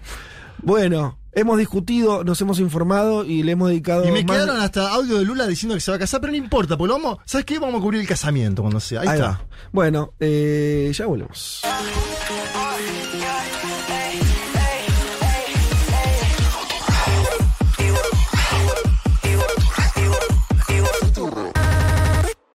Bueno, 0.62 1.18
hemos 1.32 1.58
discutido, 1.58 2.24
nos 2.24 2.40
hemos 2.40 2.58
informado 2.60 3.24
y 3.24 3.42
le 3.42 3.52
hemos 3.52 3.68
dedicado. 3.68 4.04
Y 4.08 4.12
me 4.12 4.24
más- 4.24 4.36
quedaron 4.36 4.60
hasta 4.60 4.92
audio 4.92 5.18
de 5.18 5.24
Lula 5.24 5.46
diciendo 5.46 5.74
que 5.74 5.80
se 5.80 5.90
va 5.90 5.96
a 5.96 6.00
casar, 6.00 6.20
pero 6.20 6.30
no 6.32 6.36
importa, 6.38 6.76
porque 6.76 6.88
lo 6.88 6.94
vamos, 6.98 7.18
¿sabes 7.24 7.44
qué? 7.44 7.58
Vamos 7.58 7.80
a 7.80 7.82
cubrir 7.82 8.00
el 8.00 8.06
casamiento 8.08 8.62
cuando 8.62 8.80
sea. 8.80 9.00
Ahí, 9.02 9.08
Ahí 9.08 9.14
está. 9.18 9.28
va. 9.30 9.44
Bueno, 9.72 10.14
eh, 10.20 10.90
ya 10.94 11.06
volvemos. 11.06 11.62